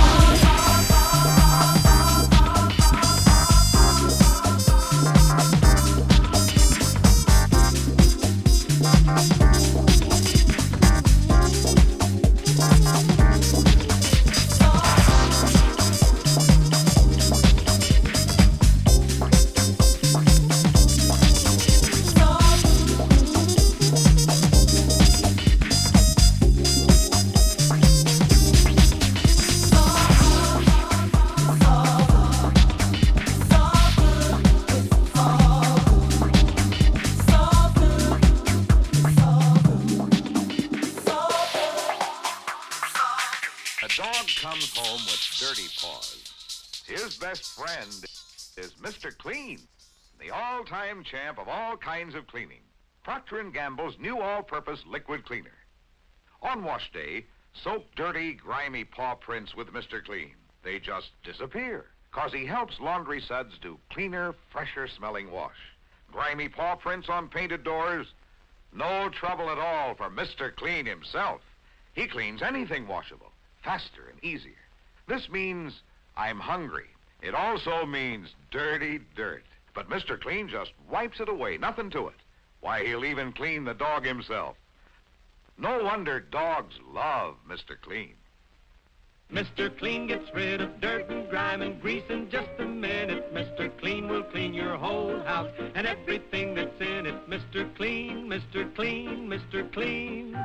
best 47.34 47.58
friend 47.58 48.04
is 48.56 48.74
Mr. 48.80 49.16
Clean, 49.18 49.58
the 50.20 50.30
all-time 50.30 51.02
champ 51.02 51.36
of 51.36 51.48
all 51.48 51.76
kinds 51.76 52.14
of 52.14 52.28
cleaning. 52.28 52.60
Procter 53.02 53.42
& 53.50 53.52
Gamble's 53.52 53.96
new 53.98 54.20
all-purpose 54.20 54.78
liquid 54.86 55.26
cleaner. 55.26 55.56
On 56.42 56.62
wash 56.62 56.92
day, 56.92 57.24
soak 57.52 57.92
dirty, 57.96 58.34
grimy 58.34 58.84
paw 58.84 59.16
prints 59.16 59.52
with 59.52 59.72
Mr. 59.72 60.04
Clean. 60.04 60.30
They 60.62 60.78
just 60.78 61.10
disappear, 61.24 61.86
cause 62.12 62.32
he 62.32 62.46
helps 62.46 62.78
laundry 62.78 63.20
suds 63.20 63.58
do 63.60 63.80
cleaner, 63.90 64.36
fresher 64.52 64.86
smelling 64.86 65.32
wash. 65.32 65.58
Grimy 66.12 66.48
paw 66.48 66.76
prints 66.76 67.08
on 67.08 67.28
painted 67.28 67.64
doors, 67.64 68.06
no 68.72 69.08
trouble 69.08 69.50
at 69.50 69.58
all 69.58 69.96
for 69.96 70.08
Mr. 70.08 70.54
Clean 70.54 70.86
himself. 70.86 71.40
He 71.94 72.06
cleans 72.06 72.42
anything 72.42 72.86
washable, 72.86 73.32
faster 73.64 74.08
and 74.08 74.22
easier. 74.22 74.52
This 75.08 75.28
means 75.28 75.80
I'm 76.16 76.38
hungry. 76.38 76.86
It 77.24 77.34
also 77.34 77.86
means 77.86 78.34
dirty 78.50 79.00
dirt. 79.16 79.44
But 79.74 79.88
Mr. 79.88 80.20
Clean 80.20 80.46
just 80.46 80.72
wipes 80.90 81.20
it 81.20 81.28
away, 81.30 81.56
nothing 81.56 81.88
to 81.90 82.08
it. 82.08 82.16
Why, 82.60 82.84
he'll 82.84 83.06
even 83.06 83.32
clean 83.32 83.64
the 83.64 83.72
dog 83.72 84.04
himself. 84.04 84.56
No 85.56 85.82
wonder 85.82 86.20
dogs 86.20 86.74
love 86.86 87.36
Mr. 87.48 87.80
Clean. 87.80 88.14
Mr. 89.32 89.76
Clean 89.78 90.06
gets 90.06 90.32
rid 90.34 90.60
of 90.60 90.82
dirt 90.82 91.08
and 91.08 91.28
grime 91.30 91.62
and 91.62 91.80
grease 91.80 92.04
in 92.10 92.28
just 92.28 92.50
a 92.58 92.66
minute. 92.66 93.32
Mr. 93.32 93.74
Clean 93.80 94.06
will 94.06 94.24
clean 94.24 94.52
your 94.52 94.76
whole 94.76 95.18
house 95.20 95.50
and 95.74 95.86
everything 95.86 96.54
that's 96.54 96.78
in 96.78 97.06
it. 97.06 97.28
Mr. 97.28 97.74
Clean, 97.74 98.28
Mr. 98.28 98.72
Clean, 98.74 99.26
Mr. 99.26 99.72
Clean. 99.72 100.36